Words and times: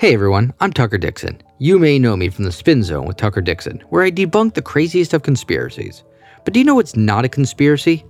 Hey 0.00 0.14
everyone, 0.14 0.54
I'm 0.60 0.72
Tucker 0.72 0.96
Dixon. 0.96 1.42
You 1.58 1.76
may 1.76 1.98
know 1.98 2.16
me 2.16 2.28
from 2.28 2.44
the 2.44 2.52
Spin 2.52 2.84
Zone 2.84 3.04
with 3.04 3.16
Tucker 3.16 3.40
Dixon, 3.40 3.82
where 3.88 4.04
I 4.04 4.12
debunk 4.12 4.54
the 4.54 4.62
craziest 4.62 5.12
of 5.12 5.24
conspiracies. 5.24 6.04
But 6.44 6.54
do 6.54 6.60
you 6.60 6.64
know 6.64 6.76
what's 6.76 6.94
not 6.94 7.24
a 7.24 7.28
conspiracy? 7.28 8.04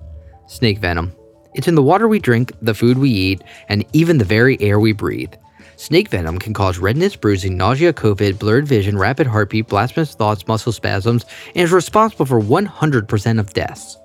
Snake 0.48 0.80
venom. 0.80 1.14
It's 1.54 1.66
in 1.66 1.77
the 1.77 1.82
water 1.82 2.06
we 2.06 2.19
drink, 2.19 2.53
the 2.61 2.74
food 2.74 2.98
we 2.98 3.09
eat, 3.09 3.43
and 3.71 3.87
even 3.95 4.19
the 4.19 4.27
very 4.27 4.61
air 4.61 4.79
we 4.79 4.93
breathe. 4.93 5.32
Snake 5.77 6.11
venom 6.11 6.38
can 6.38 6.53
cause 6.53 6.77
redness, 6.77 7.16
bruising, 7.16 7.56
nausea, 7.56 7.95
COVID, 7.95 8.39
blurred 8.39 8.68
vision, 8.68 8.98
rapid 8.98 9.27
heartbeat, 9.27 9.68
blasphemous 9.68 10.14
thoughts, 10.14 10.46
muscle 10.46 10.73
spasms, 10.73 11.25
and 11.55 11.64
is 11.64 11.73
responsible 11.73 12.27
for 12.27 12.39
100% 12.39 13.41
of 13.41 13.55
deaths. 13.55 13.96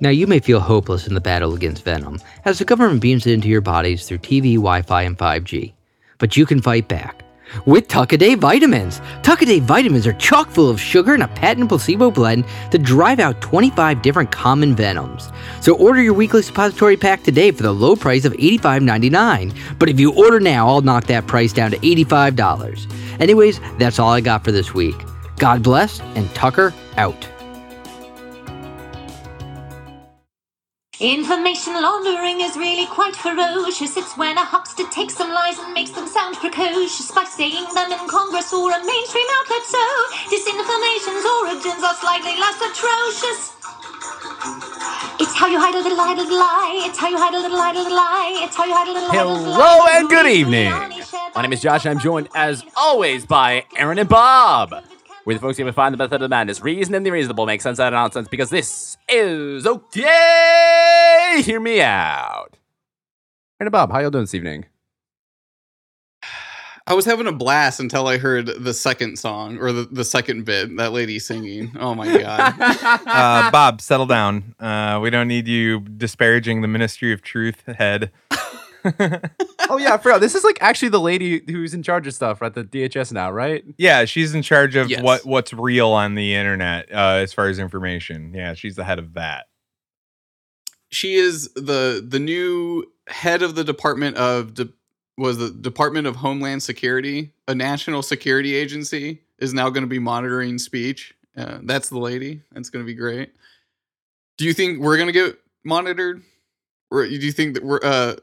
Now, 0.00 0.10
you 0.10 0.26
may 0.26 0.40
feel 0.40 0.58
hopeless 0.58 1.06
in 1.06 1.14
the 1.14 1.20
battle 1.20 1.54
against 1.54 1.84
venom, 1.84 2.20
as 2.44 2.58
the 2.58 2.64
government 2.64 3.00
beams 3.00 3.28
it 3.28 3.34
into 3.34 3.46
your 3.46 3.60
bodies 3.60 4.08
through 4.08 4.18
TV, 4.18 4.56
Wi 4.56 4.82
Fi, 4.82 5.02
and 5.02 5.16
5G. 5.16 5.74
But 6.20 6.36
you 6.36 6.46
can 6.46 6.62
fight 6.62 6.86
back 6.86 7.24
with 7.66 7.88
Tuckaday 7.88 8.36
vitamins. 8.36 9.00
Tuckaday 9.22 9.60
vitamins 9.60 10.06
are 10.06 10.12
chock 10.14 10.50
full 10.50 10.70
of 10.70 10.80
sugar 10.80 11.14
and 11.14 11.22
a 11.22 11.28
patent 11.28 11.68
placebo 11.68 12.10
blend 12.10 12.44
to 12.70 12.78
drive 12.78 13.18
out 13.18 13.40
25 13.40 14.02
different 14.02 14.30
common 14.30 14.74
venoms. 14.74 15.30
So 15.60 15.74
order 15.76 16.02
your 16.02 16.14
weekly 16.14 16.42
suppository 16.42 16.96
pack 16.96 17.22
today 17.22 17.50
for 17.50 17.62
the 17.62 17.72
low 17.72 17.96
price 17.96 18.24
of 18.24 18.32
$85.99. 18.34 19.56
But 19.78 19.88
if 19.88 19.98
you 19.98 20.12
order 20.12 20.40
now, 20.40 20.68
I'll 20.68 20.82
knock 20.82 21.04
that 21.06 21.26
price 21.26 21.52
down 21.52 21.70
to 21.72 21.78
$85. 21.78 23.20
Anyways, 23.20 23.60
that's 23.78 23.98
all 23.98 24.10
I 24.10 24.20
got 24.20 24.44
for 24.44 24.52
this 24.52 24.74
week. 24.74 24.96
God 25.38 25.62
bless, 25.62 26.00
and 26.14 26.32
Tucker 26.34 26.74
out. 26.96 27.28
Information 31.00 31.72
laundering 31.80 32.42
is 32.42 32.58
really 32.58 32.84
quite 32.84 33.16
ferocious. 33.16 33.96
It's 33.96 34.18
when 34.18 34.36
a 34.36 34.44
huckster 34.44 34.84
takes 34.90 35.16
some 35.16 35.32
lies 35.32 35.58
and 35.58 35.72
makes 35.72 35.92
them 35.92 36.06
sound 36.06 36.36
precocious 36.36 37.10
by 37.10 37.24
saying 37.24 37.64
them 37.72 37.90
in 37.90 38.06
Congress 38.06 38.52
or 38.52 38.68
a 38.68 38.84
mainstream 38.84 39.24
outlet. 39.40 39.64
So, 39.64 39.80
disinformation's 40.28 41.24
origins 41.40 41.80
are 41.80 41.96
slightly 41.96 42.36
less 42.36 42.60
atrocious. 42.60 43.56
It's 45.18 45.34
how 45.34 45.46
you 45.48 45.58
hide 45.58 45.74
a 45.74 45.80
little 45.80 45.96
lie, 45.96 46.12
little 46.12 46.36
lie. 46.36 46.84
It's 46.84 46.98
how 46.98 47.08
you 47.08 47.16
hide 47.16 47.32
a 47.32 47.40
little 47.40 47.56
lie, 47.56 47.72
little 47.72 47.96
lie. 47.96 48.40
It's 48.44 48.54
how 48.54 48.66
you 48.66 48.74
hide 48.74 48.88
a 48.88 48.92
little 48.92 49.08
little 49.08 49.50
lie. 49.52 49.56
Hello 49.56 49.86
and 49.96 50.06
good 50.10 50.26
evening. 50.26 50.68
My 51.34 51.40
name 51.40 51.54
is 51.54 51.62
Josh. 51.62 51.86
I'm 51.86 51.98
joined 51.98 52.28
as 52.34 52.62
always 52.76 53.24
by 53.24 53.64
Aaron 53.74 53.98
and 53.98 54.08
Bob. 54.08 54.84
We're 55.30 55.34
the 55.34 55.40
folks 55.42 55.58
here 55.58 55.66
to 55.66 55.72
find 55.72 55.92
the 55.92 55.96
method 55.96 56.16
of 56.16 56.22
the 56.22 56.28
madness, 56.28 56.60
reason 56.60 56.92
and 56.92 57.06
the 57.06 57.12
reasonable, 57.12 57.46
make 57.46 57.62
sense 57.62 57.78
out 57.78 57.92
of 57.92 57.96
nonsense, 57.96 58.26
because 58.26 58.50
this 58.50 58.98
is 59.08 59.64
okay. 59.64 61.40
Hear 61.44 61.60
me 61.60 61.80
out. 61.80 62.56
Aaron 63.60 63.68
and 63.68 63.70
Bob, 63.70 63.92
how 63.92 64.00
y'all 64.00 64.10
doing 64.10 64.24
this 64.24 64.34
evening? 64.34 64.64
I 66.84 66.94
was 66.94 67.04
having 67.04 67.28
a 67.28 67.32
blast 67.32 67.78
until 67.78 68.08
I 68.08 68.18
heard 68.18 68.46
the 68.46 68.74
second 68.74 69.20
song 69.20 69.58
or 69.58 69.70
the, 69.70 69.84
the 69.84 70.02
second 70.02 70.46
bit, 70.46 70.76
that 70.78 70.90
lady 70.90 71.20
singing. 71.20 71.76
Oh 71.78 71.94
my 71.94 72.06
god. 72.06 72.54
uh, 73.06 73.52
Bob, 73.52 73.80
settle 73.80 74.06
down. 74.06 74.56
Uh, 74.58 74.98
we 75.00 75.10
don't 75.10 75.28
need 75.28 75.46
you 75.46 75.78
disparaging 75.78 76.60
the 76.60 76.66
Ministry 76.66 77.12
of 77.12 77.22
Truth 77.22 77.66
head. 77.66 78.10
Oh 78.84 79.78
yeah, 79.78 79.94
I 79.94 79.98
forgot. 79.98 80.20
This 80.20 80.34
is 80.34 80.44
like 80.44 80.58
actually 80.60 80.88
the 80.90 81.00
lady 81.00 81.42
who's 81.50 81.74
in 81.74 81.82
charge 81.82 82.06
of 82.06 82.14
stuff 82.14 82.42
at 82.42 82.54
the 82.54 82.64
DHS 82.64 83.12
now, 83.12 83.30
right? 83.30 83.64
Yeah, 83.78 84.04
she's 84.04 84.34
in 84.34 84.42
charge 84.42 84.76
of 84.76 84.90
Yes. 84.90 85.02
what 85.02 85.24
what's 85.24 85.52
real 85.52 85.88
on 85.90 86.14
the 86.14 86.34
internet 86.34 86.90
uh, 86.92 87.18
as 87.22 87.32
far 87.32 87.48
as 87.48 87.58
information. 87.58 88.32
Yeah, 88.34 88.54
she's 88.54 88.76
the 88.76 88.84
head 88.84 88.98
of 88.98 89.14
that. 89.14 89.46
she 90.90 91.14
is 91.14 91.52
the 91.54 92.04
the 92.06 92.18
new 92.18 92.84
head 93.08 93.42
of 93.42 93.54
the 93.54 93.64
Department 93.64 94.16
of 94.16 94.54
De- 94.54 94.72
was 95.16 95.38
the 95.38 95.50
Department 95.50 96.06
of 96.06 96.16
Homeland 96.16 96.62
Security, 96.62 97.32
a 97.46 97.54
national 97.54 98.02
security 98.02 98.54
agency, 98.54 99.20
is 99.38 99.52
now 99.52 99.68
going 99.68 99.82
to 99.82 99.88
be 99.88 99.98
monitoring 99.98 100.58
speech. 100.58 101.14
Uh, 101.36 101.58
that's 101.62 101.90
the 101.90 101.98
lady. 101.98 102.40
That's 102.52 102.70
going 102.70 102.84
to 102.84 102.86
be 102.86 102.94
great. 102.94 103.32
Do 104.38 104.44
you 104.46 104.54
think 104.54 104.80
we're 104.80 104.96
going 104.96 105.08
to 105.08 105.12
get 105.12 105.38
monitored? 105.64 106.22
Or 106.90 107.06
do 107.06 107.14
you 107.14 107.30
think 107.32 107.54
that 107.54 107.62
we're 107.64 107.80
uh 107.82 108.16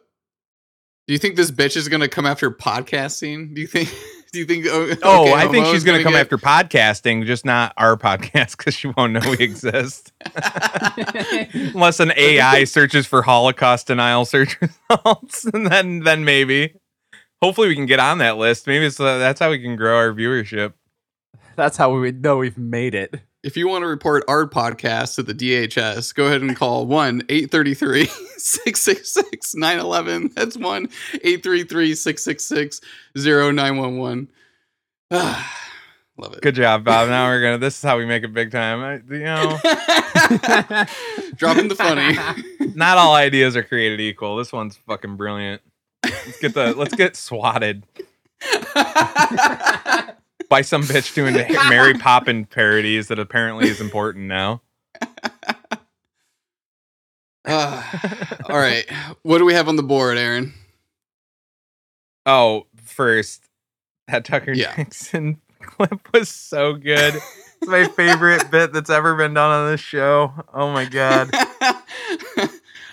do 1.07 1.13
you 1.13 1.17
think 1.19 1.37
this 1.37 1.51
bitch 1.51 1.77
is 1.77 1.87
going 1.87 2.01
to 2.01 2.09
come 2.09 2.25
after 2.25 2.51
podcasting? 2.51 3.55
Do 3.55 3.61
you 3.61 3.67
think 3.67 3.89
do 4.33 4.39
you 4.39 4.45
think 4.45 4.65
oh, 4.69 4.93
Oh, 5.03 5.33
I 5.33 5.47
think 5.47 5.65
she's 5.67 5.83
going 5.85 5.97
to 5.97 6.03
come 6.03 6.13
get- 6.13 6.21
after 6.21 6.37
podcasting, 6.37 7.25
just 7.25 7.45
not 7.45 7.73
our 7.77 7.95
podcast 7.95 8.51
because 8.57 8.73
she 8.73 8.89
won't 8.89 9.13
know 9.13 9.21
we 9.25 9.37
exist. 9.37 10.11
Unless 11.53 12.01
an 12.01 12.11
AI 12.17 12.65
searches 12.65 13.07
for 13.07 13.21
Holocaust 13.21 13.87
denial 13.87 14.25
search 14.25 14.57
results, 14.61 15.45
and 15.45 15.67
then 15.67 15.99
then 16.01 16.25
maybe. 16.25 16.73
Hopefully, 17.41 17.67
we 17.67 17.75
can 17.75 17.85
get 17.85 17.99
on 17.99 18.17
that 18.17 18.37
list. 18.37 18.65
Maybe 18.65 18.87
it's, 18.87 18.99
uh, 18.99 19.19
that's 19.19 19.39
how 19.39 19.51
we 19.51 19.59
can 19.59 19.75
grow 19.75 19.95
our 19.95 20.11
viewership. 20.11 20.73
That's 21.55 21.77
how 21.77 21.93
we 21.93 21.99
would 21.99 22.23
know 22.23 22.37
we've 22.37 22.57
made 22.57 22.95
it. 22.95 23.21
If 23.43 23.55
you 23.55 23.67
want 23.67 23.83
to 23.83 23.87
report 23.87 24.23
our 24.27 24.47
podcast 24.47 25.15
to 25.15 25.23
the 25.23 25.33
DHS, 25.33 26.13
go 26.13 26.25
ahead 26.25 26.41
and 26.41 26.55
call 26.55 26.85
1 26.85 27.23
833 27.29 28.05
666 28.37 29.55
911. 29.55 30.31
That's 30.35 30.57
1 30.57 30.89
833 31.13 31.95
666 31.95 32.81
0911. 33.15 34.27
Love 36.19 36.33
it. 36.33 36.41
Good 36.41 36.55
job, 36.55 36.83
Bob. 36.83 37.09
Now 37.09 37.27
we're 37.27 37.41
gonna. 37.41 37.59
This 37.59 37.77
is 37.77 37.83
how 37.83 37.97
we 37.97 38.05
make 38.07 38.23
it 38.23 38.33
big 38.33 38.51
time. 38.51 38.81
I, 38.81 38.95
you 39.13 39.23
know, 39.23 39.59
Dropping 41.35 41.67
the 41.67 41.75
funny. 41.75 42.17
not 42.75 42.97
all 42.97 43.13
ideas 43.13 43.55
are 43.55 43.61
created 43.61 44.01
equal. 44.01 44.35
This 44.35 44.51
one's 44.51 44.77
fucking 44.87 45.15
brilliant. 45.15 45.61
Let's 46.03 46.39
get 46.39 46.55
the. 46.55 46.73
Let's 46.73 46.95
get 46.95 47.15
swatted 47.15 47.83
by 50.49 50.61
some 50.61 50.83
bitch 50.83 51.13
doing 51.13 51.33
Mary 51.69 51.93
Poppin 51.93 52.45
parodies 52.45 53.07
that 53.07 53.19
apparently 53.19 53.67
is 53.67 53.81
important 53.81 54.25
now. 54.25 54.61
Ah, 57.45 58.37
all 58.49 58.57
right. 58.57 58.85
What 59.23 59.37
do 59.37 59.45
we 59.45 59.53
have 59.53 59.67
on 59.67 59.77
the 59.77 59.83
board, 59.83 60.17
Aaron? 60.17 60.53
Oh, 62.25 62.67
first, 62.75 63.43
that 64.07 64.25
Tucker 64.25 64.51
Yeah. 64.51 64.75
Dixon 64.75 65.39
clip 65.61 66.11
was 66.13 66.29
so 66.29 66.73
good. 66.73 67.15
It's 67.15 67.67
my 67.67 67.87
favorite 67.87 68.51
bit 68.51 68.73
that's 68.73 68.89
ever 68.89 69.15
been 69.15 69.33
done 69.33 69.49
on 69.51 69.71
this 69.71 69.81
show. 69.81 70.33
Oh 70.53 70.71
my 70.71 70.85
god. 70.85 71.31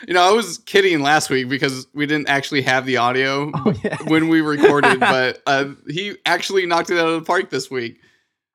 You 0.07 0.15
know, 0.15 0.23
I 0.23 0.33
was 0.33 0.59
kidding 0.59 1.01
last 1.01 1.31
week 1.31 1.49
because 1.49 1.87
we 1.95 2.07
didn't 2.07 2.29
actually 2.29 2.63
have 2.63 2.87
the 2.87 2.97
audio 2.99 3.51
Oh 3.55 3.75
yeah. 3.85 3.97
when 4.07 4.29
we 4.29 4.41
recorded, 4.41 5.01
but 5.01 5.43
uh, 5.47 5.67
he 5.89 6.17
actually 6.27 6.67
knocked 6.67 6.91
it 6.91 6.99
out 6.99 7.09
of 7.09 7.21
the 7.21 7.27
park 7.27 7.51
this 7.51 7.71
week. 7.71 7.99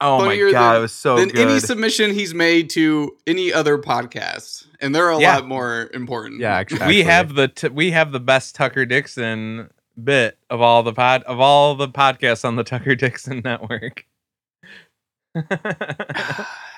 Oh 0.02 0.20
my 0.26 0.38
god, 0.38 0.54
than- 0.54 0.76
it 0.78 0.80
was 0.80 0.92
so 0.94 1.18
than 1.18 1.28
good. 1.30 1.48
any 1.50 1.60
submission 1.60 2.14
he's 2.14 2.34
made 2.34 2.70
to 2.72 3.18
any 3.28 3.52
other 3.52 3.78
podcast, 3.78 4.66
and 4.80 4.96
they're 4.96 5.10
a 5.10 5.20
Yeah. 5.20 5.36
lot 5.36 5.48
more 5.48 5.90
important. 5.94 6.40
Yeah, 6.40 6.56
actually, 6.56 6.88
we 6.88 7.02
have 7.04 7.36
the 7.36 7.50
t- 7.50 7.68
we 7.68 7.92
have 7.92 8.12
the 8.14 8.20
best 8.22 8.56
Tucker 8.56 8.86
Dixon 8.86 9.70
bit 10.02 10.38
of 10.50 10.62
all 10.62 10.84
the 10.84 10.94
pod 10.94 11.24
of 11.24 11.42
all 11.42 11.76
the 11.76 11.90
podcasts 11.90 12.46
on 12.46 12.56
the 12.56 12.64
Tucker 12.64 12.96
Dixon 12.96 13.42
network. 13.46 14.06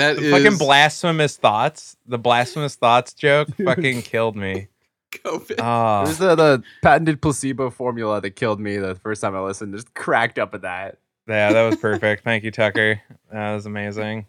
that 0.00 0.16
The 0.16 0.22
is 0.22 0.32
fucking 0.44 0.58
blasphemous 0.58 1.36
thoughts, 1.36 1.96
the 2.06 2.18
blasphemous 2.18 2.74
thoughts 2.74 3.12
joke 3.14 3.48
fucking 3.64 4.02
killed 4.02 4.36
me. 4.36 4.68
COVID. 5.12 5.50
It 5.52 5.60
Oh, 5.60 6.02
was 6.02 6.18
the, 6.18 6.34
the 6.34 6.62
patented 6.82 7.20
placebo 7.22 7.70
formula 7.70 8.20
that 8.20 8.30
killed 8.32 8.60
me 8.60 8.76
the 8.76 8.94
first 8.96 9.20
time 9.22 9.34
I 9.34 9.40
listened. 9.40 9.74
Just 9.74 9.92
cracked 9.94 10.38
up 10.38 10.54
at 10.54 10.62
that. 10.62 10.98
yeah, 11.26 11.52
that 11.52 11.68
was 11.68 11.76
perfect. 11.80 12.22
Thank 12.24 12.44
you, 12.44 12.50
Tucker. 12.50 13.00
That 13.32 13.54
was 13.54 13.66
amazing. 13.66 14.26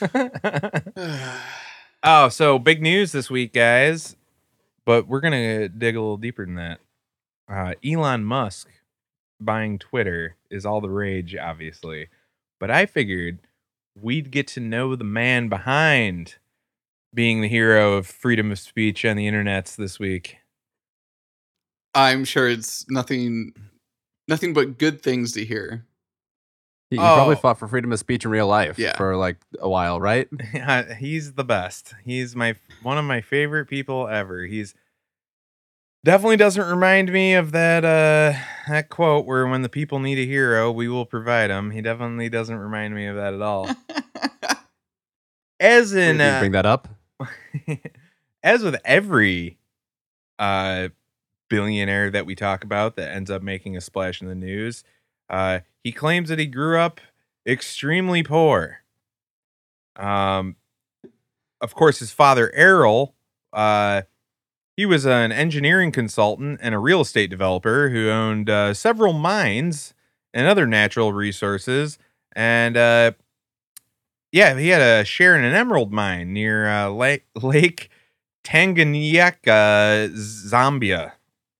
oh, 2.02 2.28
so 2.28 2.58
big 2.58 2.82
news 2.82 3.12
this 3.12 3.30
week, 3.30 3.52
guys. 3.52 4.16
But 4.84 5.06
we're 5.06 5.20
gonna 5.20 5.68
dig 5.68 5.96
a 5.96 6.00
little 6.00 6.16
deeper 6.16 6.44
than 6.46 6.54
that. 6.56 6.80
Uh, 7.50 7.74
Elon 7.84 8.24
Musk 8.24 8.68
buying 9.40 9.78
Twitter 9.78 10.36
is 10.50 10.64
all 10.66 10.80
the 10.80 10.88
rage, 10.90 11.36
obviously. 11.36 12.08
But 12.58 12.70
I 12.70 12.86
figured 12.86 13.38
we'd 14.02 14.30
get 14.30 14.46
to 14.48 14.60
know 14.60 14.94
the 14.96 15.04
man 15.04 15.48
behind 15.48 16.36
being 17.14 17.40
the 17.40 17.48
hero 17.48 17.94
of 17.94 18.06
freedom 18.06 18.52
of 18.52 18.58
speech 18.58 19.04
on 19.04 19.16
the 19.16 19.26
internets 19.26 19.76
this 19.76 19.98
week. 19.98 20.38
I'm 21.94 22.24
sure 22.24 22.48
it's 22.48 22.88
nothing, 22.90 23.54
nothing 24.28 24.52
but 24.52 24.78
good 24.78 25.02
things 25.02 25.32
to 25.32 25.44
hear. 25.44 25.86
He, 26.90 26.96
he 26.96 27.02
probably 27.02 27.34
Oh. 27.36 27.38
fought 27.38 27.58
for 27.58 27.68
freedom 27.68 27.92
of 27.92 27.98
speech 27.98 28.24
in 28.24 28.30
real 28.30 28.46
life 28.46 28.78
Yeah. 28.78 28.96
for 28.96 29.16
like 29.16 29.36
a 29.58 29.68
while, 29.68 30.00
right? 30.00 30.28
Yeah, 30.54 30.94
he's 30.94 31.32
the 31.34 31.44
best. 31.44 31.94
He's 32.04 32.34
my 32.36 32.54
one 32.82 32.98
of 32.98 33.04
my 33.04 33.20
favorite 33.20 33.66
people 33.66 34.08
ever. 34.08 34.44
He's 34.44 34.74
definitely 36.04 36.36
doesn't 36.36 36.64
remind 36.68 37.12
me 37.12 37.34
of 37.34 37.52
that 37.52 37.84
uh 37.84 38.38
that 38.68 38.88
quote 38.88 39.26
where 39.26 39.46
when 39.46 39.62
the 39.62 39.68
people 39.68 39.98
need 39.98 40.18
a 40.18 40.26
hero, 40.26 40.70
we 40.70 40.88
will 40.88 41.06
provide 41.06 41.50
them. 41.50 41.70
He 41.70 41.80
definitely 41.80 42.28
doesn't 42.28 42.56
remind 42.56 42.94
me 42.94 43.06
of 43.06 43.16
that 43.16 43.34
at 43.34 43.42
all. 43.42 43.68
As 45.60 45.92
in 45.92 46.20
uh, 46.20 46.38
bring 46.40 46.52
that 46.52 46.66
up? 46.66 46.88
as 48.42 48.62
with 48.62 48.76
every 48.84 49.58
uh 50.38 50.88
billionaire 51.48 52.10
that 52.10 52.26
we 52.26 52.34
talk 52.34 52.62
about 52.64 52.96
that 52.96 53.10
ends 53.10 53.30
up 53.30 53.42
making 53.42 53.76
a 53.76 53.80
splash 53.80 54.20
in 54.20 54.28
the 54.28 54.34
news. 54.34 54.84
Uh, 55.28 55.60
he 55.82 55.92
claims 55.92 56.28
that 56.28 56.38
he 56.38 56.46
grew 56.46 56.78
up 56.78 57.00
extremely 57.46 58.22
poor. 58.22 58.78
Um, 59.96 60.56
of 61.60 61.74
course, 61.74 61.98
his 61.98 62.12
father 62.12 62.52
Errol, 62.54 63.14
uh, 63.52 64.02
he 64.78 64.86
was 64.86 65.04
an 65.04 65.32
engineering 65.32 65.90
consultant 65.90 66.60
and 66.62 66.72
a 66.72 66.78
real 66.78 67.00
estate 67.00 67.30
developer 67.30 67.88
who 67.88 68.08
owned 68.10 68.48
uh, 68.48 68.72
several 68.72 69.12
mines 69.12 69.92
and 70.32 70.46
other 70.46 70.68
natural 70.68 71.12
resources. 71.12 71.98
And 72.36 72.76
uh, 72.76 73.10
yeah, 74.30 74.56
he 74.56 74.68
had 74.68 74.80
a 74.80 75.04
share 75.04 75.34
in 75.36 75.42
an 75.42 75.52
emerald 75.52 75.92
mine 75.92 76.32
near 76.32 76.68
uh, 76.68 76.90
Lake 76.90 77.24
Lake 77.42 77.90
Tanganyika, 78.44 80.10
Zambia. 80.14 81.12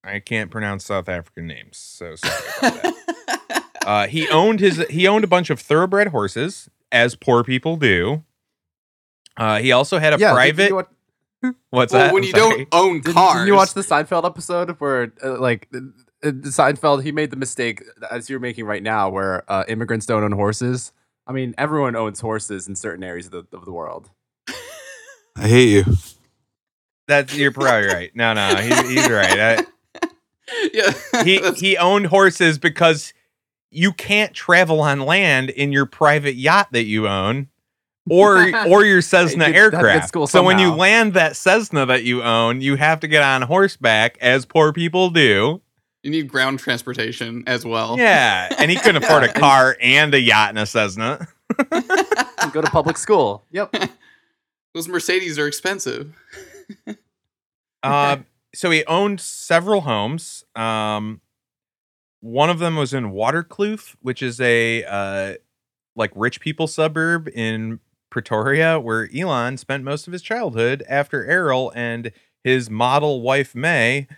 I 0.05 0.20
can't 0.20 0.50
pronounce 0.50 0.85
South 0.85 1.09
African 1.09 1.47
names, 1.49 1.76
so 1.76 2.15
sorry 2.15 2.35
about 2.59 2.82
that. 2.82 3.65
uh, 3.87 4.06
he 4.06 4.29
owned 4.29 4.61
his 4.61 4.79
he 4.88 5.09
owned 5.09 5.25
a 5.25 5.29
bunch 5.29 5.50
of 5.50 5.59
thoroughbred 5.61 6.09
horses, 6.09 6.69
as 6.93 7.15
poor 7.17 7.43
people 7.43 7.76
do. 7.76 8.23
Uh, 9.37 9.59
he 9.59 9.73
also 9.73 9.99
had 9.99 10.15
a 10.15 10.19
Yeah, 10.19 10.29
did- 10.29 10.35
did 10.35 10.35
private. 10.35 10.69
you 10.69 10.75
watch- 10.76 10.88
what's 11.70 11.93
well, 11.93 12.05
that? 12.05 12.14
when 12.14 12.23
I'm 12.23 12.26
you 12.26 12.32
sorry. 12.32 12.56
don't 12.56 12.69
own 12.73 13.00
Did, 13.00 13.14
cars, 13.14 13.40
did 13.40 13.49
you 13.49 13.55
watch 13.55 13.75
the 13.75 13.82
Seinfeld 13.82 14.25
episode 14.25 14.70
where, 14.79 15.12
uh, 15.25 15.38
like, 15.38 15.69
uh, 15.75 15.79
uh, 16.25 16.31
Seinfeld 16.31 17.02
he 17.02 17.12
made 17.12 17.31
the 17.31 17.37
mistake 17.37 17.82
as 18.11 18.29
you're 18.29 18.40
making 18.40 18.64
right 18.64 18.82
now, 18.82 19.08
where 19.08 19.50
uh, 19.50 19.64
immigrants 19.69 20.06
don't 20.06 20.25
own 20.25 20.32
horses. 20.32 20.93
I 21.26 21.32
mean, 21.32 21.55
everyone 21.58 21.94
owns 21.94 22.20
horses 22.20 22.69
in 22.69 22.75
certain 22.75 23.05
areas 23.05 23.26
of 23.26 23.32
the, 23.32 23.56
of 23.56 23.64
the 23.64 23.73
world. 23.73 24.11
I 25.37 25.46
hate 25.46 25.69
you. 25.69 25.85
That's 27.06 27.35
you're 27.35 27.52
probably 27.52 27.88
right. 27.88 28.11
No, 28.14 28.34
no, 28.34 28.56
he, 28.56 28.94
he's 28.94 29.08
right. 29.08 29.38
I, 29.41 29.64
yeah, 30.73 30.93
he 31.25 31.41
he 31.52 31.76
owned 31.76 32.06
horses 32.06 32.58
because 32.58 33.14
you 33.70 33.93
can't 33.93 34.34
travel 34.34 34.81
on 34.81 35.00
land 35.00 35.50
in 35.50 35.73
your 35.73 35.87
private 35.87 36.34
yacht 36.34 36.69
that 36.73 36.84
you 36.84 37.06
own 37.08 37.49
or 38.10 38.55
or 38.69 38.84
your 38.84 39.00
Cessna 39.02 39.44
Hey, 39.46 39.52
dude, 39.52 39.56
that 39.56 39.70
gets 39.70 39.75
aircraft. 39.75 40.12
cool 40.12 40.26
so 40.26 40.43
when 40.43 40.58
you 40.58 40.72
land 40.75 41.14
that 41.14 41.37
Cessna 41.37 41.87
that 41.87 42.05
you 42.05 42.22
own, 42.22 42.60
you 42.60 42.76
have 42.76 43.00
to 43.00 43.08
get 43.08 43.22
on 43.22 43.43
horseback 43.43 44.19
as 44.20 44.44
poor 44.46 44.72
people 44.72 45.10
do. 45.10 45.60
you 46.02 46.10
need 46.10 46.28
ground 46.28 46.58
transportation 46.58 47.44
as 47.46 47.64
well. 47.64 47.96
Yeah, 47.99 48.49
and 48.58 48.70
he 48.70 48.76
couldn't 48.76 49.02
afford 49.05 49.25
a 49.25 49.32
car 49.32 49.76
and 49.81 50.14
a 50.14 50.20
yacht 50.20 50.50
and 50.50 50.58
a 50.58 50.66
Cessna. 50.66 51.26
Go 52.52 52.60
to 52.62 52.70
public 52.70 52.96
school. 52.96 53.43
Yep. 53.50 53.75
those 54.75 54.88
Mercedes 54.88 55.38
are 55.38 55.46
expensive. 55.46 56.14
Uh, 57.82 58.19
so 58.55 58.70
he 58.70 58.84
owned 58.87 59.20
several 59.20 59.82
homes. 59.82 60.44
Um, 60.55 61.20
one 62.20 62.50
of 62.50 62.58
them 62.58 62.76
was 62.76 62.93
in 62.93 63.12
Waterkloof, 63.12 63.94
which 64.02 64.22
is 64.22 64.40
a 64.40 64.84
uh, 64.84 65.34
like 65.94 66.10
rich 66.14 66.40
people 66.40 66.66
suburb 66.66 67.28
in 67.28 67.81
Pretoria, 68.10 68.81
where 68.81 69.08
Elon 69.14 69.56
spent 69.56 69.84
most 69.84 70.06
of 70.06 70.12
his 70.12 70.22
childhood 70.22 70.84
after 70.88 71.25
Errol 71.26 71.72
and 71.75 72.12
his 72.44 72.70
model 72.70 73.20
wife 73.22 73.55
Maye, 73.55 74.08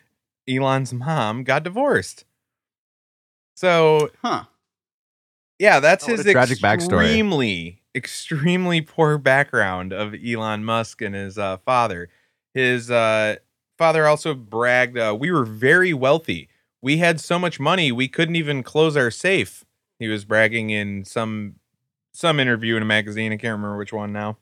Elon's 0.48 0.92
mom, 0.92 1.44
got 1.44 1.62
divorced. 1.64 2.24
So 3.54 4.10
Huh. 4.22 4.44
yeah, 5.58 5.80
that's 5.80 6.04
Oh, 6.04 6.12
his 6.12 6.24
tragic 6.26 6.58
backstory. 6.58 7.04
extremely, 7.04 7.82
extremely 7.94 8.80
poor 8.80 9.18
background 9.18 9.92
of 9.92 10.14
Elon 10.14 10.64
Musk 10.64 11.02
and 11.02 11.14
his 11.14 11.36
uh, 11.38 11.58
father. 11.58 12.08
His 12.54 12.90
uh, 12.90 13.36
father 13.78 14.06
also 14.06 14.34
bragged, 14.34 14.96
uh, 14.98 15.16
"We 15.18 15.30
were 15.30 15.44
very 15.44 15.92
wealthy. 15.92 16.48
We 16.82 16.96
had 16.98 17.20
so 17.20 17.38
much 17.38 17.60
money 17.60 17.92
we 17.92 18.08
couldn't 18.08 18.36
even 18.36 18.62
close 18.62 18.96
our 18.96 19.10
safe." 19.10 19.64
He 19.98 20.08
was 20.08 20.24
bragging 20.24 20.70
in 20.70 21.04
some 21.04 21.56
some 22.12 22.40
interview 22.40 22.76
in 22.76 22.82
a 22.82 22.86
magazine. 22.86 23.32
I 23.32 23.36
can't 23.36 23.52
remember 23.52 23.76
which 23.76 23.92
one 23.92 24.12
now. 24.12 24.38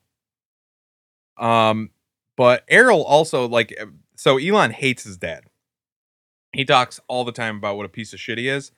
Um, 1.37 1.91
but 2.37 2.65
Errol 2.69 3.05
also 3.05 3.47
like 3.49 3.75
uh, 3.81 3.87
so 4.17 4.39
Elon 4.39 4.73
hates 4.73 5.05
his 5.05 5.17
dad. 5.17 5.45
He 6.53 6.65
talks 6.65 7.01
all 7.09 7.25
the 7.25 7.33
time 7.33 7.57
about 7.57 7.77
what 7.77 7.87
a 7.87 7.91
piece 7.91 8.13
of 8.13 8.21
shit 8.21 8.39
he 8.39 8.49
is 8.49 8.73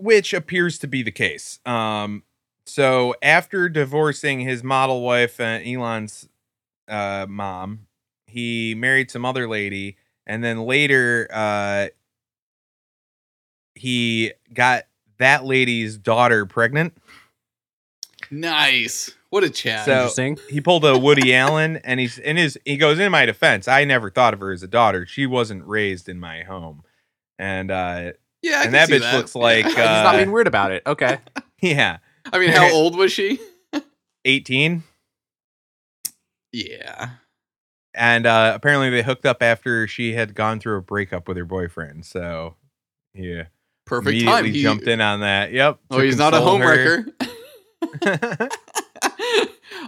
which 0.00 0.32
appears 0.32 0.78
to 0.78 0.86
be 0.86 1.02
the 1.02 1.10
case. 1.10 1.60
Um, 1.66 2.22
so 2.64 3.14
after 3.22 3.68
divorcing 3.68 4.40
his 4.40 4.64
model 4.64 5.02
wife 5.02 5.38
and 5.40 5.66
Elon's 5.66 6.28
uh, 6.88 7.26
mom, 7.28 7.86
he 8.26 8.74
married 8.74 9.10
some 9.10 9.24
other 9.24 9.48
lady, 9.48 9.96
and 10.26 10.42
then 10.42 10.64
later 10.64 11.28
uh, 11.32 11.88
he 13.74 14.32
got 14.52 14.84
that 15.18 15.44
lady's 15.44 15.98
daughter 15.98 16.46
pregnant. 16.46 16.96
Nice. 18.30 19.10
What 19.30 19.44
a 19.44 19.50
chat. 19.50 19.84
So- 19.84 19.92
Interesting. 19.92 20.38
He 20.48 20.60
pulled 20.60 20.84
a 20.84 20.98
Woody 20.98 21.34
Allen, 21.34 21.76
and 21.84 22.00
he's 22.00 22.18
in 22.18 22.36
his. 22.36 22.58
He 22.64 22.76
goes 22.76 22.98
in 22.98 23.10
my 23.12 23.26
defense. 23.26 23.68
I 23.68 23.84
never 23.84 24.10
thought 24.10 24.34
of 24.34 24.40
her 24.40 24.52
as 24.52 24.62
a 24.62 24.68
daughter. 24.68 25.06
She 25.06 25.26
wasn't 25.26 25.66
raised 25.66 26.08
in 26.08 26.18
my 26.20 26.42
home, 26.42 26.82
and 27.38 27.70
uh, 27.70 28.12
yeah, 28.42 28.52
I 28.52 28.54
and 28.54 28.64
can 28.64 28.72
that 28.72 28.88
see 28.88 28.98
bitch 28.98 29.12
looks 29.12 29.34
like, 29.34 29.64
He's 29.66 29.76
uh, 29.76 30.02
not 30.02 30.16
being 30.16 30.32
weird 30.32 30.46
about 30.48 30.72
it. 30.72 30.82
Okay. 30.86 31.18
yeah, 31.60 31.98
I 32.32 32.38
mean, 32.38 32.50
how 32.50 32.70
old 32.72 32.96
was 32.96 33.12
she? 33.12 33.38
eighteen. 34.24 34.82
Yeah. 36.52 37.10
and 37.94 38.26
uh, 38.26 38.52
apparently 38.56 38.90
they 38.90 39.02
hooked 39.02 39.24
up 39.26 39.42
after 39.42 39.86
she 39.86 40.14
had 40.14 40.34
gone 40.34 40.58
through 40.58 40.78
a 40.78 40.82
breakup 40.82 41.28
with 41.28 41.36
her 41.36 41.44
boyfriend. 41.44 42.04
So 42.04 42.56
yeah, 43.14 43.44
Perfect 43.86 44.08
immediately 44.10 44.42
time. 44.42 44.44
He- 44.54 44.62
jumped 44.62 44.86
in 44.88 45.00
on 45.00 45.20
that. 45.20 45.52
Yep. 45.52 45.78
Oh, 45.92 45.98
to 45.98 46.04
he's 46.04 46.18
not 46.18 46.34
a 46.34 46.38
console 46.38 46.58
her. 46.58 47.04
homewrecker. 47.04 47.28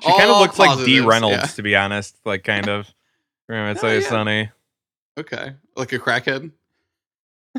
She 0.02 0.10
kind 0.18 0.30
of 0.30 0.38
looks 0.40 0.58
like 0.58 0.84
Dee 0.84 1.00
Reynolds, 1.00 1.36
yeah. 1.36 1.46
to 1.46 1.62
be 1.62 1.76
honest. 1.76 2.16
Like 2.24 2.44
kind 2.44 2.68
of. 2.68 2.92
Remember, 3.48 3.70
it's 3.72 3.84
Oh, 3.84 3.88
always 3.88 4.04
yeah. 4.04 4.08
sunny. 4.10 4.50
Okay, 5.18 5.52
like 5.76 5.92
a 5.92 5.98
crackhead. 5.98 6.50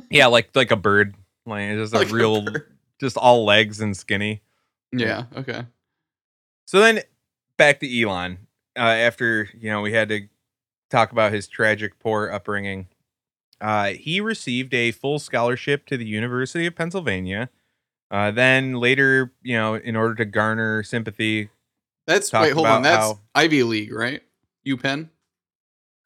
Yeah, 0.09 0.27
like 0.27 0.49
like 0.55 0.71
a 0.71 0.75
bird. 0.75 1.15
Like 1.45 1.69
just 1.71 1.93
a 1.93 1.97
Like 1.99 2.09
a 2.09 2.13
real, 2.13 2.41
bird. 2.41 2.67
just 2.99 3.15
all 3.17 3.45
legs 3.45 3.79
and 3.79 3.95
skinny. 3.95 4.41
Yeah. 4.91 5.25
Okay. 5.35 5.65
So 6.65 6.79
then 6.79 7.01
back 7.57 7.79
to 7.81 8.01
Elon. 8.01 8.39
Uh, 8.75 8.81
after 8.81 9.49
you 9.57 9.69
know 9.69 9.81
we 9.81 9.93
had 9.93 10.09
to 10.09 10.27
talk 10.89 11.11
about 11.11 11.31
his 11.31 11.47
tragic 11.47 11.99
poor 11.99 12.31
upbringing, 12.31 12.87
uh, 13.61 13.89
he 13.89 14.19
received 14.19 14.73
a 14.73 14.91
full 14.91 15.19
scholarship 15.19 15.85
to 15.87 15.97
the 15.97 16.05
University 16.05 16.65
of 16.65 16.75
Pennsylvania. 16.75 17.49
Uh, 18.13 18.29
then 18.31 18.75
later, 18.75 19.33
you 19.41 19.57
know, 19.57 19.73
in 19.73 19.95
order 19.95 20.13
to 20.13 20.23
garner 20.25 20.83
sympathy, 20.83 21.49
That's 22.05 22.29
Talk 22.29 22.43
wait. 22.43 22.53
Hold 22.53 22.67
on. 22.67 22.81
about 22.81 22.83
That's 22.83 23.03
how- 23.07 23.19
Ivy 23.33 23.63
League, 23.63 23.91
right? 23.91 24.21
UPenn. 24.67 25.09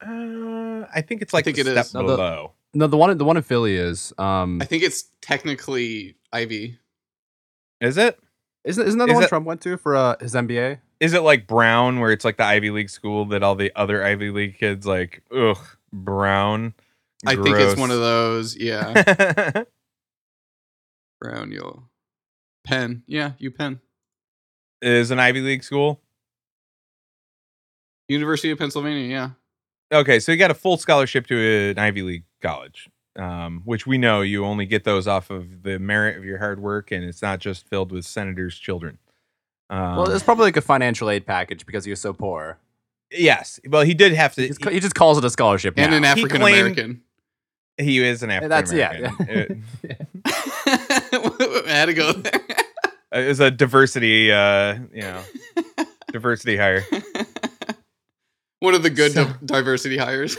uh, 0.00 0.86
I 0.94 1.02
think 1.02 1.20
it's 1.22 1.32
like 1.34 1.44
think 1.44 1.56
the 1.56 1.60
it 1.62 1.66
step 1.66 1.84
is. 1.86 1.94
No, 1.94 2.00
the- 2.06 2.16
below. 2.16 2.52
No, 2.74 2.86
the 2.86 2.96
one 2.96 3.16
the 3.18 3.24
one 3.24 3.36
in 3.36 3.42
Philly 3.42 3.76
is 3.76 4.12
um 4.18 4.60
I 4.62 4.64
think 4.64 4.82
it's 4.82 5.04
technically 5.20 6.16
Ivy. 6.32 6.78
Is 7.80 7.96
it? 7.98 8.18
isn't 8.64 8.86
isn't 8.86 8.98
that 8.98 9.06
the 9.06 9.12
Is 9.12 9.14
one 9.16 9.24
it- 9.24 9.28
Trump 9.28 9.46
went 9.46 9.60
to 9.62 9.76
for 9.76 9.94
uh, 9.94 10.16
his 10.20 10.34
MBA? 10.34 10.78
Is 11.00 11.12
it 11.14 11.20
like 11.20 11.46
Brown, 11.46 12.00
where 12.00 12.10
it's 12.10 12.24
like 12.24 12.38
the 12.38 12.44
Ivy 12.44 12.70
League 12.70 12.90
school 12.90 13.24
that 13.26 13.42
all 13.42 13.54
the 13.54 13.70
other 13.76 14.02
Ivy 14.04 14.30
League 14.30 14.58
kids 14.58 14.84
like? 14.86 15.22
Ugh, 15.34 15.58
Brown. 15.92 16.74
I 17.26 17.36
think 17.36 17.56
it's 17.58 17.78
one 17.78 17.90
of 17.90 17.98
those. 18.00 18.56
Yeah. 18.56 19.62
Brown, 21.20 21.50
yo. 21.52 21.84
Penn. 22.68 23.02
Yeah, 23.06 23.32
you 23.38 23.50
Penn. 23.50 23.80
is 24.82 25.10
an 25.10 25.18
Ivy 25.18 25.40
League 25.40 25.64
school. 25.64 26.00
University 28.08 28.50
of 28.50 28.58
Pennsylvania. 28.58 29.06
Yeah. 29.90 29.98
Okay, 29.98 30.18
so 30.20 30.32
you 30.32 30.38
got 30.38 30.50
a 30.50 30.54
full 30.54 30.76
scholarship 30.76 31.26
to 31.28 31.70
an 31.70 31.78
Ivy 31.78 32.02
League 32.02 32.24
college, 32.42 32.88
um, 33.16 33.62
which 33.64 33.86
we 33.86 33.96
know 33.98 34.20
you 34.20 34.44
only 34.44 34.66
get 34.66 34.84
those 34.84 35.06
off 35.06 35.30
of 35.30 35.62
the 35.62 35.78
merit 35.78 36.16
of 36.18 36.24
your 36.24 36.38
hard 36.38 36.60
work, 36.60 36.90
and 36.90 37.04
it's 37.04 37.22
not 37.22 37.38
just 37.38 37.66
filled 37.68 37.90
with 37.92 38.04
senators' 38.04 38.58
children. 38.58 38.98
Um, 39.70 39.96
well, 39.96 40.10
it's 40.10 40.22
probably 40.24 40.44
like 40.44 40.56
a 40.56 40.62
financial 40.62 41.10
aid 41.10 41.26
package 41.26 41.64
because 41.66 41.84
he 41.84 41.90
was 41.90 42.00
so 42.00 42.12
poor. 42.12 42.58
yes. 43.10 43.60
Well, 43.68 43.82
he 43.82 43.94
did 43.94 44.12
have 44.12 44.34
to. 44.36 44.46
He's 44.46 44.58
ca- 44.58 44.70
he 44.70 44.80
just 44.80 44.94
calls 44.94 45.18
it 45.18 45.24
a 45.24 45.30
scholarship. 45.30 45.74
And 45.78 45.90
now. 45.90 45.96
an 45.98 46.04
African 46.04 46.40
American. 46.42 47.02
He, 47.76 47.84
he 47.84 47.98
is 48.02 48.22
an 48.22 48.30
African 48.30 48.48
that's- 48.50 48.72
yeah, 48.72 49.10
American. 49.20 49.64
yeah. 49.82 49.94
I 50.26 51.62
had 51.66 51.86
to 51.86 51.94
go 51.94 52.12
there. 52.12 52.40
It, 53.12 53.24
it 53.24 53.28
was 53.28 53.40
a 53.40 53.50
diversity, 53.50 54.30
uh, 54.32 54.74
you 54.92 55.02
know, 55.02 55.22
diversity 56.12 56.56
hire. 56.56 56.84
One 58.60 58.74
of 58.74 58.82
the 58.82 58.90
good 58.90 59.12
So- 59.12 59.24
di- 59.24 59.34
diversity 59.44 59.96
hires. 59.98 60.36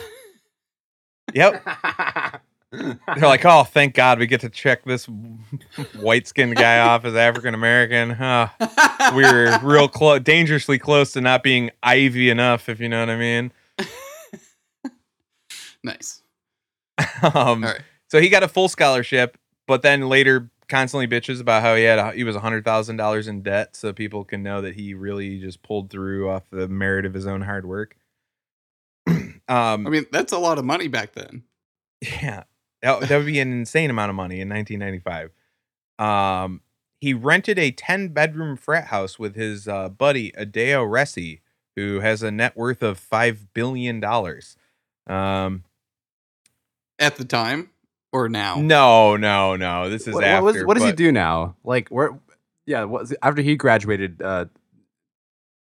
Yep. 1.33 1.63
They're 2.71 2.97
like, 3.21 3.45
oh, 3.45 3.63
thank 3.63 3.95
God 3.95 4.19
we 4.19 4.27
get 4.27 4.41
to 4.41 4.49
check 4.49 4.83
this 4.83 5.05
white 5.99 6.27
skinned 6.27 6.55
guy 6.55 6.79
off 6.87 7.03
as 7.05 7.15
African 7.15 7.53
American. 7.55 8.11
Huh. 8.11 8.49
We're 9.15 9.59
real 9.63 9.87
close, 9.87 10.19
dangerously 10.21 10.77
close 10.77 11.13
to 11.13 11.21
not 11.21 11.41
being 11.41 11.71
Ivy 11.81 12.29
enough, 12.29 12.69
if 12.69 12.79
you 12.79 12.87
know 12.89 12.99
what 12.99 13.09
I 13.09 13.15
mean. 13.17 13.51
nice. 15.83 16.21
um, 17.23 17.33
All 17.33 17.55
right. 17.71 17.81
So 18.07 18.19
he 18.19 18.29
got 18.29 18.43
a 18.43 18.47
full 18.47 18.69
scholarship, 18.69 19.37
but 19.67 19.81
then 19.81 20.09
later 20.09 20.49
constantly 20.69 21.07
bitches 21.07 21.41
about 21.41 21.61
how 21.63 21.75
he 21.75 21.83
had 21.83 21.99
a, 21.99 22.11
he 22.11 22.23
was 22.23 22.35
hundred 22.35 22.63
thousand 22.63 22.97
dollars 22.97 23.27
in 23.27 23.41
debt, 23.41 23.75
so 23.75 23.91
people 23.91 24.23
can 24.23 24.43
know 24.43 24.61
that 24.61 24.75
he 24.75 24.93
really 24.93 25.39
just 25.39 25.61
pulled 25.63 25.89
through 25.89 26.29
off 26.29 26.43
the 26.51 26.67
merit 26.67 27.05
of 27.05 27.13
his 27.13 27.27
own 27.27 27.41
hard 27.41 27.65
work. 27.65 27.97
um, 29.07 29.33
I 29.47 29.77
mean, 29.77 30.05
that's 30.11 30.31
a 30.31 30.37
lot 30.37 30.59
of 30.59 30.65
money 30.65 30.87
back 30.87 31.13
then. 31.13 31.43
yeah, 32.01 32.43
that, 32.81 33.01
that 33.01 33.17
would 33.17 33.25
be 33.25 33.39
an 33.39 33.51
insane 33.51 33.89
amount 33.89 34.09
of 34.11 34.15
money 34.15 34.39
in 34.39 34.49
1995. 34.49 35.31
Um, 35.97 36.61
he 37.01 37.13
rented 37.13 37.57
a 37.57 37.71
10 37.71 38.09
bedroom 38.09 38.55
frat 38.55 38.85
house 38.85 39.17
with 39.17 39.35
his 39.35 39.67
uh, 39.67 39.89
buddy 39.89 40.33
Adeo 40.37 40.85
Ressi, 40.85 41.41
who 41.75 42.01
has 42.01 42.23
a 42.23 42.31
net 42.31 42.55
worth 42.55 42.83
of 42.83 42.99
five 42.99 43.53
billion 43.53 43.99
dollars. 43.99 44.55
Um, 45.07 45.63
At 46.99 47.15
the 47.15 47.25
time 47.25 47.71
or 48.11 48.29
now? 48.29 48.55
no, 48.59 49.15
no, 49.17 49.55
no. 49.55 49.89
This 49.89 50.07
is 50.07 50.13
What, 50.15 50.23
after. 50.23 50.43
what, 50.43 50.53
was- 50.55 50.65
what 50.65 50.73
does 50.77 50.85
he 50.85 50.91
do 50.91 51.11
now? 51.11 51.55
Like 51.63 51.89
where? 51.89 52.19
Yeah, 52.65 52.83
what, 52.83 53.11
after 53.23 53.41
he 53.41 53.55
graduated 53.55 54.21
uh, 54.21 54.45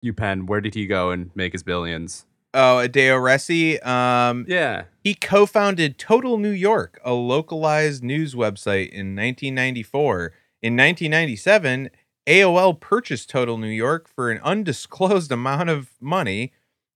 UPenn, 0.06 0.48
where 0.48 0.62
did 0.62 0.74
he 0.76 0.86
go 0.86 1.12
and 1.12 1.32
make 1.36 1.54
his 1.54 1.64
billions? 1.64 2.26
Oh, 2.54 2.78
Adeo 2.80 3.18
Ressi. 3.18 3.84
Um, 3.86 4.46
Yeah. 4.48 4.84
He 5.04 5.14
co 5.16 5.46
founded 5.46 5.98
Total 5.98 6.38
New 6.38 6.52
York, 6.52 7.00
a 7.04 7.14
localized 7.14 8.04
news 8.04 8.36
website, 8.36 8.90
in 8.90 9.16
1994. 9.16 10.34
In 10.62 10.78
1997, 10.78 11.90
AOL 12.28 12.80
purchased 12.80 13.30
Total 13.30 13.58
New 13.58 13.68
York 13.68 14.08
for 14.08 14.32
an 14.32 14.40
undisclosed 14.44 15.32
amount 15.32 15.70
of 15.70 15.90
money 16.00 16.54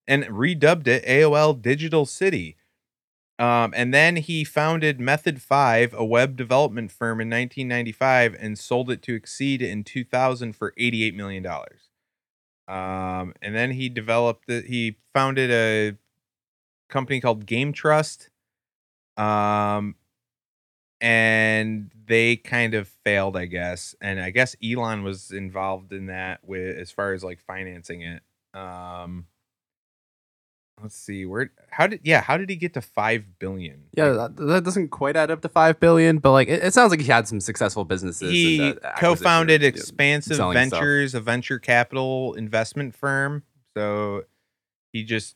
and 0.07 0.23
redubbed 0.25 0.87
it 0.87 1.03
AOL 1.05 1.59
Digital 1.61 2.05
City. 2.05 2.55
Um, 3.39 3.71
and 3.75 3.93
then 3.93 4.15
he 4.15 4.43
founded 4.43 4.99
Method 4.99 5.41
5, 5.41 5.93
a 5.93 6.03
web 6.03 6.35
development 6.35 6.91
firm, 6.91 7.21
in 7.21 7.29
1995 7.29 8.35
and 8.39 8.57
sold 8.57 8.89
it 8.89 9.01
to 9.03 9.19
Xceed 9.19 9.61
in 9.61 9.83
2000 9.83 10.55
for 10.55 10.71
$88 10.71 11.13
million. 11.13 11.45
Um, 12.67 13.33
and 13.41 13.55
then 13.55 13.71
he 13.71 13.89
developed 13.89 14.49
he 14.49 14.97
founded 15.13 15.51
a 15.51 15.97
company 16.89 17.21
called 17.21 17.45
Game 17.45 17.73
Trust. 17.73 18.29
Um, 19.17 19.95
and 20.99 21.91
they 22.07 22.35
kind 22.37 22.73
of 22.73 22.87
failed, 22.87 23.37
I 23.37 23.45
guess. 23.45 23.95
And 24.01 24.19
I 24.19 24.31
guess 24.31 24.55
Elon 24.63 25.03
was 25.03 25.31
involved 25.31 25.93
in 25.93 26.07
that 26.07 26.39
with 26.43 26.75
as 26.77 26.91
far 26.91 27.13
as 27.13 27.23
like 27.23 27.39
financing 27.39 28.01
it. 28.01 28.23
Um, 28.53 29.27
let's 30.81 30.95
see 30.95 31.25
where 31.25 31.51
how 31.71 31.87
did 31.87 32.01
yeah 32.03 32.21
how 32.21 32.37
did 32.37 32.49
he 32.49 32.55
get 32.55 32.73
to 32.73 32.81
five 32.81 33.39
billion? 33.39 33.83
Yeah, 33.93 34.09
that, 34.09 34.35
that 34.37 34.63
doesn't 34.63 34.89
quite 34.89 35.15
add 35.15 35.31
up 35.31 35.41
to 35.41 35.49
five 35.49 35.79
billion, 35.79 36.19
but 36.19 36.31
like 36.31 36.47
it, 36.47 36.63
it 36.63 36.73
sounds 36.73 36.91
like 36.91 37.01
he 37.01 37.07
had 37.07 37.27
some 37.27 37.39
successful 37.39 37.85
businesses. 37.85 38.31
he 38.31 38.71
uh, 38.71 38.95
co-founded 38.97 39.63
Expansive 39.63 40.37
selling 40.37 40.67
stuff. 40.67 40.79
Ventures, 40.79 41.15
a 41.15 41.21
venture 41.21 41.59
capital 41.59 42.33
investment 42.33 42.95
firm. 42.95 43.43
So 43.75 44.23
he 44.93 45.03
just 45.03 45.35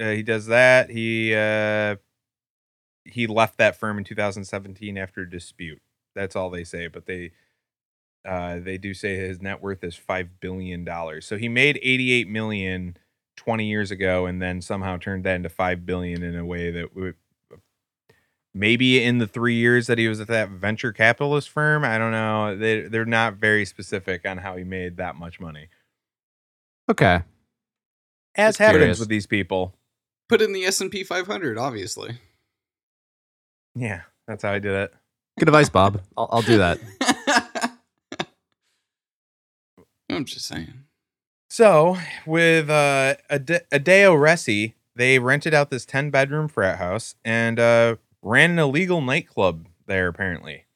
uh, 0.00 0.10
he 0.10 0.22
does 0.22 0.46
that. 0.46 0.90
He 0.90 1.34
uh, 1.34 1.96
he 3.04 3.26
left 3.26 3.58
that 3.58 3.76
firm 3.76 3.98
in 3.98 4.04
2017 4.04 4.96
after 4.96 5.22
a 5.22 5.30
dispute. 5.30 5.80
That's 6.14 6.36
all 6.36 6.50
they 6.50 6.64
say, 6.64 6.88
but 6.88 7.06
they 7.06 7.32
uh, 8.26 8.58
they 8.60 8.78
do 8.78 8.94
say 8.94 9.16
his 9.16 9.40
net 9.40 9.62
worth 9.62 9.82
is 9.84 9.96
five 9.96 10.40
billion 10.40 10.84
dollars. 10.84 11.26
So 11.26 11.36
he 11.36 11.48
made 11.48 11.78
88 11.82 12.28
million 12.28 12.96
20 13.40 13.64
years 13.66 13.90
ago, 13.90 14.26
and 14.26 14.40
then 14.42 14.60
somehow 14.60 14.98
turned 14.98 15.24
that 15.24 15.36
into 15.36 15.48
five 15.48 15.86
billion 15.86 16.22
in 16.22 16.36
a 16.36 16.44
way 16.44 16.70
that 16.70 16.94
would 16.94 17.14
maybe 18.52 19.02
in 19.02 19.16
the 19.18 19.26
three 19.26 19.54
years 19.54 19.86
that 19.86 19.96
he 19.96 20.08
was 20.08 20.20
at 20.20 20.26
that 20.28 20.48
venture 20.50 20.92
capitalist 20.92 21.48
firm 21.48 21.84
i 21.84 21.96
don't 21.96 22.10
know 22.10 22.56
they, 22.56 22.80
they're 22.80 23.04
not 23.04 23.34
very 23.34 23.64
specific 23.64 24.26
on 24.26 24.38
how 24.38 24.56
he 24.56 24.64
made 24.64 24.96
that 24.96 25.14
much 25.14 25.38
money 25.38 25.68
Okay. 26.88 27.22
as 28.34 28.48
Just 28.54 28.58
happens 28.58 28.78
curious. 28.80 28.98
with 28.98 29.08
these 29.08 29.26
people 29.28 29.72
Put 30.28 30.42
in 30.42 30.52
the 30.52 30.64
S 30.64 30.80
and 30.80 30.90
P 30.90 31.04
500, 31.04 31.56
obviously. 31.58 32.18
yeah 33.76 34.00
that's 34.26 34.42
how 34.42 34.50
i 34.52 34.58
did 34.58 34.72
it 34.74 34.92
Good 35.38 35.48
advice, 35.48 35.68
Bob. 35.70 36.02
I'll, 36.18 36.28
I'll 36.32 36.42
do 36.42 36.58
that. 36.58 36.78
I'm 40.10 40.24
just 40.24 40.46
saying. 40.46 40.74
So 41.50 41.96
with 42.26 42.70
uh 42.70 43.16
Ade- 43.28 43.66
adeo 43.72 44.14
ressi 44.14 44.74
they 44.94 45.18
rented 45.18 45.52
out 45.52 45.70
this 45.70 45.84
10 45.84 46.10
bedroom 46.10 46.46
frat 46.48 46.78
house 46.78 47.16
and 47.24 47.58
uh 47.58 47.96
ran 48.22 48.52
an 48.52 48.58
illegal 48.60 49.00
nightclub 49.00 49.66
there 49.86 50.06
apparently. 50.06 50.66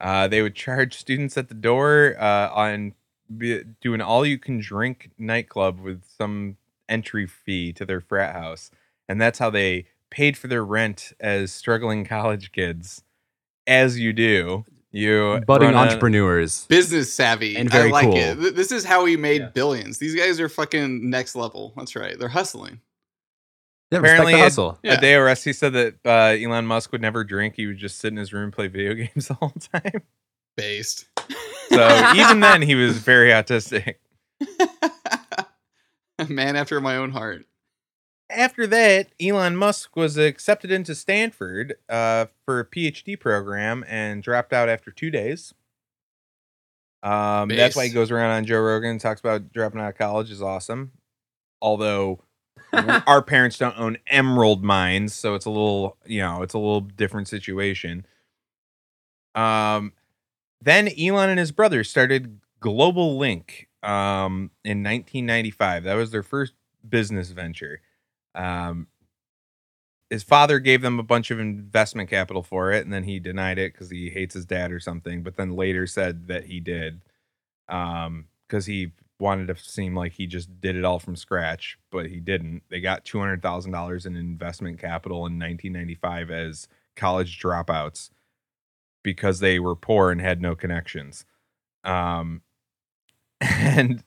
Uh 0.00 0.26
they 0.26 0.42
would 0.42 0.56
charge 0.56 0.96
students 0.96 1.38
at 1.38 1.48
the 1.48 1.54
door 1.54 2.16
uh 2.18 2.50
on 2.52 2.94
be, 3.36 3.62
do 3.80 3.94
an 3.94 4.00
all 4.00 4.26
you 4.26 4.36
can 4.38 4.58
drink 4.58 5.10
nightclub 5.16 5.78
with 5.78 6.02
some 6.04 6.56
entry 6.88 7.26
fee 7.26 7.72
to 7.74 7.86
their 7.86 8.00
frat 8.00 8.34
house. 8.34 8.72
And 9.08 9.20
that's 9.20 9.38
how 9.38 9.50
they 9.50 9.86
paid 10.10 10.36
for 10.36 10.48
their 10.48 10.64
rent 10.64 11.12
as 11.20 11.52
struggling 11.52 12.04
college 12.16 12.50
kids 12.50 13.04
as 13.66 14.00
you 14.00 14.12
do 14.12 14.64
you 14.92 15.40
Budding 15.46 15.74
entrepreneurs. 15.74 16.66
Business 16.66 17.12
savvy. 17.12 17.56
And 17.56 17.70
very 17.70 17.88
I 17.88 17.92
like 17.92 18.04
cool. 18.06 18.16
it. 18.16 18.56
This 18.56 18.72
is 18.72 18.84
how 18.84 19.04
he 19.04 19.16
made 19.16 19.40
Yeah. 19.42 19.48
billions. 19.48 19.98
These 19.98 20.14
guys 20.16 20.40
are 20.40 20.48
fucking 20.48 21.08
next 21.08 21.34
level. 21.36 21.72
That's 21.76 21.94
right. 21.96 22.18
They're 22.18 22.28
hustling. 22.28 22.80
Yeah, 23.92 23.98
Apparently 23.98 24.34
respect 24.34 24.36
the 24.36 24.38
it- 24.38 24.42
hustle. 24.44 24.78
Yeah. 24.82 24.92
Adeo 24.94 25.18
Ressi 25.20 25.54
said 25.54 25.72
that 25.72 25.94
uh, 26.04 26.36
Elon 26.44 26.66
Musk 26.66 26.92
would 26.92 27.00
never 27.02 27.24
drink. 27.24 27.54
He 27.56 27.66
would 27.66 27.78
just 27.78 27.98
sit 27.98 28.12
in 28.12 28.16
his 28.18 28.32
room 28.32 28.44
and 28.44 28.52
play 28.52 28.68
video 28.68 28.94
games 29.14 29.28
the 29.28 29.34
whole 29.34 29.52
time. 29.72 30.02
Based. 30.56 31.06
So 31.70 32.12
even 32.16 32.40
then, 32.40 32.62
he 32.62 32.74
was 32.74 32.98
very 32.98 33.30
autistic. 33.30 33.96
A 36.18 36.26
man 36.28 36.54
after 36.56 36.80
my 36.80 36.96
own 36.96 37.10
heart. 37.12 37.46
After 38.30 38.66
that, 38.68 39.08
Elon 39.20 39.56
Musk 39.56 39.96
was 39.96 40.16
accepted 40.16 40.70
into 40.70 40.94
Stanford 40.94 41.74
uh, 41.88 42.26
for 42.44 42.60
a 42.60 42.64
PhD 42.64 43.18
program 43.18 43.84
and 43.88 44.22
dropped 44.22 44.52
out 44.52 44.68
after 44.68 44.90
two 44.90 45.10
days. 45.10 45.52
Um, 47.02 47.48
that's 47.48 47.74
why 47.76 47.86
he 47.86 47.92
goes 47.92 48.10
around 48.10 48.30
on 48.30 48.44
Joe 48.44 48.60
Rogan 48.60 48.90
and 48.90 49.00
talks 49.00 49.20
about 49.20 49.52
dropping 49.52 49.80
out 49.80 49.88
of 49.88 49.98
college 49.98 50.30
is 50.30 50.42
awesome. 50.42 50.92
Although 51.62 52.20
our 52.72 53.22
parents 53.22 53.58
don't 53.58 53.78
own 53.78 53.98
emerald 54.06 54.62
mines, 54.62 55.14
so 55.14 55.34
it's 55.34 55.46
a 55.46 55.50
little, 55.50 55.96
you 56.04 56.20
know, 56.20 56.42
it's 56.42 56.54
a 56.54 56.58
little 56.58 56.82
different 56.82 57.28
situation. 57.28 58.06
Um, 59.34 59.92
then 60.60 60.88
Elon 60.98 61.30
and 61.30 61.38
his 61.38 61.52
brother 61.52 61.84
started 61.84 62.40
Global 62.60 63.18
Link 63.18 63.68
um, 63.82 64.50
in 64.64 64.82
1995. 64.82 65.84
That 65.84 65.94
was 65.94 66.10
their 66.10 66.22
first 66.22 66.52
business 66.86 67.30
venture. 67.30 67.80
Um, 68.34 68.88
his 70.10 70.22
father 70.24 70.58
gave 70.58 70.82
them 70.82 70.98
a 70.98 71.04
bunch 71.04 71.30
of 71.30 71.38
investment 71.38 72.10
capital 72.10 72.42
for 72.42 72.72
it, 72.72 72.84
and 72.84 72.92
then 72.92 73.04
he 73.04 73.20
denied 73.20 73.58
it 73.58 73.72
because 73.72 73.90
he 73.90 74.10
hates 74.10 74.34
his 74.34 74.44
dad 74.44 74.72
or 74.72 74.80
something. 74.80 75.22
But 75.22 75.36
then 75.36 75.54
later 75.54 75.86
said 75.86 76.26
that 76.28 76.44
he 76.46 76.58
did, 76.60 77.00
um, 77.68 78.26
because 78.48 78.66
he 78.66 78.92
wanted 79.20 79.46
to 79.48 79.56
seem 79.56 79.94
like 79.94 80.12
he 80.12 80.26
just 80.26 80.60
did 80.60 80.74
it 80.76 80.84
all 80.84 80.98
from 80.98 81.14
scratch, 81.14 81.78
but 81.92 82.06
he 82.06 82.18
didn't. 82.18 82.62
They 82.70 82.80
got 82.80 83.04
two 83.04 83.20
hundred 83.20 83.42
thousand 83.42 83.72
dollars 83.72 84.06
in 84.06 84.16
investment 84.16 84.80
capital 84.80 85.18
in 85.18 85.38
1995 85.38 86.30
as 86.30 86.68
college 86.96 87.40
dropouts 87.40 88.10
because 89.04 89.40
they 89.40 89.58
were 89.60 89.76
poor 89.76 90.10
and 90.10 90.20
had 90.20 90.42
no 90.42 90.54
connections. 90.56 91.24
Um, 91.84 92.42
and 93.40 94.02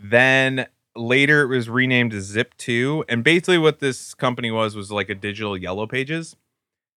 then 0.00 0.66
later 0.96 1.42
it 1.42 1.46
was 1.48 1.68
renamed 1.68 2.12
Zip2. 2.12 3.04
And 3.08 3.22
basically, 3.22 3.58
what 3.58 3.80
this 3.80 4.14
company 4.14 4.50
was 4.50 4.74
was 4.74 4.90
like 4.90 5.08
a 5.10 5.14
digital 5.14 5.56
yellow 5.56 5.86
pages. 5.86 6.36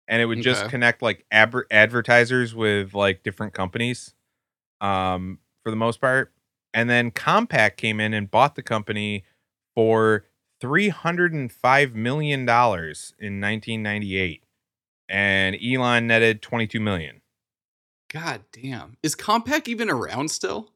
And 0.07 0.23
it 0.23 0.27
would 0.27 0.41
just 0.41 0.63
Okay. 0.63 0.71
connect 0.71 1.03
like 1.03 1.27
ab- 1.31 1.67
advertisers 1.71 2.55
with 2.55 2.95
like 2.95 3.23
different 3.23 3.53
companies 3.53 4.15
um, 4.81 5.39
for 5.63 5.71
the 5.71 5.77
most 5.77 6.01
part. 6.01 6.33
And 6.73 6.89
then 6.89 7.11
Compaq 7.11 7.77
came 7.77 8.01
in 8.01 8.15
and 8.15 8.31
bought 8.31 8.55
the 8.55 8.63
company 8.63 9.25
for 9.75 10.25
$305 10.63 11.95
million 11.95 12.41
in 12.41 12.47
1998. 12.49 14.45
And 15.11 15.57
Elon 15.63 16.07
netted 16.07 16.43
22 16.43 16.81
million. 16.81 17.23
God 18.13 18.43
damn. 18.53 18.97
Is 19.03 19.15
Compaq 19.15 19.69
even 19.69 19.91
around 19.91 20.31
still? 20.31 20.71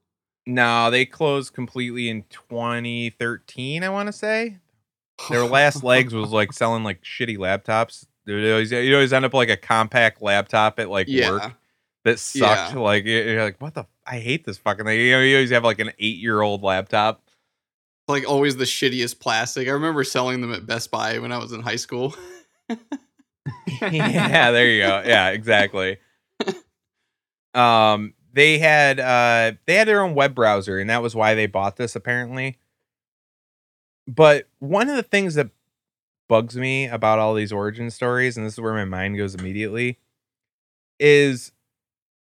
No, 0.47 0.91
they 0.91 1.05
closed 1.07 1.55
completely 1.55 2.09
in 2.09 2.25
2013, 2.31 3.85
I 3.85 3.89
want 3.89 4.09
to 4.09 4.13
say. 4.13 4.59
Their 5.31 5.45
last 5.47 5.85
legs 5.85 6.13
was 6.13 6.31
like 6.31 6.53
selling 6.53 6.83
like 6.83 7.03
shitty 7.03 7.39
laptops. 7.39 8.07
They 8.25 8.51
always, 8.51 8.73
you 8.73 8.95
always 8.95 9.13
end 9.13 9.25
up 9.25 9.35
like 9.35 9.51
a 9.51 9.57
Compaq 9.57 10.21
laptop 10.21 10.79
at 10.81 10.89
like 10.89 11.07
Yeah. 11.09 11.31
work 11.31 11.53
that 12.05 12.19
sucked. 12.19 12.75
Yeah. 12.75 12.81
Like 12.81 13.05
you- 13.05 13.23
you're 13.23 13.45
like, 13.45 13.61
what 13.61 13.75
the? 13.75 13.87
I 14.07 14.19
hate 14.19 14.45
this 14.45 14.59
fucking 14.59 14.85
thing. 14.85 14.99
You 14.99 15.13
know, 15.13 15.21
you 15.21 15.37
always 15.37 15.51
have 15.51 15.63
like 15.65 15.79
an 15.79 15.93
eight 16.01 16.19
year 16.19 16.41
old 16.41 16.63
laptop. 16.65 17.23
Like 18.09 18.29
always 18.29 18.57
the 18.57 18.65
shittiest 18.65 19.21
plastic. 19.21 19.69
I 19.69 19.71
remember 19.71 20.03
selling 20.03 20.41
them 20.41 20.53
at 20.53 20.67
Best 20.67 20.91
Buy 20.91 21.21
when 21.21 21.31
I 21.31 21.39
was 21.39 21.53
in 21.53 21.61
high 21.63 21.77
school. 21.77 22.17
yeah, 23.81 24.51
there 24.51 24.69
you 24.69 24.83
go. 24.83 25.03
Yeah, 25.07 25.29
exactly. 25.31 25.99
Um, 27.55 28.15
they 28.33 28.59
had 28.59 28.99
uh 29.01 29.53
they 29.67 29.75
had 29.75 29.89
their 29.89 30.03
own 30.03 30.15
web 30.15 30.35
browser, 30.35 30.79
and 30.79 30.89
that 30.91 31.03
was 31.03 31.15
why 31.15 31.35
they 31.35 31.47
bought 31.47 31.77
this 31.77 31.97
apparently. 31.97 32.59
But 34.07 34.49
one 34.59 34.89
of 34.89 34.97
the 34.97 35.03
things 35.03 35.35
that 35.35 35.51
bugs 36.29 36.57
me 36.57 36.89
about 36.89 37.19
all 37.19 37.35
these 37.35 37.53
origin 37.53 37.91
stories, 37.91 38.37
and 38.37 38.47
this 38.47 38.55
is 38.55 38.61
where 38.61 38.75
my 38.75 38.85
mind 38.85 39.17
goes 39.17 39.35
immediately, 39.35 39.99
is 40.99 41.53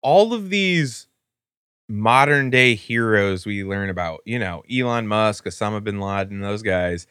all 0.01 0.33
of 0.33 0.49
these 0.49 1.07
modern 1.87 2.49
day 2.49 2.75
heroes 2.75 3.45
we 3.45 3.63
learn 3.63 3.89
about. 3.89 4.21
You 4.25 4.39
know, 4.39 4.63
Elon 4.71 5.07
Musk, 5.07 5.45
Osama 5.45 5.83
bin 5.83 5.99
Laden, 5.99 6.41
those 6.41 6.61
guys. 6.61 7.07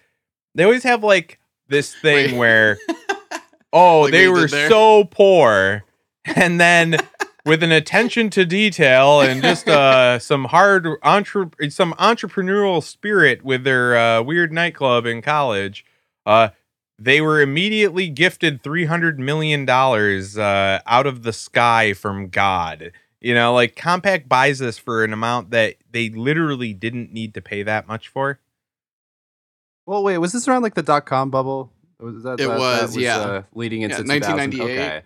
They 0.54 0.64
always 0.64 0.84
have 0.84 1.02
like 1.02 1.40
this 1.68 1.94
thing 1.94 2.32
Wait. 2.32 2.38
where 2.38 2.78
oh, 3.72 4.02
Like 4.02 4.12
they 4.12 4.28
were 4.28 4.48
so 4.48 5.04
poor, 5.04 5.84
and 6.24 6.60
then 6.60 6.96
with 7.46 7.62
an 7.62 7.72
attention 7.72 8.30
to 8.30 8.44
detail 8.46 9.20
and 9.20 9.42
just 9.42 9.68
uh, 9.68 10.18
some 10.18 10.46
hard 10.46 10.86
entre- 11.02 11.50
some 11.70 11.92
entrepreneurial 11.94 12.82
spirit 12.82 13.44
with 13.44 13.64
their 13.64 13.96
uh, 13.96 14.22
weird 14.22 14.52
nightclub 14.52 15.06
in 15.06 15.20
college, 15.22 15.84
uh, 16.26 16.48
they 16.98 17.20
were 17.20 17.40
immediately 17.40 18.08
gifted 18.08 18.62
three 18.62 18.84
hundred 18.86 19.18
million 19.18 19.64
dollars 19.64 20.38
uh, 20.38 20.80
out 20.86 21.06
of 21.06 21.22
the 21.22 21.32
sky 21.32 21.92
from 21.92 22.28
God. 22.28 22.92
You 23.20 23.34
know, 23.34 23.54
like 23.54 23.74
Compaq 23.74 24.28
buys 24.28 24.58
this 24.58 24.76
for 24.78 25.02
an 25.02 25.12
amount 25.12 25.50
that 25.50 25.76
they 25.90 26.10
literally 26.10 26.72
didn't 26.74 27.12
need 27.12 27.34
to 27.34 27.40
pay 27.42 27.62
that 27.62 27.88
much 27.88 28.08
for. 28.08 28.38
Well, 29.86 30.02
wait, 30.02 30.18
was 30.18 30.32
this 30.32 30.46
around 30.48 30.62
like 30.62 30.74
the 30.74 30.82
dot 30.82 31.04
com 31.06 31.30
bubble? 31.30 31.70
Was 31.98 32.22
that, 32.24 32.34
It 32.34 32.48
that- 32.48 32.48
that 32.48 32.58
was, 32.58 32.96
yeah. 32.96 33.16
uh, 33.18 33.42
leading 33.54 33.82
into 33.82 33.96
Yeah, 33.96 34.02
1998. 34.02 34.62
Okay. 34.78 35.02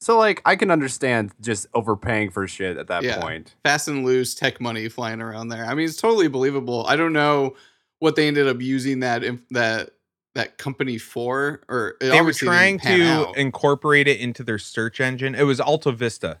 So 0.00 0.16
like 0.16 0.40
I 0.44 0.54
can 0.56 0.70
understand 0.70 1.32
just 1.40 1.66
overpaying 1.74 2.30
for 2.30 2.46
shit 2.46 2.76
at 2.76 2.86
that 2.88 3.02
Yeah. 3.02 3.20
point. 3.20 3.54
Fast 3.64 3.88
and 3.88 4.04
loose 4.04 4.34
tech 4.34 4.60
money 4.60 4.88
flying 4.88 5.20
around 5.20 5.48
there. 5.48 5.64
I 5.64 5.74
mean, 5.74 5.86
it's 5.86 5.96
totally 5.96 6.28
believable. 6.28 6.86
I 6.86 6.96
don't 6.96 7.12
know 7.12 7.56
what 7.98 8.14
they 8.14 8.28
ended 8.28 8.46
up 8.46 8.60
using 8.60 9.00
that 9.00 9.22
that 9.50 9.90
that 10.34 10.56
company 10.56 10.98
for, 10.98 11.62
or 11.68 11.96
it 12.00 12.10
They 12.10 12.20
were 12.20 12.32
trying 12.32 12.78
to 12.80 13.02
out. 13.02 13.36
incorporate 13.36 14.06
it 14.06 14.20
into 14.20 14.44
their 14.44 14.58
search 14.58 15.00
engine. 15.00 15.34
It 15.34 15.42
was 15.42 15.58
Alta 15.58 15.90
Vista. 15.90 16.40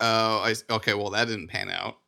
Oh, 0.00 0.38
I 0.38 0.52
s- 0.52 0.64
okay. 0.70 0.94
Well, 0.94 1.10
that 1.10 1.28
didn't 1.28 1.48
pan 1.48 1.68
out. 1.70 1.98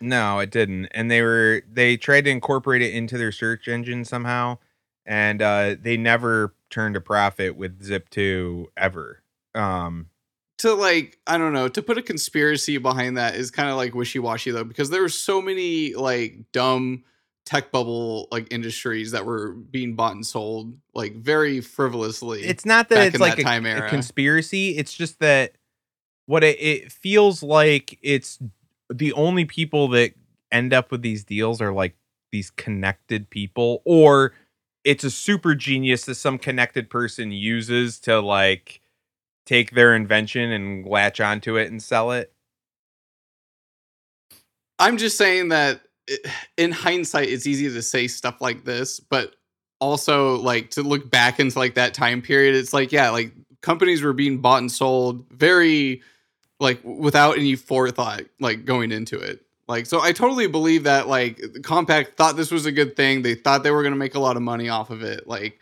No, 0.00 0.40
it 0.40 0.50
didn't. 0.50 0.86
And 0.86 1.08
they 1.10 1.22
were 1.22 1.62
they 1.70 1.96
tried 1.96 2.24
to 2.24 2.30
incorporate 2.30 2.82
it 2.82 2.92
into 2.92 3.16
their 3.16 3.30
search 3.30 3.68
engine 3.68 4.04
somehow, 4.04 4.58
and 5.04 5.40
uh, 5.40 5.76
they 5.80 5.96
never 5.96 6.54
turned 6.70 6.96
a 6.96 7.00
profit 7.00 7.54
with 7.56 7.80
Zip2 7.86 8.66
ever. 8.76 9.22
Um, 9.56 10.10
to 10.58 10.74
like 10.74 11.18
I 11.26 11.36
don't 11.38 11.52
know 11.52 11.68
to 11.68 11.82
put 11.82 11.98
a 11.98 12.02
conspiracy 12.02 12.78
behind 12.78 13.18
that 13.18 13.34
is 13.34 13.50
kind 13.50 13.68
of 13.68 13.76
like 13.76 13.94
wishy 13.94 14.18
washy 14.18 14.50
though 14.50 14.64
because 14.64 14.88
there 14.90 15.02
were 15.02 15.08
so 15.08 15.42
many 15.42 15.94
like 15.94 16.50
dumb 16.52 17.04
tech 17.44 17.70
bubble 17.70 18.26
like 18.32 18.48
industries 18.50 19.12
that 19.12 19.24
were 19.24 19.52
being 19.52 19.94
bought 19.94 20.14
and 20.14 20.26
sold 20.26 20.76
like 20.94 21.14
very 21.16 21.60
frivolously. 21.60 22.42
it's 22.42 22.66
not 22.66 22.88
that 22.88 23.06
it's 23.06 23.20
like 23.20 23.36
that 23.36 23.42
a, 23.42 23.44
time 23.44 23.66
a 23.66 23.88
conspiracy. 23.88 24.76
It's 24.76 24.92
just 24.92 25.20
that 25.20 25.52
what 26.26 26.42
it, 26.42 26.60
it 26.60 26.92
feels 26.92 27.42
like 27.42 27.98
it's 28.02 28.38
the 28.92 29.12
only 29.12 29.44
people 29.44 29.88
that 29.88 30.14
end 30.50 30.72
up 30.72 30.90
with 30.90 31.02
these 31.02 31.24
deals 31.24 31.60
are 31.60 31.72
like 31.72 31.96
these 32.32 32.50
connected 32.50 33.30
people, 33.30 33.82
or 33.84 34.32
it's 34.84 35.04
a 35.04 35.10
super 35.10 35.54
genius 35.54 36.04
that 36.06 36.16
some 36.16 36.38
connected 36.38 36.90
person 36.90 37.30
uses 37.30 38.00
to 38.00 38.20
like 38.20 38.80
take 39.46 39.70
their 39.70 39.94
invention 39.94 40.50
and 40.52 40.84
latch 40.84 41.20
onto 41.20 41.56
it 41.56 41.70
and 41.70 41.82
sell 41.82 42.10
it. 42.10 42.32
I'm 44.78 44.98
just 44.98 45.16
saying 45.16 45.48
that 45.48 45.80
eh, 46.08 46.16
in 46.56 46.72
hindsight, 46.72 47.28
it's 47.30 47.46
easy 47.46 47.70
to 47.70 47.80
say 47.80 48.08
stuff 48.08 48.40
like 48.40 48.64
this, 48.64 49.00
but 49.00 49.34
also 49.80 50.36
like 50.36 50.70
to 50.70 50.82
look 50.82 51.10
back 51.10 51.40
into 51.40 51.58
like 51.58 51.74
that 51.74 51.94
time 51.94 52.20
period, 52.20 52.54
it's 52.54 52.74
like 52.74 52.92
yeah, 52.92 53.10
like 53.10 53.32
companies 53.62 54.02
were 54.02 54.12
being 54.12 54.38
bought 54.38 54.58
and 54.58 54.70
sold 54.70 55.24
very 55.30 56.02
like 56.60 56.82
without 56.84 57.38
any 57.38 57.54
forethought 57.54 58.22
like 58.40 58.64
going 58.64 58.92
into 58.92 59.18
it. 59.18 59.42
Like 59.68 59.86
so 59.86 60.00
I 60.00 60.12
totally 60.12 60.46
believe 60.46 60.84
that 60.84 61.08
like 61.08 61.38
Compaq 61.38 62.14
thought 62.16 62.36
this 62.36 62.50
was 62.50 62.66
a 62.66 62.72
good 62.72 62.96
thing. 62.96 63.22
They 63.22 63.34
thought 63.34 63.62
they 63.62 63.70
were 63.70 63.82
going 63.82 63.94
to 63.94 63.98
make 63.98 64.14
a 64.14 64.20
lot 64.20 64.36
of 64.36 64.42
money 64.42 64.68
off 64.68 64.90
of 64.90 65.02
it. 65.02 65.26
Like 65.26 65.58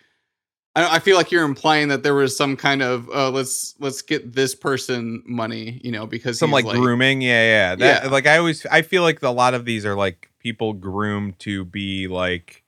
I, 0.77 0.97
I 0.97 0.99
feel 0.99 1.17
like 1.17 1.31
you're 1.31 1.45
implying 1.45 1.89
that 1.89 2.03
there 2.03 2.15
was 2.15 2.37
some 2.37 2.57
kind 2.57 2.83
of 2.83 3.09
uh, 3.11 3.31
let's 3.31 3.75
let's 3.79 4.03
get 4.03 4.35
this 4.35 4.55
person 4.55 5.23
money, 5.27 5.81
you 5.85 5.93
know, 5.93 6.07
because 6.07 6.39
Some 6.39 6.51
he's, 6.51 6.65
like, 6.65 6.77
grooming, 6.77 7.23
yeah, 7.23 7.45
yeah. 7.45 7.75
That 7.77 8.05
Yeah. 8.05 8.11
like 8.11 8.27
I 8.27 8.39
always 8.39 8.65
I 8.67 8.83
feel 8.83 9.03
like 9.03 9.23
a 9.23 9.31
lot 9.31 9.55
of 9.55 9.65
these 9.65 9.85
are 9.87 9.95
like 9.95 10.31
people 10.39 10.73
groomed 10.73 11.39
to 11.41 11.65
be 11.65 12.09
like 12.09 12.63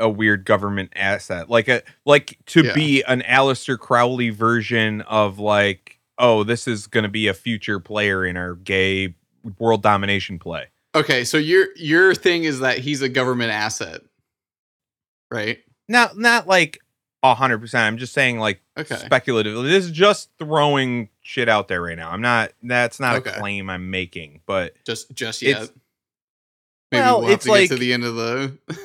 a 0.00 0.08
weird 0.08 0.44
government 0.44 0.92
asset. 0.94 1.50
Like 1.50 1.68
a 1.68 1.82
like 2.04 2.38
to 2.46 2.64
Yeah. 2.64 2.74
be 2.74 3.02
an 3.02 3.22
Aleister 3.22 3.78
Crowley 3.78 4.30
version 4.30 5.00
of 5.02 5.38
like, 5.38 5.98
oh, 6.18 6.44
this 6.44 6.68
is 6.68 6.86
gonna 6.86 7.08
be 7.08 7.26
a 7.28 7.34
future 7.34 7.80
player 7.80 8.24
in 8.26 8.36
our 8.36 8.54
gay 8.54 9.14
world 9.58 9.82
domination 9.82 10.38
play. 10.38 10.66
Okay, 10.94 11.24
so 11.24 11.36
your 11.38 11.66
your 11.76 12.14
thing 12.14 12.44
is 12.44 12.60
that 12.60 12.78
he's 12.78 13.02
a 13.02 13.08
government 13.08 13.50
asset, 13.52 14.00
right? 15.30 15.58
Not 15.88 16.18
not 16.18 16.46
like 16.46 16.78
a 17.22 17.34
hundred 17.34 17.58
percent. 17.58 17.82
I'm 17.84 17.98
just 17.98 18.12
saying 18.12 18.38
like 18.38 18.60
Okay. 18.76 18.94
speculative. 18.96 19.62
This 19.64 19.86
is 19.86 19.90
just 19.90 20.30
throwing 20.38 21.08
shit 21.20 21.48
out 21.48 21.68
there 21.68 21.82
right 21.82 21.96
now. 21.96 22.10
I'm 22.10 22.22
not 22.22 22.52
that's 22.62 23.00
not 23.00 23.16
Okay. 23.16 23.30
a 23.30 23.38
claim 23.38 23.68
I'm 23.70 23.90
making, 23.90 24.40
but 24.46 24.74
Just 24.84 25.14
just 25.14 25.42
yet. 25.42 25.70
Maybe 26.92 27.02
well, 27.02 27.18
we'll 27.20 27.28
have 27.28 27.34
it's 27.36 27.44
to 27.44 27.52
get 27.52 27.68
to 27.68 27.76
the 27.76 27.92
end 27.92 28.04
of 28.04 28.14
the. 28.14 28.58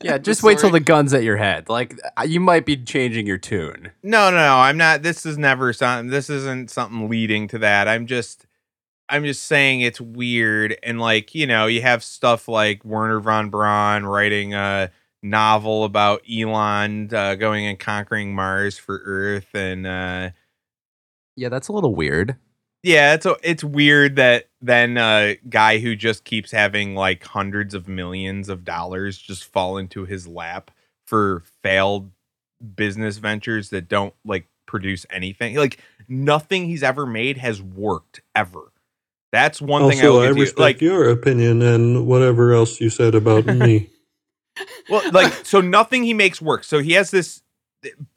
Yeah, 0.00 0.18
just 0.18 0.42
wait 0.42 0.58
till 0.58 0.70
the 0.70 0.80
gun's 0.80 1.12
at 1.14 1.24
your 1.24 1.36
head. 1.36 1.68
Like 1.68 1.98
uh, 2.18 2.22
you 2.22 2.38
might 2.40 2.64
be 2.64 2.76
changing 2.76 3.26
your 3.26 3.38
tune. 3.38 3.90
No, 4.02 4.30
no, 4.30 4.36
no. 4.36 4.56
I'm 4.56 4.76
not. 4.76 5.02
This 5.02 5.26
is 5.26 5.36
never 5.36 5.72
something. 5.72 6.10
This 6.10 6.30
isn't 6.30 6.70
something 6.70 7.08
leading 7.08 7.48
to 7.48 7.58
that. 7.58 7.88
I'm 7.88 8.06
just, 8.06 8.46
I'm 9.08 9.24
just 9.24 9.42
saying 9.44 9.80
it's 9.80 10.00
weird. 10.00 10.76
And 10.82 11.00
like, 11.00 11.34
you 11.34 11.46
know, 11.46 11.66
you 11.66 11.82
have 11.82 12.04
stuff 12.04 12.48
like 12.48 12.84
Wernher 12.84 13.20
von 13.20 13.50
Braun 13.50 14.04
writing 14.04 14.54
a 14.54 14.90
novel 15.24 15.84
about 15.84 16.22
Elon 16.30 17.08
uh, 17.12 17.34
going 17.34 17.66
and 17.66 17.78
conquering 17.78 18.34
Mars 18.34 18.78
for 18.78 19.00
Earth, 19.04 19.48
and 19.54 19.86
uh, 19.86 20.30
Yeah, 21.36 21.48
that's 21.48 21.68
a 21.68 21.72
little 21.72 21.94
weird. 21.94 22.36
yeah, 22.82 23.14
it's 23.14 23.26
a, 23.26 23.36
it's 23.42 23.64
weird 23.64 24.16
that 24.16 24.50
then 24.60 24.98
a 24.98 25.38
guy 25.48 25.78
who 25.78 25.96
just 25.96 26.24
keeps 26.24 26.50
having 26.52 26.94
like 26.94 27.24
hundreds 27.24 27.74
of 27.74 27.88
millions 27.88 28.48
of 28.48 28.64
dollars 28.64 29.18
just 29.18 29.44
fall 29.44 29.78
into 29.78 30.04
his 30.04 30.28
lap 30.28 30.70
for 31.06 31.42
failed 31.62 32.10
business 32.76 33.18
ventures 33.18 33.70
that 33.70 33.88
don't 33.88 34.14
like 34.24 34.46
produce 34.66 35.06
anything. 35.10 35.56
Like 35.56 35.80
nothing 36.08 36.66
he's 36.66 36.82
ever 36.82 37.06
made 37.06 37.38
has 37.38 37.62
worked 37.62 38.20
ever. 38.34 38.72
That's 39.32 39.60
one 39.60 39.90
thing 39.90 40.00
I 40.00 40.06
I, 40.06 40.28
respect 40.28 40.58
Like, 40.58 40.80
your 40.80 41.08
opinion 41.10 41.60
and 41.62 42.06
whatever 42.06 42.52
else 42.52 42.80
you 42.80 42.90
said 42.90 43.14
about 43.14 43.46
me. 43.46 43.90
Well, 44.88 45.02
like 45.12 45.32
so 45.44 45.60
nothing 45.60 46.04
he 46.04 46.14
makes 46.14 46.40
works. 46.40 46.66
So 46.68 46.78
he 46.80 46.92
has 46.92 47.10
this. 47.10 47.42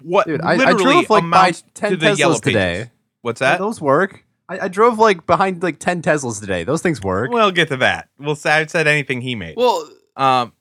What 0.02 0.28
Dude, 0.28 0.42
I, 0.42 0.54
I 0.54 0.56
literally 0.56 0.84
drove 0.84 1.10
like 1.10 1.10
by 1.10 1.18
amounts 1.20 1.64
ten 1.74 1.92
to 1.92 1.98
the 1.98 2.16
yellow 2.16 2.36
Teslas 2.36 2.42
today. 2.44 2.74
pages. 2.76 2.90
What's 3.22 3.40
Do 3.40 3.46
that? 3.46 3.60
those 3.60 3.82
work? 3.82 4.24
I, 4.50 4.60
I 4.60 4.68
drove 4.70 4.98
like 4.98 5.26
behind 5.26 5.62
like 5.62 5.80
ten 5.80 6.02
Teslas 6.02 6.40
today. 6.40 6.64
Those 6.64 6.82
things 6.82 7.02
work. 7.02 7.32
We'll 7.32 7.52
get 7.52 7.68
to 7.70 7.78
that. 7.78 8.10
We'll 8.18 8.36
say 8.36 8.52
I 8.52 8.66
said 8.68 8.88
anything 8.88 9.20
he 9.22 9.36
made. 9.36 9.58
well, 9.58 9.90
Um, 10.16 10.54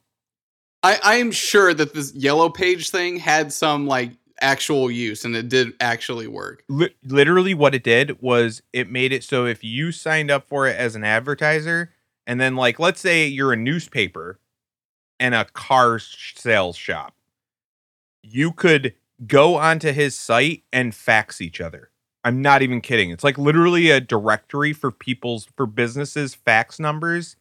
I 0.82 0.98
I 1.04 1.14
am 1.16 1.30
sure 1.30 1.72
that 1.72 1.94
this 1.94 2.12
yellow 2.14 2.48
page 2.50 2.90
thing 2.90 3.16
had 3.18 3.52
some 3.52 3.86
like 3.86 4.10
actual 4.40 4.90
use 4.90 5.24
and 5.24 5.34
it 5.36 5.48
did 5.48 5.72
actually 5.80 6.26
work. 6.26 6.62
li- 6.68 6.94
literally 7.04 7.54
what 7.54 7.74
it 7.74 7.82
did 7.82 8.20
was 8.20 8.60
it 8.74 8.90
made 8.90 9.10
it 9.10 9.24
so 9.24 9.46
if 9.46 9.64
you 9.64 9.90
signed 9.92 10.30
up 10.30 10.46
for 10.46 10.66
it 10.66 10.76
as 10.76 10.94
an 10.94 11.02
advertiser 11.04 11.90
and 12.26 12.38
then 12.38 12.54
like 12.54 12.78
let's 12.78 13.00
say 13.00 13.26
you're 13.26 13.54
a 13.54 13.56
newspaper 13.56 14.38
and 15.18 15.34
a 15.34 15.44
car 15.44 15.98
sales 15.98 16.76
shop. 16.76 17.14
You 18.22 18.52
could 18.52 18.94
go 19.26 19.56
onto 19.56 19.92
his 19.92 20.14
site 20.14 20.64
and 20.72 20.94
fax 20.94 21.40
each 21.40 21.60
other. 21.60 21.90
I'm 22.24 22.42
not 22.42 22.62
even 22.62 22.80
kidding. 22.80 23.10
It's 23.10 23.22
like 23.22 23.38
literally 23.38 23.90
a 23.90 24.00
directory 24.00 24.72
for 24.72 24.90
people's 24.90 25.46
for 25.56 25.64
businesses 25.64 26.34
fax 26.34 26.80
numbers 26.80 27.36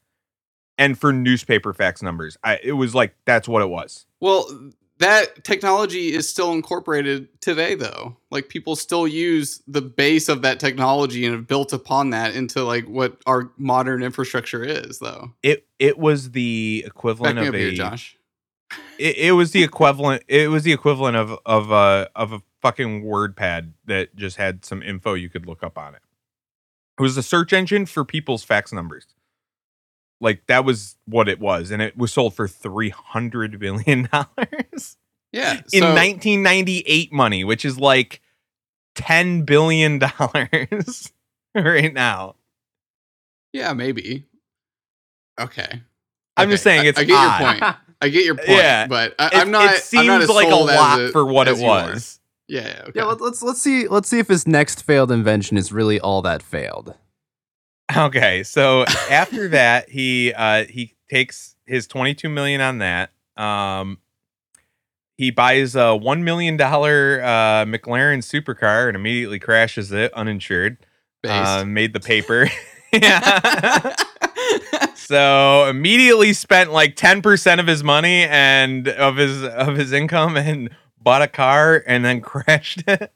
and 0.77 0.97
for 0.97 1.11
newspaper 1.11 1.73
fax 1.73 2.03
numbers. 2.03 2.37
I, 2.43 2.59
it 2.61 2.73
was 2.73 2.93
like 2.93 3.15
that's 3.25 3.47
what 3.47 3.63
it 3.63 3.69
was. 3.69 4.05
Well, 4.19 4.47
that 4.99 5.43
technology 5.43 6.13
is 6.13 6.29
still 6.29 6.53
incorporated 6.53 7.27
today 7.41 7.75
though. 7.75 8.17
Like 8.31 8.49
people 8.49 8.75
still 8.75 9.07
use 9.07 9.61
the 9.67 9.81
base 9.81 10.29
of 10.29 10.41
that 10.43 10.59
technology 10.59 11.25
and 11.25 11.35
have 11.35 11.47
built 11.47 11.73
upon 11.73 12.11
that 12.11 12.35
into 12.35 12.63
like 12.63 12.85
what 12.85 13.17
our 13.25 13.51
modern 13.57 14.03
infrastructure 14.03 14.63
is 14.63 14.99
though. 14.99 15.33
it 15.43 15.67
it 15.79 15.97
was 15.97 16.31
the 16.31 16.83
equivalent 16.85 17.39
me 17.39 17.47
of 17.47 17.53
a 17.53 17.57
here, 17.57 17.71
Josh. 17.71 18.17
it, 18.97 19.17
it 19.17 19.31
was 19.33 19.51
the 19.51 19.63
equivalent 19.63 20.23
it 20.27 20.49
was 20.49 20.63
the 20.63 20.73
equivalent 20.73 21.17
of 21.17 21.37
of 21.45 21.71
a 21.71 22.09
of 22.15 22.31
a 22.31 22.41
fucking 22.61 23.03
WordPad 23.03 23.73
that 23.85 24.15
just 24.15 24.37
had 24.37 24.65
some 24.65 24.81
info 24.81 25.13
you 25.13 25.29
could 25.29 25.45
look 25.45 25.61
up 25.61 25.77
on 25.77 25.93
it. 25.93 26.01
It 26.97 27.01
was 27.01 27.17
a 27.17 27.23
search 27.23 27.51
engine 27.51 27.85
for 27.85 28.05
people's 28.05 28.43
fax 28.43 28.71
numbers. 28.71 29.07
Like 30.21 30.45
that 30.47 30.63
was 30.65 30.95
what 31.05 31.27
it 31.27 31.39
was, 31.39 31.71
and 31.71 31.81
it 31.81 31.97
was 31.97 32.13
sold 32.13 32.33
for 32.35 32.47
three 32.47 32.89
hundred 32.89 33.59
billion 33.59 34.03
dollars 34.11 34.97
Yeah. 35.31 35.61
in 35.73 35.83
1998 35.83 37.11
money, 37.11 37.43
which 37.43 37.65
is 37.65 37.77
like 37.77 38.21
ten 38.95 39.43
billion 39.43 39.99
dollars 40.17 41.11
right 41.53 41.93
now. 41.93 42.35
Yeah, 43.53 43.73
maybe. 43.73 44.25
Okay. 45.39 45.81
I'm 46.37 46.49
just 46.49 46.63
saying 46.63 46.85
it's 46.85 46.99
I, 46.99 47.03
get 47.03 47.15
odd. 47.15 47.39
your 47.41 47.59
point. 47.59 47.75
I 48.01 48.09
get 48.09 48.25
your 48.25 48.35
point. 48.35 48.49
Yeah. 48.49 48.87
but 48.87 49.15
I, 49.19 49.27
It- 49.27 49.35
I'm 49.35 49.51
not. 49.51 49.73
It 49.75 49.83
seems 49.83 50.07
not 50.07 50.29
like 50.29 50.47
a 50.51 50.55
lot 50.55 50.99
it- 51.01 51.11
for 51.11 51.25
what 51.25 51.47
it 51.47 51.57
was. 51.57 52.19
Yeah. 52.47 52.61
yeah, 52.67 52.81
Okay. 52.83 52.91
Yeah, 52.99 53.05
let's 53.05 53.41
let's 53.41 53.59
see 53.61 53.87
let's 53.87 54.07
see 54.07 54.19
if 54.19 54.27
his 54.27 54.47
next 54.47 54.83
failed 54.83 55.11
invention 55.11 55.57
is 55.57 55.71
really 55.73 55.99
all 55.99 56.21
that 56.21 56.43
failed. 56.43 56.95
Okay, 57.95 58.43
so 58.43 58.83
after 59.09 59.47
that, 59.49 59.89
he 59.89 60.33
uh 60.33 60.65
he 60.65 60.95
takes 61.09 61.55
his 61.65 61.87
22 61.87 62.29
million 62.29 62.61
on 62.61 62.79
that. 62.79 63.11
Um 63.37 63.99
he 65.17 65.31
buys 65.31 65.75
a 65.75 65.95
1 65.95 66.23
million 66.23 66.57
dollar 66.57 67.21
uh 67.23 67.65
McLaren 67.65 68.19
supercar 68.19 68.87
and 68.87 68.95
immediately 68.95 69.39
crashes 69.39 69.91
it 69.91 70.13
uninsured. 70.13 70.77
Uh, 71.61 71.65
made 71.65 71.93
the 71.93 71.99
paper. 71.99 72.47
yeah. 72.93 73.95
so 74.95 75.67
immediately 75.67 76.33
spent 76.33 76.71
like 76.71 76.95
10% 76.95 77.59
of 77.59 77.67
his 77.67 77.83
money 77.83 78.23
and 78.23 78.87
of 78.87 79.17
his 79.17 79.43
of 79.43 79.75
his 79.75 79.91
income 79.91 80.37
and 80.37 80.69
bought 81.01 81.21
a 81.21 81.27
car 81.27 81.83
and 81.87 82.03
then 82.03 82.21
crashed 82.21 82.83
it. 82.87 83.11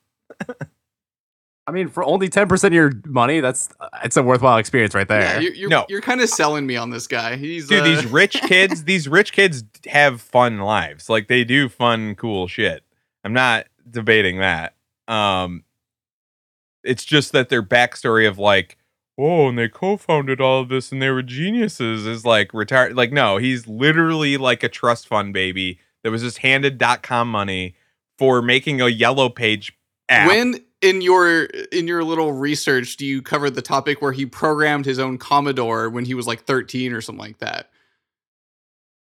I 1.70 1.72
mean, 1.72 1.88
for 1.88 2.04
only 2.04 2.28
ten 2.30 2.48
percent 2.48 2.74
of 2.74 2.76
your 2.76 2.92
money, 3.06 3.40
that's 3.40 3.70
it's 4.04 4.18
a 4.18 4.24
worthwhile 4.24 4.58
experience 4.58 4.96
right 4.96 5.08
there. 5.08 5.22
yeah, 5.22 5.40
you're, 5.40 5.54
you're, 5.54 5.70
No. 5.70 5.86
you're 5.88 6.02
kind 6.02 6.20
of 6.20 6.30
selling 6.30 6.66
me 6.66 6.76
on 6.76 6.90
this 6.90 7.06
guy. 7.08 7.36
He's 7.36 7.68
Dude, 7.68 7.82
uh, 7.82 7.84
these 7.84 8.06
rich 8.12 8.34
kids, 8.42 8.84
these 8.86 9.08
rich 9.08 9.32
kids 9.34 9.64
have 9.88 10.20
fun 10.22 10.58
lives. 10.60 11.10
Like 11.10 11.28
they 11.28 11.44
do 11.44 11.70
fun, 11.70 12.16
cool 12.16 12.48
shit. 12.48 12.84
I'm 13.24 13.34
not 13.34 13.68
debating 13.90 14.40
that. 14.40 14.76
Um 15.08 15.64
it's 16.84 17.06
just 17.06 17.32
that 17.34 17.50
their 17.50 17.62
backstory 17.64 18.28
of 18.28 18.40
like, 18.40 18.78
oh, 19.18 19.50
and 19.50 19.58
they 19.60 19.68
co-founded 19.68 20.40
all 20.42 20.62
of 20.62 20.70
this 20.70 20.92
and 20.92 21.02
they 21.02 21.10
were 21.10 21.22
geniuses 21.22 22.06
is 22.08 22.26
like 22.26 22.54
retired. 22.54 22.96
Like, 22.96 23.12
no, 23.12 23.38
he's 23.38 23.68
literally 23.68 24.38
like 24.38 24.64
a 24.64 24.70
trust 24.70 25.08
fund 25.08 25.34
baby 25.34 25.80
that 26.04 26.12
was 26.12 26.22
just 26.22 26.40
handed 26.40 26.78
dot 26.78 27.04
com 27.04 27.30
money 27.30 27.76
for 28.18 28.42
making 28.42 28.82
a 28.82 28.88
yellow 28.88 29.30
page 29.30 29.78
app. 30.08 30.30
When 30.30 30.64
in 30.82 31.02
your 31.02 31.44
in 31.44 31.88
your 31.88 32.04
little 32.04 32.32
research 32.32 32.98
do 32.98 33.06
you 33.06 33.22
cover 33.22 33.50
the 33.50 33.62
topic 33.62 34.02
where 34.02 34.12
he 34.12 34.26
programmed 34.26 34.86
his 34.86 35.00
own 35.00 35.18
Commodore 35.18 35.90
when 35.90 36.06
he 36.06 36.14
was 36.14 36.28
like 36.28 36.44
13 36.44 36.94
or 36.94 37.02
something 37.02 37.20
like 37.20 37.40
that? 37.40 37.70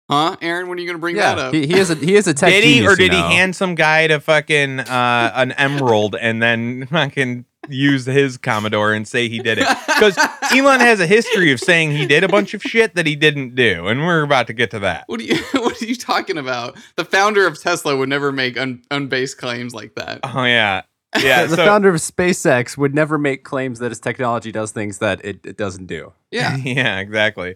Huh, 0.09 0.37
Aaron? 0.41 0.67
When 0.67 0.79
are 0.79 0.81
you 0.81 0.87
going 0.87 0.97
to 0.97 1.01
bring 1.01 1.17
that 1.17 1.37
up? 1.37 1.53
he, 1.53 1.67
he 1.67 1.77
is 1.77 1.91
a 1.91 1.95
he 1.95 2.15
is 2.15 2.27
a 2.27 2.33
tech 2.35 2.49
did 2.49 2.63
he 2.63 2.75
genius, 2.75 2.93
or 2.93 2.95
did 2.95 3.11
you 3.13 3.17
he 3.17 3.35
hand 3.35 3.55
some 3.55 3.75
guy 3.75 4.07
to 4.07 4.19
fucking 4.19 4.79
uh, 4.79 5.31
an 5.35 5.51
emerald 5.51 6.15
and 6.15 6.41
then 6.41 6.87
fucking 6.87 7.45
use 7.67 8.05
his 8.07 8.37
Commodore 8.37 8.91
and 8.91 9.07
say 9.07 9.29
he 9.29 9.37
did 9.37 9.59
it? 9.59 9.67
Because 9.85 10.17
Elon 10.51 10.79
has 10.79 10.99
a 10.99 11.05
history 11.05 11.51
of 11.51 11.59
saying 11.59 11.91
he 11.91 12.07
did 12.07 12.23
a 12.23 12.27
bunch 12.27 12.55
of 12.55 12.63
shit 12.63 12.95
that 12.95 13.05
he 13.05 13.15
didn't 13.15 13.53
do, 13.53 13.87
and 13.87 14.03
we're 14.03 14.23
about 14.23 14.47
to 14.47 14.53
get 14.53 14.71
to 14.71 14.79
that. 14.79 15.03
What 15.05 15.19
are 15.19 15.23
you 15.23 15.35
What 15.53 15.79
are 15.79 15.85
you 15.85 15.95
talking 15.95 16.39
about? 16.39 16.75
The 16.95 17.05
founder 17.05 17.45
of 17.45 17.61
Tesla 17.61 17.95
would 17.95 18.09
never 18.09 18.31
make 18.31 18.57
un, 18.57 18.81
unbased 18.89 19.37
claims 19.37 19.75
like 19.75 19.93
that. 19.93 20.21
Oh 20.23 20.43
yeah, 20.43 20.81
yeah. 21.17 21.45
the 21.47 21.55
so, 21.55 21.65
founder 21.65 21.89
of 21.89 21.95
SpaceX 21.95 22.77
would 22.77 22.93
never 22.93 23.17
make 23.17 23.43
claims 23.43 23.79
that 23.79 23.89
his 23.89 23.99
technology 23.99 24.51
does 24.51 24.71
things 24.71 24.99
that 24.99 25.23
it, 25.23 25.45
it 25.45 25.57
doesn't 25.57 25.87
do. 25.87 26.13
Yeah, 26.31 26.55
yeah, 26.63 26.99
exactly. 26.99 27.55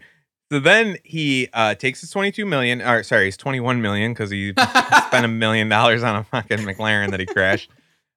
So 0.52 0.60
then 0.60 0.98
he 1.04 1.50
uh, 1.54 1.76
takes 1.76 2.02
his 2.02 2.12
twenty-two 2.12 2.46
million, 2.46 2.82
or 2.82 3.04
sorry, 3.04 3.26
his 3.26 3.38
twenty-one 3.38 3.82
million 3.82 4.14
because 4.14 4.30
he 4.30 4.54
spent 5.08 5.26
a 5.26 5.30
million 5.30 5.70
dollars 5.70 6.04
on 6.04 6.16
a 6.16 6.24
fucking 6.24 6.60
McLaren 6.60 7.12
that 7.12 7.20
he 7.20 7.26
crashed. 7.26 7.70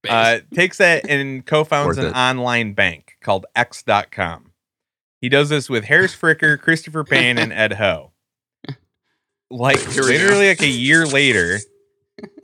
uh, 0.08 0.38
takes 0.54 0.78
that 0.78 1.08
and 1.08 1.44
co-founds 1.44 1.98
an 1.98 2.06
it. 2.06 2.12
online 2.14 2.74
bank 2.74 3.16
called 3.22 3.46
X.com. 3.56 4.52
He 5.20 5.28
does 5.28 5.48
this 5.48 5.70
with 5.70 5.84
Harris 5.84 6.14
Fricker, 6.14 6.60
Christopher 6.60 7.02
Payne, 7.04 7.38
and 7.38 7.52
Ed 7.52 7.72
Ho. 7.74 8.12
Like 9.50 9.78
Here 9.78 9.88
we 9.88 9.94
go. 9.94 10.02
literally 10.02 10.48
like 10.48 10.62
a 10.62 10.68
year 10.68 11.06
later, 11.06 11.58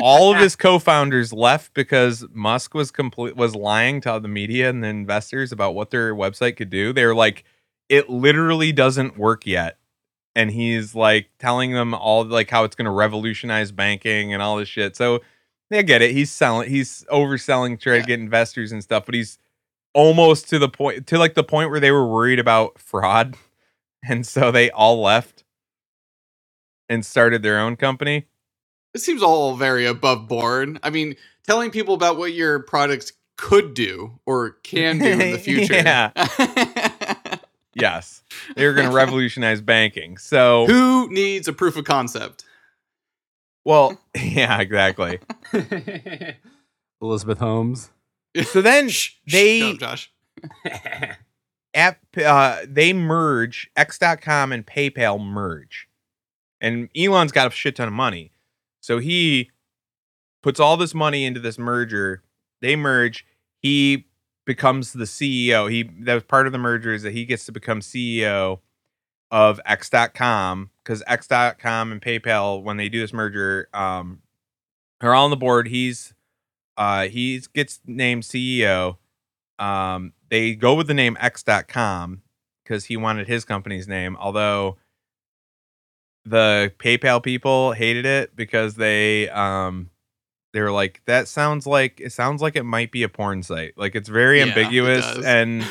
all 0.00 0.32
of 0.35 0.40
his 0.40 0.56
co-founders 0.56 1.32
left 1.32 1.74
because 1.74 2.26
Musk 2.32 2.74
was 2.74 2.90
complete 2.90 3.37
was 3.37 3.54
lying 3.54 4.00
to 4.02 4.18
the 4.20 4.28
media 4.28 4.68
and 4.68 4.82
the 4.82 4.88
investors 4.88 5.52
about 5.52 5.74
what 5.74 5.90
their 5.90 6.14
website 6.14 6.56
could 6.56 6.70
do. 6.70 6.92
They 6.92 7.06
were 7.06 7.14
like, 7.14 7.44
it 7.88 8.08
literally 8.11 8.72
doesn't 8.72 9.16
work 9.18 9.46
yet. 9.46 9.78
And 10.35 10.50
he's 10.50 10.94
like 10.94 11.30
telling 11.38 11.72
them 11.72 11.94
all 11.94 12.24
like 12.24 12.50
how 12.50 12.64
it's 12.64 12.76
gonna 12.76 12.92
revolutionize 12.92 13.72
banking 13.72 14.32
and 14.32 14.42
all 14.42 14.56
this 14.56 14.68
shit. 14.68 14.96
So 14.96 15.20
I 15.72 15.82
get 15.82 16.02
it. 16.02 16.12
He's 16.12 16.30
selling 16.30 16.68
he's 16.68 17.04
overselling 17.11 17.78
to 17.78 17.82
try 17.82 17.94
Yeah. 17.94 18.00
to 18.00 18.06
get 18.06 18.20
investors 18.20 18.72
and 18.72 18.82
stuff, 18.82 19.06
but 19.06 19.14
he's 19.14 19.38
almost 19.94 20.48
to 20.50 20.58
the 20.58 20.68
point 20.68 21.06
to 21.08 21.18
like 21.18 21.35
the 21.35 21.44
point 21.44 21.70
where 21.70 21.80
they 21.80 21.90
were 21.92 22.06
worried 22.06 22.38
about 22.38 22.78
fraud. 22.78 23.37
And 24.08 24.26
so 24.26 24.50
they 24.50 24.70
all 24.70 25.00
left 25.00 25.44
and 26.88 27.04
started 27.04 27.42
their 27.42 27.58
own 27.58 27.76
company. 27.76 28.26
It 28.94 29.00
seems 29.00 29.22
all 29.22 29.55
very 29.57 29.87
above 29.87 30.28
board. 30.28 30.78
I 30.83 30.90
mean, 30.90 31.16
telling 31.46 31.70
people 31.70 31.94
about 31.94 32.16
what 32.18 32.33
your 32.33 32.61
products 32.61 33.12
could 33.37 33.74
do 33.74 34.18
or 34.26 34.50
can 34.62 34.98
do 34.98 35.05
in 35.07 35.18
the 35.33 35.38
future. 35.42 35.74
Yeah. 35.74 36.11
Yes. 37.74 38.22
They 38.55 38.66
were 38.66 38.74
going 38.74 38.87
to 38.90 38.94
revolutionize 38.94 39.62
banking. 39.62 40.18
So, 40.18 40.66
Who 40.68 41.09
needs 41.11 41.48
a 41.48 41.55
proof 41.55 41.74
of 41.78 41.87
concept? 41.87 42.44
well, 43.64 43.98
yeah, 44.14 44.61
exactly. 44.61 45.20
Elizabeth 47.00 47.38
Holmes. 47.38 47.90
So 48.44 48.61
then 48.61 48.90
Shh, 48.90 49.12
shh, 49.26 49.33
they- 49.33 49.61
shut 49.61 49.74
up, 49.74 49.78
Josh. 49.81 50.11
app 51.74 51.98
uh 52.22 52.61
they 52.68 52.92
merge 52.92 53.70
x.com 53.76 54.52
and 54.52 54.66
paypal 54.66 55.18
merge 55.24 55.88
and 56.61 56.88
elon's 56.96 57.33
got 57.33 57.46
a 57.46 57.50
shit 57.50 57.76
ton 57.76 57.88
of 57.88 57.94
money 57.94 58.32
so 58.83 58.99
he 58.99 59.51
puts 60.42 60.61
all 60.61 60.77
this 60.77 60.92
money 60.92 61.25
into 61.25 61.40
this 61.40 61.59
merger. 61.59 62.23
They 62.61 62.77
merge. 62.77 63.25
He 63.59 64.07
becomes 64.45 64.92
the 64.92 65.05
ceo 65.05 65.71
he 65.71 65.85
that 66.01 66.14
was 66.14 66.25
part 66.25 66.47
of 66.47 66.53
the 66.53 66.59
merger 66.59 66.92
is 66.92 67.05
that 67.05 67.12
he 67.12 67.25
gets 67.25 67.47
to 67.47 67.53
become 67.53 67.79
ceo 67.79 68.59
of 69.31 69.61
x.com 69.64 70.68
because 70.83 71.01
x.com 71.07 71.92
and 71.92 72.03
paypal 72.03 72.61
when 72.61 72.77
they 72.77 72.88
do 72.88 72.99
this 72.99 73.12
merger 73.12 73.68
um 73.73 74.21
are 75.01 75.14
all 75.14 75.25
on 75.25 75.31
the 75.31 75.37
board. 75.37 75.68
He's 75.68 76.12
uh 76.77 77.07
he 77.07 77.40
gets 77.55 77.81
named 77.87 78.25
ceo 78.25 78.99
um, 79.62 80.12
they 80.29 80.55
go 80.55 80.75
with 80.75 80.88
the 80.88 80.95
name 80.95 81.16
X.com 81.21 82.23
because 82.64 82.87
he 82.87 82.97
wanted 82.97 83.29
his 83.29 83.45
company's 83.45 83.87
name, 83.87 84.16
although 84.18 84.77
the 86.24 86.72
PayPal 86.78 87.22
people 87.22 87.72
hated 87.72 88.06
it 88.06 88.35
because 88.37 88.74
they 88.76 89.28
um 89.30 89.90
they 90.52 90.61
were 90.61 90.70
like, 90.70 91.00
that 91.06 91.28
sounds 91.28 91.66
like 91.66 92.00
it 92.00 92.12
sounds 92.12 92.42
like 92.42 92.56
it 92.56 92.64
might 92.64 92.92
be 92.92 93.02
a 93.02 93.08
porn 93.08 93.42
site. 93.42 93.72
Like 93.76 93.94
it's 93.94 94.08
very 94.08 94.38
Yeah, 94.40 94.46
ambiguous 94.48 95.04
does. 95.04 95.24
and 95.24 95.64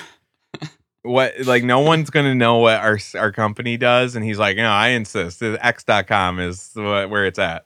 what 1.04 1.34
like 1.46 1.64
no 1.64 1.80
one's 1.80 2.10
gonna 2.10 2.36
know 2.36 2.58
what 2.58 2.80
our 2.80 3.00
our 3.16 3.32
company 3.32 3.78
does. 3.78 4.16
And 4.16 4.26
he's 4.26 4.40
like, 4.40 4.58
no, 4.58 4.70
I 4.70 4.90
insist. 4.90 5.42
X.com 5.44 6.40
is 6.40 6.72
what, 6.74 7.10
where 7.10 7.26
it's 7.26 7.40
at. 7.40 7.66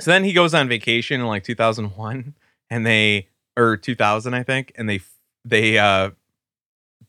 So 0.00 0.10
then 0.10 0.24
he 0.24 0.32
goes 0.32 0.52
on 0.52 0.68
vacation 0.68 1.20
in 1.20 1.26
like 1.26 1.44
2001 1.44 2.34
and 2.70 2.86
they 2.86 3.28
or 3.56 3.76
2000 3.76 4.34
I 4.34 4.42
think 4.42 4.72
and 4.76 4.88
they 4.88 5.00
they 5.44 5.78
uh 5.78 6.10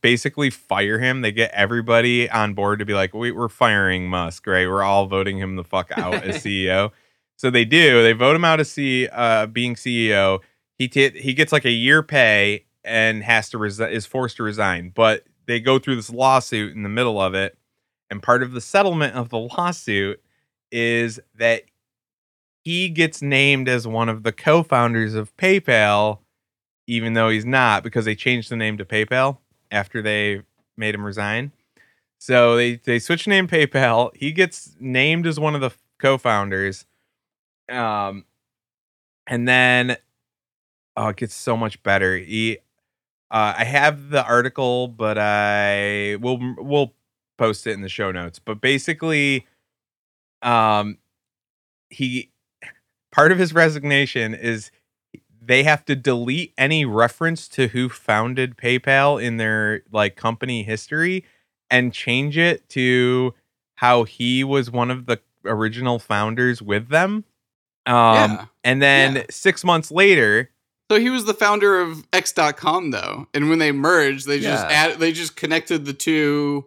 basically 0.01 0.49
fire 0.49 0.99
him. 0.99 1.21
They 1.21 1.31
get 1.31 1.51
everybody 1.51 2.29
on 2.29 2.53
board 2.53 2.79
to 2.79 2.85
be 2.85 2.93
like, 2.93 3.13
we, 3.13 3.31
we're 3.31 3.49
firing 3.49 4.09
Musk, 4.09 4.45
right? 4.47 4.67
We're 4.67 4.83
all 4.83 5.07
voting 5.07 5.37
him 5.37 5.55
the 5.55 5.63
fuck 5.63 5.91
out 5.97 6.23
as 6.23 6.37
CEO. 6.43 6.91
So 7.35 7.49
they 7.49 7.65
do. 7.65 8.01
They 8.01 8.13
vote 8.13 8.35
him 8.35 8.45
out 8.45 8.59
as 8.59 8.71
C, 8.71 9.07
uh, 9.07 9.47
being 9.47 9.75
CEO. 9.75 10.39
He 10.77 10.87
t- 10.87 11.19
he 11.19 11.33
gets 11.33 11.51
like 11.51 11.65
a 11.65 11.71
year 11.71 12.03
pay 12.03 12.65
and 12.83 13.23
has 13.23 13.49
to 13.49 13.57
resi- 13.57 13.91
is 13.91 14.05
forced 14.05 14.37
to 14.37 14.43
resign. 14.43 14.91
But 14.93 15.23
they 15.45 15.59
go 15.59 15.79
through 15.79 15.97
this 15.97 16.09
lawsuit 16.09 16.75
in 16.75 16.83
the 16.83 16.89
middle 16.89 17.21
of 17.21 17.33
it, 17.33 17.57
and 18.09 18.21
part 18.21 18.43
of 18.43 18.53
the 18.53 18.61
settlement 18.61 19.15
of 19.15 19.29
the 19.29 19.39
lawsuit 19.39 20.21
is 20.71 21.19
that 21.35 21.63
he 22.63 22.89
gets 22.89 23.21
named 23.21 23.69
as 23.69 23.87
one 23.87 24.09
of 24.09 24.23
the 24.23 24.33
co-founders 24.33 25.13
of 25.13 25.35
PayPal, 25.37 26.19
even 26.85 27.13
though 27.13 27.29
he's 27.29 27.45
not 27.45 27.83
because 27.83 28.05
they 28.05 28.15
changed 28.15 28.49
the 28.49 28.55
name 28.55 28.77
to 28.77 28.85
PayPal 28.85 29.37
after 29.71 30.01
they 30.01 30.41
made 30.77 30.95
him 30.95 31.05
resign. 31.05 31.51
So 32.19 32.55
they 32.57 32.77
they 32.77 32.99
switch 32.99 33.27
name 33.27 33.47
PayPal. 33.47 34.11
He 34.15 34.31
gets 34.31 34.75
named 34.79 35.27
as 35.27 35.39
one 35.39 35.55
of 35.55 35.61
the 35.61 35.71
co-founders. 35.99 36.85
Um 37.69 38.25
and 39.27 39.47
then 39.47 39.97
Oh, 40.95 41.09
it 41.09 41.17
gets 41.17 41.35
so 41.35 41.55
much 41.55 41.81
better. 41.83 42.17
He, 42.17 42.57
uh, 43.31 43.55
I 43.57 43.63
have 43.65 44.09
the 44.09 44.25
article, 44.25 44.87
but 44.87 45.17
I 45.19 46.17
will 46.21 46.39
we'll 46.57 46.93
post 47.37 47.67
it 47.67 47.71
in 47.73 47.81
the 47.81 47.89
show 47.89 48.11
notes. 48.11 48.39
But 48.39 48.61
basically, 48.61 49.47
um, 50.41 50.97
he 51.89 52.31
part 53.11 53.31
of 53.31 53.39
his 53.39 53.53
resignation 53.53 54.33
is 54.33 54.71
they 55.47 55.63
have 55.63 55.85
to 55.85 55.95
delete 55.95 56.53
any 56.57 56.85
reference 56.85 57.47
to 57.49 57.67
who 57.69 57.89
founded 57.89 58.57
PayPal 58.57 59.21
in 59.21 59.37
their 59.37 59.81
like 59.91 60.15
company 60.15 60.63
history 60.63 61.23
and 61.69 61.93
change 61.93 62.37
it 62.37 62.67
to 62.69 63.33
how 63.75 64.03
he 64.03 64.43
was 64.43 64.69
one 64.71 64.91
of 64.91 65.05
the 65.05 65.19
original 65.45 65.99
founders 65.99 66.61
with 66.61 66.89
them. 66.89 67.23
Um, 67.85 67.93
Yeah. 67.95 68.45
and 68.63 68.81
then 68.81 69.15
Yeah. 69.15 69.23
six 69.29 69.63
months 69.63 69.91
later, 69.91 70.49
So 70.89 70.99
he 70.99 71.09
was 71.09 71.25
the 71.25 71.33
founder 71.33 71.81
of 71.81 72.05
X.com 72.13 72.91
though, 72.91 73.27
and 73.33 73.49
when 73.49 73.59
they 73.59 73.71
merged, 73.73 74.25
they 74.27 74.39
just 74.39 74.65
add, 74.67 74.99
they 74.99 75.11
just 75.11 75.35
connected 75.35 75.83
the 75.85 75.91
two, 75.93 76.65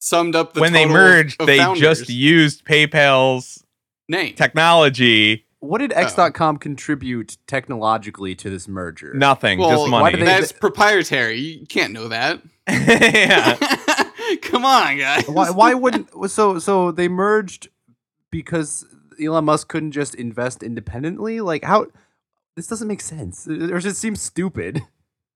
summed 0.00 0.36
up 0.36 0.54
the 0.54 0.60
when 0.60 0.72
they 0.72 0.86
merged, 0.86 1.44
they 1.44 1.58
founders. 1.58 1.80
just 1.80 2.08
used 2.10 2.64
PayPal's 2.64 3.64
name. 4.08 4.34
technology. 4.36 5.44
What 5.60 5.78
did 5.78 5.92
oh. 5.92 5.96
X.com 5.96 6.58
contribute 6.58 7.36
technologically 7.46 8.34
to 8.36 8.50
this 8.50 8.68
merger? 8.68 9.12
Nothing, 9.14 9.58
well, 9.58 9.70
just 9.70 9.90
why 9.90 10.00
money. 10.00 10.18
they- 10.18 10.24
that's 10.24 10.52
proprietary. 10.52 11.40
You 11.40 11.66
can't 11.66 11.92
know 11.92 12.08
that. 12.08 12.40
yeah. 12.68 13.56
Come 14.42 14.64
on, 14.64 14.98
guys. 14.98 15.28
Why? 15.28 15.50
Why 15.50 15.74
wouldn't? 15.74 16.08
So 16.30 16.58
so 16.58 16.90
they 16.90 17.08
merged 17.08 17.68
because 18.30 18.84
Elon 19.22 19.44
Musk 19.44 19.68
couldn't 19.68 19.92
just 19.92 20.14
invest 20.14 20.62
independently. 20.62 21.40
Like 21.40 21.64
how? 21.64 21.86
This 22.56 22.66
doesn't 22.66 22.88
make 22.88 23.00
sense. 23.00 23.46
It 23.46 23.62
it 23.62 23.80
just 23.80 24.00
seems 24.00 24.20
stupid. 24.20 24.82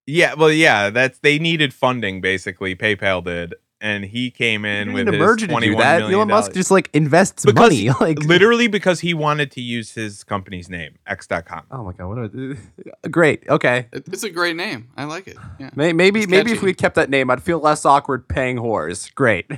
Yeah, 0.06 0.34
well, 0.34 0.50
yeah, 0.50 0.90
that's 0.90 1.18
they 1.20 1.38
needed 1.38 1.72
funding 1.72 2.20
basically. 2.20 2.74
PayPal 2.74 3.24
did, 3.24 3.54
and 3.82 4.04
he 4.04 4.30
came 4.30 4.64
in 4.64 4.92
with 4.94 5.06
need 5.06 5.14
a 5.14 5.16
his 5.18 5.20
merger 5.26 5.46
to 5.48 5.60
do 5.60 5.76
that. 5.76 5.98
million 5.98 6.14
Elon 6.14 6.28
Musk 6.28 6.52
just 6.54 6.70
like 6.70 6.88
invests 6.94 7.44
Because 7.44 7.60
money. 7.70 7.90
Like 8.00 8.20
literally 8.20 8.68
because 8.68 9.00
he 9.00 9.12
wanted 9.12 9.50
to 9.50 9.60
use 9.60 9.92
his 9.92 10.24
company's 10.24 10.70
name, 10.70 10.96
X.com. 11.06 11.64
Oh 11.70 11.82
my 11.84 11.92
god! 11.92 12.06
What 12.06 12.18
a, 12.18 13.08
great. 13.10 13.42
Okay. 13.48 13.88
It's 13.92 14.22
a 14.22 14.30
great 14.30 14.56
name. 14.56 14.88
I 14.96 15.04
like 15.04 15.26
it. 15.26 15.36
Yeah. 15.60 15.70
May- 15.74 15.92
Maybe 15.92 16.26
maybe 16.26 16.52
if 16.52 16.62
we 16.62 16.72
kept 16.72 16.94
that 16.94 17.10
name, 17.10 17.28
I'd 17.28 17.42
feel 17.42 17.58
less 17.58 17.84
awkward 17.84 18.28
paying 18.28 18.56
whores. 18.56 19.12
Great. 19.14 19.50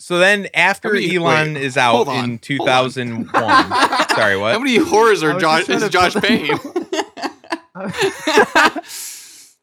So 0.00 0.18
then, 0.20 0.46
after 0.54 0.92
many- 0.92 1.16
Elon 1.16 1.54
wait, 1.54 1.62
is 1.64 1.76
out 1.76 2.06
on, 2.06 2.24
in 2.24 2.38
two 2.38 2.58
thousand 2.58 3.26
one, 3.32 3.32
sorry, 4.14 4.36
what? 4.38 4.52
How 4.52 4.58
many 4.60 4.76
horrors 4.76 5.24
I 5.24 5.32
are 5.32 5.40
Josh? 5.40 5.66
just 5.66 5.82
Is 5.84 5.90
Josh 5.90 6.14
put- 6.14 6.22
Payne? 6.22 6.50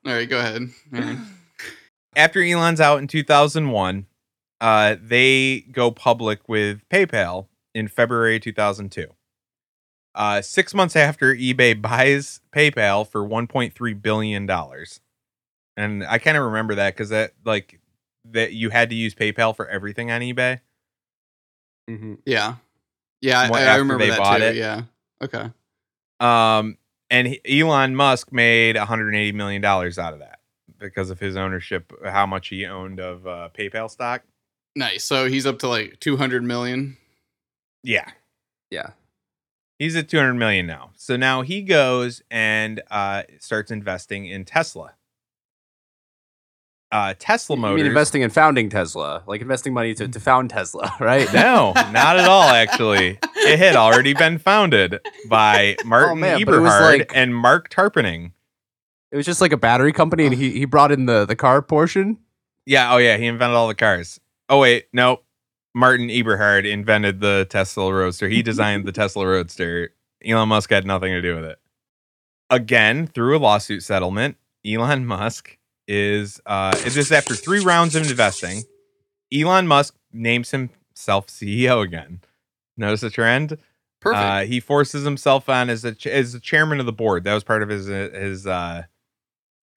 All 0.05 0.13
right, 0.13 0.29
go 0.29 0.37
ahead. 0.39 0.69
Aaron. 0.93 1.25
After 2.15 2.41
Elon's 2.41 2.79
out 2.79 2.99
in 2.99 3.07
2001, 3.07 4.05
uh, 4.61 4.95
they 5.01 5.61
go 5.71 5.91
public 5.91 6.47
with 6.47 6.87
PayPal 6.89 7.47
in 7.73 7.87
February 7.87 8.39
2002. 8.39 9.07
Uh, 10.13 10.41
six 10.41 10.73
months 10.73 10.95
after 10.95 11.35
eBay 11.35 11.79
buys 11.81 12.39
PayPal 12.53 13.07
for 13.07 13.27
1.3 13.27 14.01
billion 14.01 14.45
dollars, 14.45 15.01
and 15.75 16.05
I 16.05 16.19
kind 16.19 16.37
of 16.37 16.45
remember 16.45 16.75
that 16.75 16.93
because 16.93 17.09
that 17.09 17.33
like 17.43 17.79
that 18.31 18.53
you 18.53 18.69
had 18.69 18.89
to 18.89 18.95
use 18.95 19.13
PayPal 19.13 19.55
for 19.55 19.67
everything 19.67 20.11
on 20.11 20.21
eBay. 20.21 20.61
Mm-hmm. 21.89 22.15
Yeah, 22.25 22.55
yeah, 23.21 23.41
I, 23.41 23.65
I 23.65 23.75
remember 23.75 24.05
they 24.05 24.11
that 24.11 24.19
bought 24.19 24.37
too. 24.37 24.43
it? 24.45 24.55
Yeah. 24.55 24.83
Okay. 25.21 25.49
Um, 26.21 26.77
and 27.09 27.27
he- 27.27 27.59
Elon 27.61 27.95
Musk 27.95 28.31
made 28.31 28.77
180 28.77 29.33
million 29.33 29.61
dollars 29.61 29.99
out 29.99 30.13
of 30.13 30.19
that 30.19 30.34
because 30.79 31.09
of 31.09 31.19
his 31.19 31.35
ownership, 31.35 31.91
how 32.03 32.25
much 32.25 32.49
he 32.49 32.65
owned 32.65 32.99
of 32.99 33.25
uh, 33.27 33.49
PayPal 33.57 33.89
stock. 33.89 34.23
Nice. 34.75 35.03
So 35.03 35.27
he's 35.29 35.45
up 35.45 35.59
to 35.59 35.67
like 35.67 35.99
200 35.99 36.43
million. 36.43 36.97
Yeah, 37.83 38.09
Yeah. 38.71 38.91
He's 39.77 39.95
at 39.97 40.07
200 40.09 40.35
million 40.35 40.65
now. 40.65 40.91
So 40.95 41.17
now 41.17 41.41
he 41.41 41.61
goes 41.61 42.21
and 42.31 42.81
uh, 42.89 43.23
starts 43.39 43.71
investing 43.71 44.25
in 44.25 44.45
Tesla. 44.45 44.93
Uh, 46.91 47.13
Tesla 47.19 47.55
You 47.57 47.61
Motors. 47.61 47.77
mean 47.77 47.85
investing 47.87 48.21
in 48.21 48.29
founding 48.29 48.69
Tesla, 48.69 49.23
like 49.27 49.41
investing 49.41 49.73
money 49.73 49.93
to, 49.95 50.07
to 50.07 50.19
found 50.19 50.49
Tesla, 50.49 50.93
right? 50.99 51.27
no, 51.33 51.73
not 51.91 52.17
at 52.17 52.25
all. 52.29 52.43
Actually, 52.49 53.19
it 53.35 53.59
had 53.59 53.75
already 53.75 54.13
been 54.13 54.37
founded 54.37 54.99
by 55.27 55.75
Martin 55.83 56.11
Oh, 56.11 56.15
man, 56.15 56.43
but 56.45 56.53
it 56.53 56.59
was 56.59 56.71
Eberhard 56.71 56.99
like- 56.99 57.11
and 57.13 57.35
Marc 57.35 57.69
Tarpenning. 57.69 58.31
It 59.15 59.19
was 59.19 59.25
just 59.25 59.39
like 59.39 59.53
a 59.53 59.57
battery 59.57 59.93
company, 59.93 60.25
and 60.25 60.35
he, 60.35 60.51
he 60.51 60.65
brought 60.65 60.91
in 60.91 61.05
the, 61.05 61.25
the 61.25 61.37
car 61.37 61.61
portion. 61.61 62.17
Yeah. 62.65 62.93
Oh, 62.93 62.97
yeah. 62.97 63.15
He 63.15 63.27
invented 63.27 63.55
all 63.55 63.69
the 63.69 63.73
cars. 63.73 64.19
Oh, 64.49 64.59
wait. 64.59 64.87
No. 64.91 65.21
Martin 65.73 66.09
Eberhard 66.09 66.65
invented 66.65 67.21
the 67.21 67.47
Tesla 67.49 67.93
Roadster. 67.93 68.27
He 68.27 68.41
designed 68.41 68.85
the 68.85 68.91
Tesla 68.91 69.25
Roadster. 69.25 69.93
Elon 70.25 70.49
Musk 70.49 70.69
had 70.69 70.85
nothing 70.85 71.13
to 71.13 71.21
do 71.21 71.33
with 71.33 71.45
it. 71.45 71.59
Again, 72.49 73.07
through 73.07 73.37
a 73.37 73.39
lawsuit 73.39 73.83
settlement, 73.83 74.35
Elon 74.67 75.05
Musk 75.05 75.57
is 75.87 76.41
uh 76.45 76.75
this 76.75 76.97
is 76.97 77.09
after 77.13 77.35
three 77.35 77.63
rounds 77.63 77.95
of 77.95 78.09
investing. 78.09 78.63
Elon 79.33 79.65
Musk 79.65 79.95
names 80.11 80.51
himself 80.51 81.27
CEO 81.27 81.81
again. 81.81 82.19
Notice 82.75 82.99
the 82.99 83.09
trend? 83.09 83.57
Perfect. 84.01 84.21
Uh, 84.21 84.39
he 84.41 84.59
forces 84.59 85.05
himself 85.05 85.47
on 85.47 85.69
as 85.69 85.85
a 85.85 85.93
ch- 85.95 86.07
as 86.07 86.33
the 86.33 86.39
chairman 86.41 86.81
of 86.81 86.85
the 86.85 86.91
board. 86.91 87.23
That 87.23 87.33
was 87.33 87.45
part 87.45 87.63
of 87.63 87.69
his 87.69 87.89
uh, 87.89 88.09
his 88.13 88.45
uh, 88.45 88.83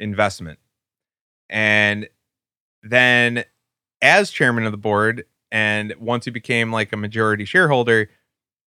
investment, 0.01 0.59
and 1.49 2.09
then 2.83 3.45
as 4.01 4.31
chairman 4.31 4.65
of 4.65 4.73
the 4.73 4.79
board, 4.79 5.25
and 5.51 5.95
once 5.99 6.25
he 6.25 6.31
became 6.31 6.73
like 6.73 6.93
a 6.93 6.97
majority 6.97 7.45
shareholder, 7.45 8.11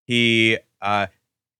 he 0.05 0.57
uh, 0.81 1.07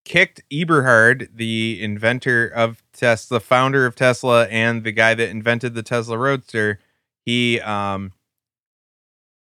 kicked 0.04 0.42
Eberhard, 0.52 1.30
the 1.34 1.82
inventor 1.82 2.48
of 2.48 2.84
Tesla, 2.94 3.38
the 3.38 3.46
founder 3.46 3.86
of 3.86 3.96
Tesla, 3.96 4.48
and 4.48 4.84
the 4.84 4.92
guy 4.92 5.14
that 5.14 5.30
invented 5.30 5.74
the 5.74 5.84
Tesla 5.84 6.18
Roadster. 6.18 6.80
He 7.24 7.60
um, 7.62 8.14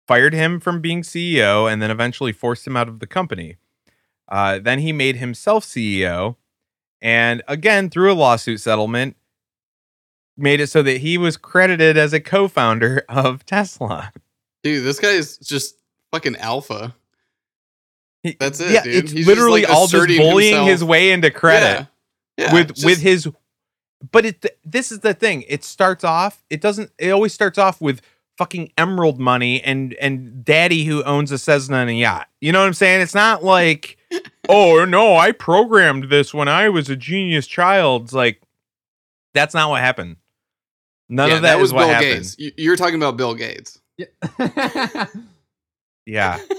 fired 0.08 0.34
him 0.34 0.60
from 0.60 0.82
being 0.82 1.01
CEO, 1.01 1.71
and 1.71 1.82
then 1.82 1.91
eventually 1.91 2.32
forced 2.32 2.65
him 2.65 2.77
out 2.77 2.88
of 2.88 2.99
the 2.99 3.08
company. 3.08 3.58
Uh, 4.30 4.60
then 4.60 4.80
he 4.80 4.91
made 4.91 5.17
himself 5.17 5.65
CEO, 5.65 6.38
and 7.01 7.43
again 7.47 7.89
through 7.89 8.12
a 8.12 8.15
lawsuit 8.15 8.62
settlement, 8.62 9.16
made 10.38 10.60
it 10.60 10.67
so 10.67 10.82
that 10.84 10.97
he 11.00 11.17
was 11.17 11.36
credited 11.38 11.97
as 11.97 12.13
a 12.13 12.19
co-founder 12.19 13.04
of 13.10 13.45
Tesla. 13.45 14.12
Dude, 14.63 14.84
this 14.86 15.00
guy 15.00 15.10
is 15.12 15.38
just 15.38 15.76
fucking 16.12 16.36
alpha. 16.38 16.95
That's 18.39 18.60
it, 18.60 18.71
Yeah, 18.71 18.84
dude. 18.84 18.95
it's 18.95 19.12
He's 19.12 19.26
just, 19.26 19.28
literally 19.28 19.62
like, 19.63 19.71
all 19.71 19.88
just 19.88 20.08
bullying 20.08 20.54
himself. 20.56 20.69
his 20.69 20.84
way 20.84 21.12
into 21.12 21.32
credit 21.32 21.88
Yeah. 22.38 22.45
Yeah, 22.45 22.54
with 22.54 22.73
just- 22.76 22.86
with 22.86 23.00
his. 23.02 23.28
But 24.12 24.26
it 24.26 24.45
this 24.63 24.91
is 24.91 25.00
the 25.00 25.13
thing. 25.15 25.43
It 25.47 25.63
starts 25.63 26.04
off. 26.04 26.43
It 26.52 26.62
doesn't. 26.62 26.91
It 27.00 27.10
always 27.10 27.34
starts 27.34 27.58
off 27.58 27.82
with 27.82 28.02
fucking 28.38 28.71
emerald 28.78 29.19
money 29.19 29.60
and 29.63 29.95
and 29.95 30.45
daddy 30.45 30.84
who 30.86 31.04
owns 31.04 31.32
a 31.32 31.39
Cessna 31.39 31.78
and 31.78 31.89
a 31.89 31.93
yacht. 31.93 32.28
You 32.39 32.52
know 32.52 32.60
what 32.60 32.67
I'm 32.67 32.76
saying? 32.76 33.02
It's 33.02 33.15
not 33.15 33.43
like, 33.43 33.97
oh 34.50 34.86
no, 34.86 35.15
I 35.15 35.32
programmed 35.32 36.12
this 36.12 36.32
when 36.32 36.47
I 36.47 36.69
was 36.69 36.89
a 36.91 36.95
genius 36.95 37.47
child. 37.47 38.04
It's 38.04 38.13
like 38.13 38.39
that's 39.34 39.56
not 39.56 39.71
what 39.71 39.82
happened. 39.82 40.17
None 41.10 41.30
yeah, 41.30 41.36
of 41.38 41.41
that, 41.43 41.60
was 41.60 41.70
is 41.70 41.74
what 41.74 41.82
Bill 41.82 41.89
happened. 41.89 42.13
Gates. 42.24 42.36
You- 42.39 42.52
You're 42.58 42.76
talking 42.76 42.96
about 42.96 43.17
Bill 43.17 43.34
Gates. 43.36 43.80
Yeah. 43.98 45.06
yeah. 46.06 46.39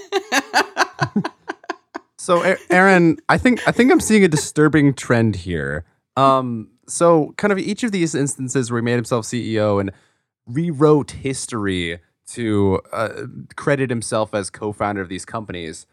So, 2.17 2.41
Aaron, 2.69 3.17
I 3.27 3.39
think 3.39 3.67
I 3.67 3.71
think 3.71 3.91
I'm 3.91 3.99
seeing 3.99 4.23
a 4.23 4.27
disturbing 4.27 4.93
trend 4.93 5.35
here. 5.37 5.85
Um, 6.15 6.69
so 6.87 7.33
kind 7.37 7.51
of 7.51 7.57
each 7.57 7.83
of 7.83 7.91
these 7.91 8.13
instances 8.13 8.69
where 8.69 8.79
he 8.81 8.85
made 8.85 8.95
himself 8.95 9.25
CEO 9.25 9.79
and 9.81 9.91
rewrote 10.45 11.11
history 11.11 11.99
to 12.33 12.81
uh, 12.93 13.23
credit 13.55 13.89
himself 13.89 14.35
as 14.35 14.51
co-founder 14.51 15.01
of 15.01 15.09
these 15.09 15.25
companies. 15.25 15.87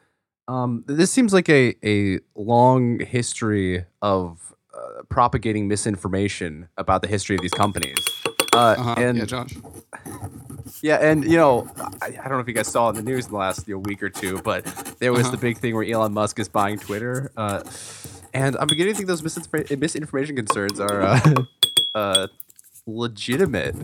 Um, 0.49 0.85
this 0.87 1.11
seems 1.11 1.33
like 1.33 1.49
a 1.49 1.75
a 1.83 2.19
long 2.35 3.01
history 3.01 3.87
of 4.03 4.53
uh, 4.75 5.05
propagating 5.09 5.69
misinformation 5.69 6.69
about 6.77 7.01
the 7.01 7.09
history 7.09 7.37
of 7.37 7.40
these 7.42 7.53
companies. 7.53 7.97
Uh, 8.57 8.75
Uh-huh. 8.79 8.95
and 8.99 9.19
yeah, 9.19 9.25
Josh. 9.25 9.55
yeah, 10.83 10.97
and 10.97 11.25
you 11.25 11.37
know, 11.37 11.69
I, 12.03 12.07
I 12.07 12.11
don't 12.11 12.31
know 12.33 12.38
if 12.40 12.49
you 12.49 12.55
guys 12.55 12.69
saw 12.69 12.88
in 12.88 12.97
the 12.97 13.03
news 13.03 13.27
in 13.27 13.33
the 13.33 13.37
last 13.38 13.69
you 13.69 13.75
know, 13.75 13.81
week 13.81 14.03
or 14.03 14.09
two, 14.11 14.40
but 14.42 14.64
there 14.99 15.12
was 15.12 15.23
Uh-huh. 15.27 15.31
the 15.33 15.37
big 15.38 15.59
thing 15.59 15.75
where 15.75 15.85
Elon 15.85 16.12
Musk 16.12 16.38
is 16.38 16.49
buying 16.49 16.79
Twitter, 16.79 17.31
uh, 17.37 17.62
and 18.35 18.57
I'm 18.57 18.66
beginning 18.66 18.95
to 18.95 18.97
think 18.97 19.09
those 19.09 19.23
misinforma- 19.23 19.79
misinformation 19.79 20.37
concerns 20.37 20.81
are 20.81 21.03
uh, 21.03 21.21
uh, 21.95 22.27
legitimate. 22.87 23.75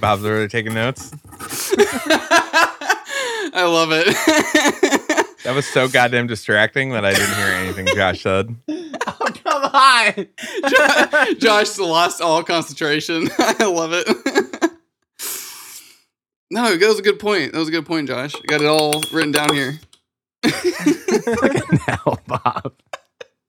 Bob's 0.00 0.24
already 0.24 0.48
taking 0.48 0.74
notes. 0.74 1.12
I 3.54 3.64
love 3.66 3.90
it. 3.92 4.08
That 5.44 5.56
was 5.56 5.66
so 5.66 5.88
goddamn 5.88 6.28
distracting 6.28 6.90
that 6.90 7.04
I 7.04 7.12
didn't 7.12 7.34
hear 7.34 7.46
anything 7.48 7.86
Josh 7.96 8.22
said. 8.22 8.54
I'm 9.72 10.14
God. 10.14 10.28
Jo- 10.68 11.34
Josh 11.38 11.78
lost 11.78 12.20
all 12.20 12.42
concentration. 12.42 13.28
I 13.38 13.64
love 13.64 13.92
it. 13.92 14.06
no, 16.50 16.76
that 16.76 16.88
was 16.88 16.98
a 16.98 17.02
good 17.02 17.18
point. 17.18 17.52
That 17.52 17.58
was 17.58 17.68
a 17.68 17.72
good 17.72 17.86
point, 17.86 18.08
Josh. 18.08 18.34
I 18.34 18.40
got 18.46 18.60
it 18.60 18.66
all 18.66 19.02
written 19.12 19.32
down 19.32 19.54
here. 19.54 19.80
now, 21.88 22.16
Bob. 22.26 22.74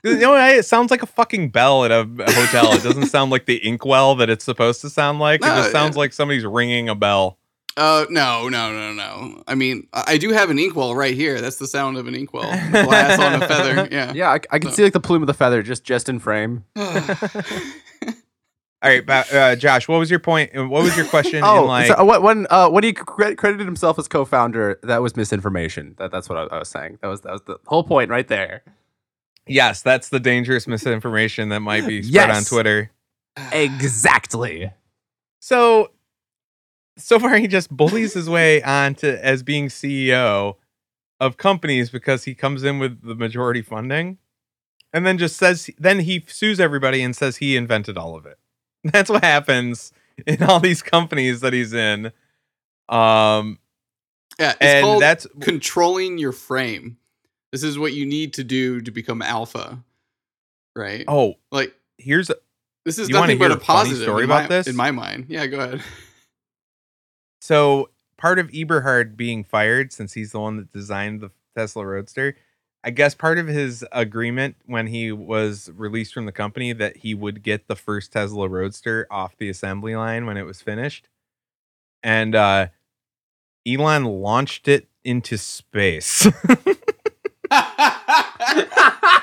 You 0.03 0.17
know, 0.17 0.31
what? 0.31 0.51
it 0.51 0.65
sounds 0.65 0.91
like 0.91 1.01
a 1.01 1.07
fucking 1.07 1.49
bell 1.49 1.85
at 1.85 1.91
a 1.91 2.01
a 2.01 2.31
hotel. 2.31 2.73
It 2.73 2.83
doesn't 2.83 3.05
sound 3.05 3.31
like 3.31 3.45
the 3.45 3.65
inkwell 3.65 4.15
that 4.15 4.29
it's 4.29 4.43
supposed 4.43 4.81
to 4.81 4.89
sound 4.89 5.19
like. 5.19 5.41
It 5.41 5.45
just 5.45 5.71
sounds 5.71 5.95
yeah. 5.95 5.99
like 5.99 6.13
somebody's 6.13 6.45
ringing 6.45 6.89
a 6.89 6.95
bell. 6.95 7.37
Uh, 7.75 8.05
no, 8.09 8.49
no, 8.49 8.71
no, 8.71 8.93
no. 8.93 9.43
I 9.47 9.55
mean, 9.55 9.87
I 9.93 10.17
do 10.17 10.29
have 10.31 10.49
an 10.51 10.59
inkwell 10.59 10.93
right 10.95 11.15
here. 11.15 11.41
That's 11.41 11.55
the 11.57 11.65
sound 11.67 11.97
of 11.97 12.07
an 12.07 12.13
inkwell. 12.13 12.43
Glass 12.71 13.19
on 13.19 13.41
a 13.41 13.47
feather. 13.47 13.87
Yeah. 13.91 14.13
Yeah, 14.23 14.29
I, 14.29 14.39
I 14.51 14.59
can 14.59 14.69
So- 14.69 14.75
see 14.77 14.83
like 14.83 14.93
the 14.93 14.99
plume 14.99 15.23
of 15.23 15.27
the 15.27 15.33
feather 15.33 15.63
just 15.63 15.83
just 15.83 16.07
in 16.09 16.19
frame. 16.19 16.65
All 16.75 16.83
right, 18.89 19.09
uh, 19.09 19.55
Josh, 19.55 19.87
what 19.87 19.97
was 19.97 20.11
your 20.11 20.19
point? 20.19 20.51
uh, 20.57 20.67
What 20.67 20.83
was 20.83 20.97
your 20.97 21.05
question? 21.05 21.41
Oh, 21.45 21.61
in 21.61 21.67
like, 21.67 21.87
so 21.87 22.03
what 22.03 22.21
when 22.21 22.45
uh 22.49 22.69
when 22.69 22.83
he 22.83 22.91
cre- 22.91 23.33
credited 23.33 23.65
himself 23.65 23.97
as 23.97 24.09
co-founder, 24.09 24.77
that 24.83 25.01
was 25.01 25.15
misinformation. 25.15 25.95
That 25.99 26.11
that's 26.11 26.27
what 26.27 26.37
I, 26.37 26.53
I 26.55 26.59
was 26.59 26.67
saying. 26.67 26.99
That 27.01 27.07
was 27.07 27.21
that 27.21 27.31
was 27.31 27.41
the 27.43 27.57
whole 27.65 27.85
point 27.85 28.09
right 28.09 28.27
there. 28.27 28.61
yes, 29.47 29.81
that's 29.81 30.09
the 30.09 30.19
dangerous 30.19 30.67
misinformation 30.67 31.47
that 31.49 31.61
might 31.61 31.87
be 31.87 32.03
spread 32.03 32.29
on 32.29 32.43
Twitter. 32.43 32.91
Exactly. 33.53 34.69
So, 35.39 35.91
so 36.97 37.19
far 37.19 37.35
he 37.37 37.47
just 37.47 37.69
bullies 37.69 38.13
his 38.13 38.29
way 38.29 38.61
onto 38.63 39.07
as 39.07 39.43
being 39.43 39.67
CEO 39.67 40.55
of 41.19 41.37
companies 41.37 41.89
because 41.89 42.25
he 42.25 42.35
comes 42.35 42.63
in 42.63 42.79
with 42.79 43.01
the 43.01 43.15
majority 43.15 43.61
funding, 43.61 44.17
and 44.91 45.05
then 45.05 45.17
just 45.17 45.37
says 45.37 45.69
then 45.77 46.01
he 46.01 46.23
sues 46.27 46.59
everybody 46.59 47.01
and 47.01 47.15
says 47.15 47.37
he 47.37 47.55
invented 47.55 47.97
all 47.97 48.15
of 48.15 48.25
it. 48.25 48.37
That's 48.83 49.09
what 49.09 49.23
happens 49.23 49.91
in 50.27 50.43
all 50.43 50.59
these 50.59 50.81
companies 50.81 51.41
that 51.41 51.53
he's 51.53 51.73
in. 51.73 52.11
Um, 52.89 53.59
yeah. 54.39 54.53
And 54.59 55.01
that's 55.01 55.27
controlling 55.41 56.17
your 56.17 56.31
frame. 56.31 56.97
This 57.51 57.63
is 57.63 57.77
what 57.77 57.93
you 57.93 58.05
need 58.05 58.33
to 58.33 58.43
do 58.43 58.81
to 58.81 58.91
become 58.91 59.21
alpha, 59.21 59.83
right? 60.75 61.05
oh, 61.07 61.35
Like 61.51 61.75
here's 61.97 62.29
this 62.83 62.97
is 62.97 63.09
nothing 63.09 63.37
but 63.37 63.51
a 63.51 63.55
a 63.55 63.59
positive 63.59 64.03
story 64.03 64.25
about 64.25 64.43
my, 64.43 64.47
this? 64.47 64.67
in 64.67 64.75
my 64.75 64.91
mind. 64.91 65.27
Yeah, 65.29 65.45
go 65.47 65.59
ahead. 65.59 65.81
So 67.43 67.89
part 68.15 68.39
of 68.39 68.49
Eberhard 68.53 69.17
being 69.17 69.43
fired, 69.43 69.91
since 69.91 70.13
he's 70.13 70.31
the 70.31 70.39
one 70.39 70.55
that 70.55 70.71
designed 70.71 71.19
the 71.19 71.29
Tesla 71.57 71.85
Roadster, 71.85 72.37
I 72.85 72.91
guess 72.91 73.15
part 73.15 73.37
of 73.37 73.47
his 73.47 73.83
agreement 73.91 74.55
when 74.65 74.87
he 74.87 75.11
was 75.11 75.69
released 75.75 76.13
from 76.13 76.25
the 76.25 76.31
company 76.31 76.71
that 76.71 76.95
he 76.95 77.13
would 77.13 77.43
get 77.43 77.67
the 77.67 77.75
first 77.75 78.13
Tesla 78.13 78.47
Roadster 78.47 79.07
off 79.11 79.35
the 79.35 79.49
assembly 79.49 79.93
line 79.93 80.25
when 80.25 80.37
it 80.37 80.43
was 80.43 80.61
finished. 80.61 81.09
And 82.01 82.33
uh 82.33 82.67
Elon 83.67 84.05
launched 84.05 84.69
it 84.69 84.87
into 85.03 85.37
space. 85.37 86.25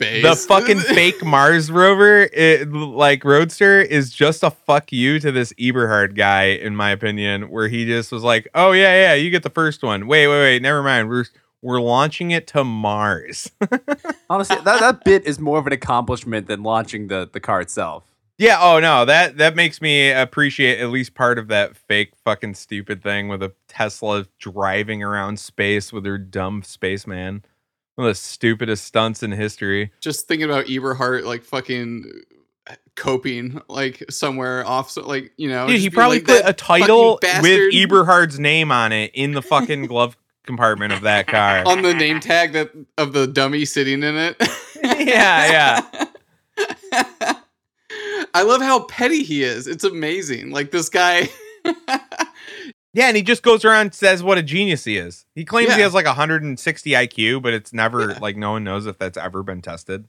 Base. 0.00 0.24
the 0.24 0.34
fucking 0.34 0.78
fake 0.94 1.22
Mars 1.24 1.70
rover, 1.70 2.22
it, 2.32 2.72
like 2.72 3.22
Roadster, 3.24 3.80
is 3.80 4.10
just 4.10 4.42
a 4.42 4.50
fuck 4.50 4.90
you 4.90 5.20
to 5.20 5.30
this 5.30 5.52
Eberhard 5.60 6.16
guy, 6.16 6.46
in 6.46 6.74
my 6.74 6.90
opinion, 6.90 7.50
where 7.50 7.68
he 7.68 7.84
just 7.86 8.10
was 8.10 8.24
like, 8.24 8.48
"Oh 8.54 8.72
yeah, 8.72 8.94
yeah, 8.94 9.14
you 9.14 9.30
get 9.30 9.42
the 9.44 9.50
first 9.50 9.82
one. 9.82 10.06
Wait, 10.08 10.26
wait, 10.26 10.40
wait, 10.40 10.62
never 10.62 10.82
mind. 10.82 11.08
We're 11.10 11.26
we're 11.62 11.80
launching 11.80 12.30
it 12.32 12.46
to 12.48 12.64
Mars." 12.64 13.50
Honestly, 14.30 14.56
that, 14.64 14.80
that 14.80 15.04
bit 15.04 15.26
is 15.26 15.38
more 15.38 15.58
of 15.58 15.66
an 15.66 15.72
accomplishment 15.74 16.46
than 16.48 16.62
launching 16.62 17.08
the 17.08 17.28
the 17.30 17.40
car 17.40 17.60
itself. 17.60 18.04
yeah. 18.38 18.56
Oh 18.58 18.80
no, 18.80 19.04
that 19.04 19.36
that 19.36 19.54
makes 19.54 19.82
me 19.82 20.10
appreciate 20.10 20.80
at 20.80 20.88
least 20.88 21.12
part 21.14 21.38
of 21.38 21.48
that 21.48 21.76
fake 21.76 22.12
fucking 22.24 22.54
stupid 22.54 23.02
thing 23.02 23.28
with 23.28 23.42
a 23.42 23.52
Tesla 23.68 24.26
driving 24.38 25.02
around 25.02 25.38
space 25.38 25.92
with 25.92 26.06
her 26.06 26.16
dumb 26.16 26.62
spaceman. 26.62 27.44
One 28.00 28.08
of 28.08 28.12
the 28.12 28.18
stupidest 28.18 28.84
stunts 28.84 29.22
in 29.22 29.30
history. 29.30 29.92
just 30.00 30.26
thinking 30.26 30.48
about 30.48 30.70
Eberhard 30.70 31.24
like 31.24 31.44
fucking 31.44 32.10
uh, 32.66 32.76
coping 32.96 33.60
like 33.68 34.02
somewhere 34.08 34.66
off 34.66 34.90
so, 34.90 35.06
like 35.06 35.32
you 35.36 35.50
know 35.50 35.66
Dude, 35.66 35.80
he 35.80 35.90
probably 35.90 36.20
like, 36.20 36.26
put 36.26 36.48
a 36.48 36.54
title 36.54 37.12
with 37.12 37.20
bastard," 37.20 37.74
Eberhard's 37.74 38.40
name 38.40 38.72
on 38.72 38.92
it 38.92 39.10
in 39.12 39.32
the 39.32 39.42
fucking 39.42 39.84
glove 39.86 40.16
compartment 40.46 40.94
of 40.94 41.02
that 41.02 41.26
car. 41.26 41.62
on 41.66 41.82
the 41.82 41.92
name 41.92 42.20
tag 42.20 42.54
that 42.54 42.70
of 42.96 43.12
the 43.12 43.26
dummy 43.26 43.66
sitting 43.66 44.02
in 44.02 44.16
it. 44.16 44.36
Yeah, 44.82 45.82
yeah. 45.86 46.06
I 48.32 48.42
love 48.44 48.62
how 48.62 48.84
petty 48.84 49.22
he 49.24 49.42
is. 49.42 49.66
It's 49.66 49.84
amazing. 49.84 50.52
Like 50.52 50.70
this 50.70 50.88
guy 50.88 51.28
yeah, 52.92 53.08
and 53.08 53.16
he 53.16 53.22
just 53.22 53.42
goes 53.42 53.64
around 53.64 53.80
and 53.82 53.94
says 53.94 54.22
what 54.22 54.38
a 54.38 54.42
genius 54.42 54.84
he 54.84 54.96
is. 54.96 55.24
He 55.34 55.44
claims 55.44 55.74
he 55.74 55.80
has 55.82 55.94
like 55.94 56.06
160 56.06 56.90
IQ, 56.90 57.42
but 57.42 57.52
it's 57.54 57.72
never 57.72 58.10
Yeah. 58.12 58.18
like 58.20 58.36
no 58.36 58.52
one 58.52 58.64
knows 58.64 58.86
if 58.86 58.98
that's 58.98 59.16
ever 59.18 59.42
been 59.42 59.62
tested. 59.62 60.06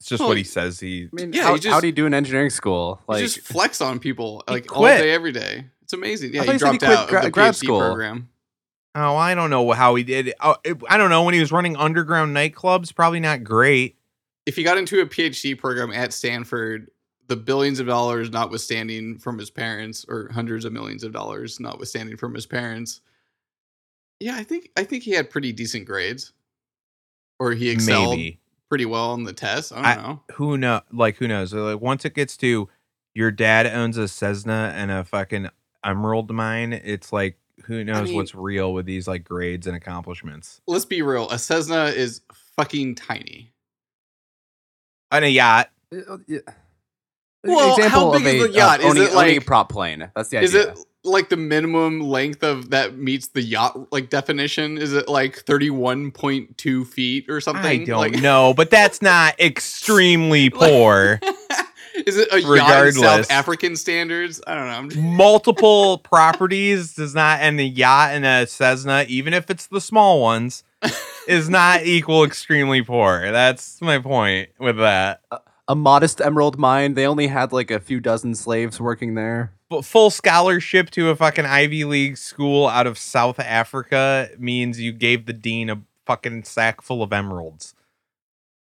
It's 0.00 0.08
just 0.08 0.20
Well, 0.20 0.28
what 0.30 0.36
he 0.38 0.44
says 0.44 0.80
he. 0.80 1.08
I 1.12 1.16
mean, 1.16 1.32
Yeah, 1.32 1.44
how, 1.44 1.54
he 1.54 1.60
just- 1.60 1.72
how 1.72 1.80
do 1.80 1.86
you 1.86 1.92
do 1.92 2.04
in 2.06 2.14
engineering 2.14 2.50
school? 2.50 3.00
he 3.06 3.12
Like, 3.12 3.22
just 3.22 3.40
flex 3.40 3.80
on 3.80 3.98
people 3.98 4.42
like 4.48 4.74
all 4.76 4.82
day 4.84 5.12
every 5.12 5.32
day 5.32 5.66
it's 5.82 5.92
amazing 5.92 6.32
yeah 6.34 6.40
thought 6.42 6.46
he 6.46 6.52
you 6.52 6.52
he 6.52 6.58
dropped 6.58 6.78
quit 6.80 6.90
out 6.98 7.08
gra- 7.08 7.18
of 7.20 7.24
the 7.24 7.30
grad 7.30 7.54
PhD 7.54 7.64
school. 7.64 7.80
program 7.80 8.28
Oh, 8.96 9.16
I 9.16 9.34
don't 9.34 9.50
know 9.50 9.72
how 9.72 9.96
he 9.96 10.04
did. 10.04 10.28
it. 10.28 10.34
Oh, 10.40 10.54
it- 10.62 10.76
I 10.88 10.96
don't 10.98 11.10
know 11.10 11.24
when 11.24 11.34
he 11.34 11.40
was 11.40 11.50
running 11.50 11.76
underground 11.76 12.32
nightclubs. 12.36 12.94
Probably 12.94 13.18
not 13.18 13.42
great. 13.42 13.96
if 14.46 14.54
he 14.56 14.62
got 14.62 14.76
into 14.78 15.00
a 15.00 15.06
PhD 15.06 15.58
program 15.58 15.90
at 15.90 16.12
Stanford, 16.12 16.90
the 17.28 17.36
billions 17.36 17.80
of 17.80 17.86
dollars 17.86 18.30
notwithstanding 18.30 19.18
from 19.18 19.38
his 19.38 19.50
parents, 19.50 20.04
or 20.08 20.30
hundreds 20.32 20.64
of 20.64 20.72
millions 20.72 21.04
of 21.04 21.12
dollars 21.12 21.58
notwithstanding 21.60 22.16
from 22.16 22.34
his 22.34 22.46
parents, 22.46 23.00
yeah, 24.20 24.36
I 24.36 24.44
think 24.44 24.70
I 24.76 24.84
think 24.84 25.02
he 25.04 25.12
had 25.12 25.30
pretty 25.30 25.52
decent 25.52 25.86
grades, 25.86 26.32
or 27.38 27.52
he 27.52 27.70
excelled 27.70 28.16
Maybe 28.16 28.40
pretty 28.68 28.86
well 28.86 29.10
on 29.10 29.24
the 29.24 29.32
test. 29.32 29.72
I 29.72 29.76
don't 29.76 29.84
I- 29.84 29.94
know. 30.08 30.22
who 30.34 30.56
know? 30.58 30.80
Like 30.92 31.16
who 31.16 31.28
knows? 31.28 31.52
Like 31.52 31.80
once 31.80 32.04
it 32.04 32.14
gets 32.14 32.36
to 32.38 32.68
your 33.14 33.30
dad 33.30 33.66
owns 33.66 33.96
a 33.96 34.08
Cessna 34.08 34.72
and 34.76 34.90
a 34.90 35.04
fucking 35.04 35.48
emerald 35.84 36.30
mine, 36.30 36.72
it's 36.72 37.12
like 37.12 37.38
who 37.66 37.84
knows 37.84 38.08
mean- 38.08 38.16
what's 38.16 38.34
real 38.34 38.72
with 38.72 38.86
these 38.86 39.06
like 39.08 39.24
grades 39.24 39.66
and 39.66 39.76
accomplishments. 39.76 40.60
Let's 40.66 40.84
be 40.84 41.02
real. 41.02 41.30
A 41.30 41.38
Cessna 41.38 41.84
is 41.86 42.20
fucking 42.56 42.96
tiny. 42.96 43.52
On 45.12 45.22
a 45.22 45.28
yacht. 45.28 45.70
Uh, 45.92 46.18
yeah. 46.26 46.40
Well, 47.44 47.88
how 47.88 48.12
big 48.12 48.26
is 48.26 48.42
the 48.48 48.50
yacht? 48.52 48.80
Is 48.80 48.86
owning, 48.86 49.02
it 49.04 49.06
owning 49.10 49.12
a 49.12 49.34
like- 49.38 49.46
prop 49.46 49.68
plane? 49.70 50.10
That's 50.16 50.28
the 50.30 50.38
idea. 50.38 50.46
Is 50.48 50.54
it 50.54 50.78
like 51.06 51.28
the 51.28 51.36
minimum 51.36 52.00
length 52.00 52.42
of 52.42 52.70
that 52.70 52.96
meets 52.96 53.28
the 53.28 53.42
yacht 53.42 53.92
like 53.92 54.08
definition? 54.10 54.78
Is 54.78 54.92
it 54.94 55.08
like 55.08 55.38
thirty 55.40 55.70
one 55.70 56.10
point 56.10 56.56
two 56.56 56.84
feet 56.84 57.26
or 57.28 57.40
something? 57.40 57.82
I 57.82 57.84
don't 57.84 57.98
Like- 57.98 58.20
know, 58.22 58.54
but 58.54 58.70
that's 58.70 59.02
not 59.02 59.38
extremely 59.40 60.50
poor. 60.50 61.20
Is 62.06 62.16
it 62.16 62.26
a 62.32 62.40
yacht 62.40 62.86
in 62.88 62.92
South 62.94 63.30
African 63.30 63.76
standards? 63.76 64.40
I 64.48 64.56
don't 64.56 64.66
know. 64.66 64.72
I'm 64.72 64.90
just- 64.90 65.00
Multiple 65.00 65.98
properties 66.04 66.94
does 66.94 67.14
not, 67.14 67.38
and 67.40 67.60
a 67.60 67.64
yacht 67.64 68.10
and 68.14 68.26
a 68.26 68.46
Cessna, 68.48 69.04
even 69.08 69.32
if 69.32 69.48
it's 69.48 69.68
the 69.68 69.80
small 69.80 70.20
ones, 70.20 70.64
is 71.28 71.48
not 71.48 71.84
equal 71.84 72.24
extremely 72.24 72.82
poor. 72.82 73.30
That's 73.30 73.80
my 73.80 74.00
point 74.00 74.48
with 74.58 74.78
that. 74.78 75.20
Uh, 75.30 75.38
a 75.68 75.74
modest 75.74 76.20
emerald 76.20 76.58
mine? 76.58 76.94
They 76.94 77.06
only 77.06 77.26
had 77.26 77.52
like 77.52 77.70
a 77.70 77.80
few 77.80 78.00
dozen 78.00 78.34
slaves 78.34 78.80
working 78.80 79.14
there. 79.14 79.52
But 79.68 79.84
full 79.84 80.10
scholarship 80.10 80.90
to 80.90 81.10
a 81.10 81.16
fucking 81.16 81.46
Ivy 81.46 81.84
League 81.84 82.16
school 82.16 82.68
out 82.68 82.86
of 82.86 82.98
South 82.98 83.40
Africa 83.40 84.30
means 84.38 84.80
you 84.80 84.92
gave 84.92 85.26
the 85.26 85.32
dean 85.32 85.70
a 85.70 85.82
fucking 86.06 86.44
sack 86.44 86.82
full 86.82 87.02
of 87.02 87.12
emeralds. 87.12 87.74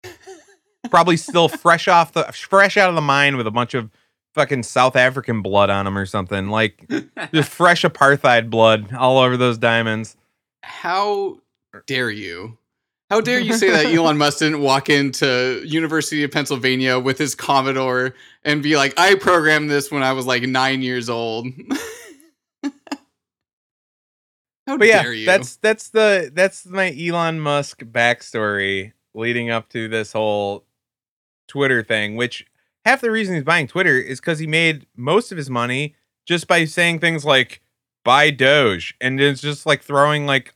Probably 0.90 1.18
still 1.18 1.48
fresh 1.48 1.88
off 1.88 2.14
the 2.14 2.24
fresh 2.26 2.78
out 2.78 2.90
of 2.90 2.96
the 2.96 3.02
mine 3.02 3.38
with 3.38 3.48
a 3.48 3.52
bunch 3.52 3.74
of 3.74 3.90
fucking 4.34 4.64
South 4.64 4.96
African 4.96 5.42
blood 5.42 5.70
on 5.70 5.86
them 5.86 5.98
or 5.98 6.06
something. 6.06 6.48
Like 6.48 6.90
just 7.34 7.50
fresh 7.52 7.84
apartheid 7.84 8.50
blood 8.50 8.94
all 8.94 9.18
over 9.20 9.38
those 9.38 9.58
diamonds. 9.58 10.18
How 10.64 11.40
dare 11.86 12.10
you? 12.12 12.58
How 13.14 13.22
dare 13.22 13.40
you 13.40 13.54
say 13.54 13.70
that 13.70 13.86
Elon 13.94 14.18
Musk 14.18 14.40
didn't 14.40 14.60
walk 14.60 14.90
into 14.90 15.62
University 15.68 16.24
of 16.24 16.32
Pennsylvania 16.32 16.98
with 16.98 17.20
his 17.20 17.36
Commodore 17.36 18.16
and 18.44 18.64
be 18.64 18.76
like, 18.76 19.00
"I 19.00 19.14
programmed 19.14 19.70
this 19.70 19.92
when 19.92 20.02
I 20.02 20.14
was 20.14 20.26
like 20.26 20.42
nine 20.42 20.82
years 20.82 21.10
old." 21.10 21.46
How 24.66 24.78
But 24.78 24.88
yeah, 24.88 25.08
you? 25.12 25.28
that's 25.28 25.58
that's 25.58 25.90
the 25.90 26.32
that's 26.34 26.66
my 26.66 26.92
Elon 27.00 27.40
Musk 27.40 27.84
backstory 27.84 28.94
leading 29.14 29.52
up 29.52 29.70
to 29.70 29.88
this 29.88 30.14
whole 30.14 30.66
Twitter 31.48 31.84
thing. 31.84 32.16
Which 32.16 32.48
half 32.84 33.02
the 33.02 33.12
reason 33.12 33.36
he's 33.36 33.44
buying 33.44 33.68
Twitter 33.68 33.96
is 33.96 34.20
because 34.22 34.40
he 34.40 34.48
made 34.48 34.88
most 34.98 35.32
of 35.32 35.38
his 35.38 35.52
money 35.52 35.94
just 36.26 36.48
by 36.48 36.66
saying 36.66 36.98
things 36.98 37.24
like 37.24 37.62
"buy 38.04 38.32
Doge," 38.32 38.96
and 39.00 39.22
it's 39.22 39.40
just 39.40 39.68
like 39.68 39.84
throwing 39.84 40.26
like 40.26 40.56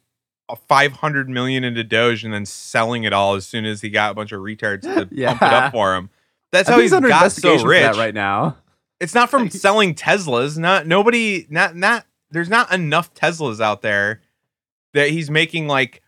500 0.55 1.29
million 1.29 1.63
into 1.63 1.83
Doge 1.83 2.23
and 2.23 2.33
then 2.33 2.45
selling 2.45 3.03
it 3.03 3.13
all 3.13 3.35
as 3.35 3.45
soon 3.45 3.65
as 3.65 3.81
he 3.81 3.89
got 3.89 4.11
a 4.11 4.13
bunch 4.13 4.31
of 4.31 4.41
retards 4.41 4.81
to 4.83 4.93
pump 5.05 5.11
it 5.41 5.41
up 5.53 5.71
for 5.73 5.95
him. 5.95 6.09
That's 6.51 6.69
I 6.69 6.73
how 6.73 6.79
he's 6.79 6.93
under 6.93 7.09
got 7.09 7.31
so 7.31 7.63
rich. 7.63 7.97
right 7.97 8.13
now. 8.13 8.57
It's 8.99 9.13
not 9.13 9.29
from 9.29 9.49
selling 9.49 9.93
Teslas. 9.93 10.57
Not 10.57 10.87
nobody. 10.87 11.45
Not 11.49 11.75
not. 11.75 12.05
There's 12.31 12.49
not 12.49 12.73
enough 12.73 13.13
Teslas 13.13 13.61
out 13.61 13.81
there 13.81 14.21
that 14.93 15.09
he's 15.09 15.29
making 15.29 15.67
like 15.67 16.01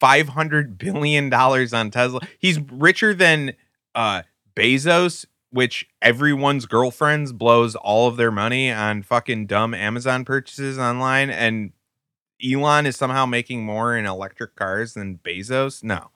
500 0.00 0.78
billion 0.78 1.30
dollars 1.30 1.72
on 1.72 1.90
Tesla. 1.90 2.20
He's 2.38 2.58
richer 2.58 3.14
than 3.14 3.52
uh 3.94 4.22
Bezos, 4.56 5.26
which 5.50 5.86
everyone's 6.02 6.66
girlfriends 6.66 7.32
blows 7.32 7.76
all 7.76 8.08
of 8.08 8.16
their 8.16 8.30
money 8.32 8.70
on 8.70 9.02
fucking 9.02 9.46
dumb 9.46 9.74
Amazon 9.74 10.24
purchases 10.24 10.78
online 10.78 11.30
and 11.30 11.72
Elon 12.44 12.86
is 12.86 12.96
somehow 12.96 13.26
making 13.26 13.64
more 13.64 13.96
in 13.96 14.06
electric 14.06 14.54
cars 14.56 14.94
than 14.94 15.18
Bezos. 15.18 15.82
No. 15.82 16.10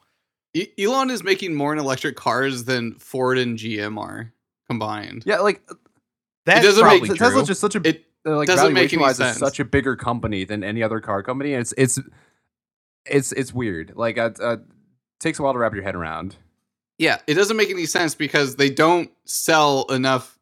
E- 0.54 0.68
Elon 0.78 1.10
is 1.10 1.22
making 1.22 1.54
more 1.54 1.72
in 1.72 1.78
electric 1.78 2.16
cars 2.16 2.64
than 2.64 2.94
Ford 2.98 3.38
and 3.38 3.58
GM 3.58 3.98
are 3.98 4.32
combined. 4.68 5.22
Yeah, 5.26 5.38
like 5.38 5.62
That's 6.46 6.64
doesn't 6.64 6.84
make- 6.86 7.00
probably 7.02 7.18
Tesla's 7.18 7.46
just 7.48 7.60
such 7.60 7.74
a 7.76 7.86
It 7.88 8.04
uh, 8.26 8.36
like 8.36 8.48
doesn't 8.48 8.72
make 8.72 8.92
any 8.92 9.02
sense. 9.14 9.36
is 9.36 9.38
such 9.38 9.60
a 9.60 9.64
bigger 9.64 9.96
company 9.96 10.44
than 10.44 10.64
any 10.64 10.82
other 10.82 11.00
car 11.00 11.22
company. 11.22 11.52
It's 11.52 11.72
it's 11.78 11.98
it's 13.06 13.32
it's 13.32 13.52
weird. 13.54 13.92
Like 13.94 14.18
uh, 14.18 14.30
uh, 14.42 14.56
takes 15.20 15.38
a 15.38 15.42
while 15.42 15.52
to 15.52 15.58
wrap 15.58 15.74
your 15.74 15.82
head 15.84 15.94
around. 15.94 16.36
yeah, 16.98 17.18
it 17.26 17.34
doesn't 17.34 17.56
make 17.56 17.70
any 17.70 17.86
sense 17.86 18.14
because 18.14 18.56
they 18.56 18.70
don't 18.70 19.10
sell 19.24 19.84
enough 19.90 20.37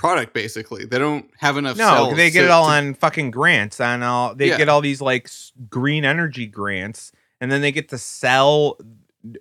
product. 0.00 0.32
Basically, 0.34 0.84
they 0.86 0.98
don't 0.98 1.30
have 1.38 1.56
enough. 1.58 1.76
No, 1.76 1.84
cells 1.84 2.16
they 2.16 2.30
get 2.30 2.40
to- 2.40 2.46
it 2.46 2.50
all 2.50 2.66
to- 2.66 2.72
on 2.72 2.94
fucking 2.94 3.30
grants. 3.30 3.80
On 3.80 4.02
all 4.02 4.34
they 4.34 4.48
Yeah. 4.48 4.56
get 4.58 4.68
all 4.68 4.80
these 4.80 5.00
like 5.00 5.28
green 5.68 6.04
energy 6.04 6.46
grants, 6.46 7.12
and 7.40 7.52
then 7.52 7.60
they 7.60 7.70
get 7.70 7.88
to 7.90 7.98
sell. 7.98 8.78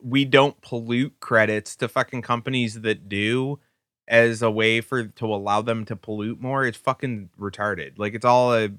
We 0.03 0.25
don't 0.25 0.59
pollute 0.61 1.19
credits 1.21 1.75
to 1.77 1.87
fucking 1.87 2.21
companies 2.23 2.81
that 2.81 3.07
do, 3.07 3.59
as 4.07 4.41
a 4.41 4.51
way 4.51 4.81
for 4.81 5.05
to 5.05 5.25
allow 5.25 5.61
them 5.61 5.85
to 5.85 5.95
pollute 5.95 6.41
more. 6.41 6.65
It's 6.65 6.77
fucking 6.77 7.29
retarded. 7.39 7.93
Like 7.97 8.13
it's 8.13 8.25
all 8.25 8.53
a 8.53 8.69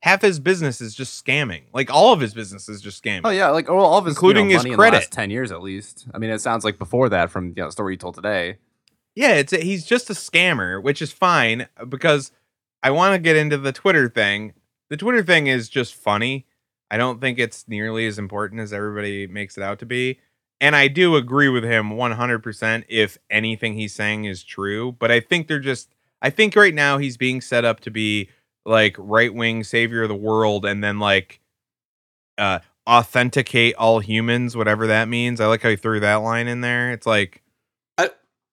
half 0.00 0.22
his 0.22 0.40
business 0.40 0.80
is 0.80 0.94
just 0.94 1.24
scamming. 1.24 1.62
Like 1.72 1.92
all 1.92 2.12
of 2.12 2.20
his 2.20 2.34
business 2.34 2.68
is 2.68 2.80
just 2.80 3.04
scamming. 3.04 3.20
Oh 3.24 3.30
yeah, 3.30 3.50
like 3.50 3.68
all 3.70 3.98
of 3.98 4.06
his 4.06 4.16
Including 4.16 4.46
you 4.46 4.54
know, 4.54 4.58
his 4.58 4.64
money 4.64 4.70
in 4.72 4.76
credit. 4.78 4.96
the 4.96 5.00
last 5.02 5.12
ten 5.12 5.30
years 5.30 5.52
at 5.52 5.62
least. 5.62 6.06
I 6.12 6.18
mean, 6.18 6.30
it 6.30 6.40
sounds 6.40 6.64
like 6.64 6.78
before 6.78 7.08
that 7.10 7.30
from 7.30 7.48
you 7.48 7.54
know 7.56 7.66
the 7.66 7.72
story 7.72 7.92
you 7.92 7.98
told 7.98 8.16
today. 8.16 8.56
Yeah, 9.20 9.34
it's 9.34 9.52
he's 9.52 9.84
just 9.84 10.08
a 10.08 10.14
scammer, 10.14 10.82
which 10.82 11.02
is 11.02 11.12
fine 11.12 11.68
because 11.90 12.32
I 12.82 12.90
want 12.90 13.12
to 13.12 13.18
get 13.18 13.36
into 13.36 13.58
the 13.58 13.70
Twitter 13.70 14.08
thing. 14.08 14.54
The 14.88 14.96
Twitter 14.96 15.22
thing 15.22 15.46
is 15.46 15.68
just 15.68 15.94
funny. 15.94 16.46
I 16.90 16.96
don't 16.96 17.20
think 17.20 17.38
it's 17.38 17.68
nearly 17.68 18.06
as 18.06 18.18
important 18.18 18.62
as 18.62 18.72
everybody 18.72 19.26
makes 19.26 19.58
it 19.58 19.62
out 19.62 19.78
to 19.80 19.84
be. 19.84 20.20
And 20.58 20.74
I 20.74 20.88
do 20.88 21.16
agree 21.16 21.50
with 21.50 21.64
him 21.64 21.90
100% 21.90 22.84
if 22.88 23.18
anything 23.28 23.74
he's 23.74 23.94
saying 23.94 24.24
is 24.24 24.42
true, 24.42 24.92
but 24.92 25.10
I 25.10 25.20
think 25.20 25.48
they're 25.48 25.58
just 25.58 25.94
I 26.22 26.30
think 26.30 26.56
right 26.56 26.74
now 26.74 26.96
he's 26.96 27.18
being 27.18 27.42
set 27.42 27.66
up 27.66 27.80
to 27.80 27.90
be 27.90 28.30
like 28.64 28.96
right-wing 28.98 29.64
savior 29.64 30.04
of 30.04 30.08
the 30.08 30.14
world 30.14 30.64
and 30.64 30.82
then 30.82 30.98
like 30.98 31.40
uh 32.38 32.60
authenticate 32.88 33.74
all 33.74 33.98
humans, 34.00 34.56
whatever 34.56 34.86
that 34.86 35.08
means. 35.08 35.42
I 35.42 35.46
like 35.46 35.60
how 35.60 35.68
he 35.68 35.76
threw 35.76 36.00
that 36.00 36.14
line 36.22 36.48
in 36.48 36.62
there. 36.62 36.90
It's 36.92 37.06
like 37.06 37.42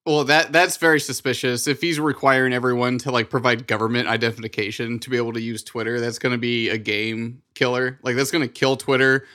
Well, 0.08 0.24
that 0.24 0.54
that's 0.54 0.78
very 0.78 1.02
suspicious. 1.02 1.68
If 1.68 1.82
he's 1.82 2.00
requiring 2.00 2.54
everyone 2.54 2.98
to 3.00 3.12
like 3.12 3.30
provide 3.30 3.68
government 3.68 4.08
identification 4.08 5.00
to 5.00 5.10
be 5.10 5.18
able 5.18 5.34
to 5.34 5.42
use 5.42 5.66
Twitter, 5.66 6.00
that's 6.00 6.18
going 6.18 6.32
to 6.32 6.38
be 6.38 6.70
a 6.70 6.78
game 6.78 7.42
killer. 7.56 8.00
Like 8.04 8.16
that's 8.16 8.32
going 8.32 8.42
to 8.42 8.48
kill 8.48 8.78
Twitter. 8.78 9.26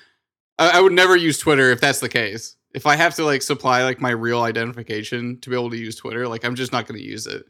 I, 0.59 0.79
I 0.79 0.81
would 0.81 0.95
never 0.95 1.14
use 1.14 1.37
Twitter 1.37 1.70
if 1.73 1.81
that's 1.83 2.01
the 2.01 2.09
case. 2.09 2.57
If 2.73 2.87
I 2.87 2.97
have 2.97 3.14
to 3.16 3.25
like 3.27 3.43
supply 3.43 3.85
like 3.85 4.01
my 4.01 4.12
real 4.12 4.41
identification 4.41 5.39
to 5.41 5.51
be 5.51 5.57
able 5.57 5.68
to 5.68 5.77
use 5.77 5.95
Twitter, 5.95 6.27
like 6.27 6.43
I'm 6.43 6.55
just 6.55 6.73
not 6.73 6.87
going 6.87 6.99
to 6.99 7.07
use 7.07 7.27
it. 7.27 7.45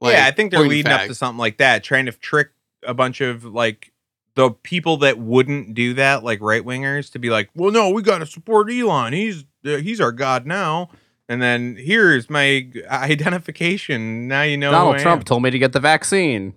Like, 0.00 0.14
yeah, 0.14 0.26
I 0.26 0.32
think 0.32 0.50
they're 0.50 0.66
leading 0.66 0.90
up 0.90 1.06
to 1.06 1.14
something 1.14 1.38
like 1.38 1.58
that, 1.58 1.84
trying 1.84 2.06
to 2.06 2.12
trick 2.12 2.48
a 2.82 2.92
bunch 2.92 3.20
of 3.20 3.44
like 3.44 3.92
the 4.34 4.50
people 4.50 4.96
that 4.96 5.16
wouldn't 5.16 5.74
do 5.74 5.94
that, 5.94 6.24
like 6.24 6.40
right 6.40 6.64
wingers, 6.64 7.12
to 7.12 7.20
be 7.20 7.30
like, 7.30 7.50
"Well, 7.54 7.70
no, 7.70 7.90
we 7.90 8.02
got 8.02 8.18
to 8.18 8.26
support 8.26 8.68
Elon. 8.68 9.12
He's 9.12 9.44
uh, 9.64 9.76
he's 9.76 10.00
our 10.00 10.10
god 10.10 10.44
now." 10.44 10.90
And 11.28 11.40
then 11.40 11.76
here's 11.76 12.28
my 12.28 12.68
identification. 12.88 14.28
Now 14.28 14.42
you 14.42 14.56
know 14.56 14.68
who 14.68 14.76
Donald 14.76 14.96
I 14.96 15.02
Trump 15.02 15.20
am. 15.20 15.24
told 15.24 15.42
me 15.42 15.50
to 15.50 15.58
get 15.58 15.72
the 15.72 15.80
vaccine. 15.80 16.54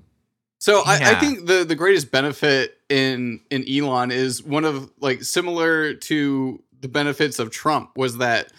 So 0.60 0.82
I, 0.86 1.12
I 1.12 1.16
think 1.16 1.46
the 1.46 1.64
the 1.64 1.76
greatest 1.76 2.12
benefit 2.12 2.78
in 2.90 3.42
in 3.52 3.64
Elon 3.70 4.12
is 4.12 4.44
one 4.44 4.66
of 4.66 4.92
like 5.00 5.24
similar 5.24 5.94
to 5.94 6.64
the 6.80 6.88
benefits 6.88 7.40
of 7.40 7.52
Trump 7.52 7.92
was 7.96 8.18
that 8.18 8.52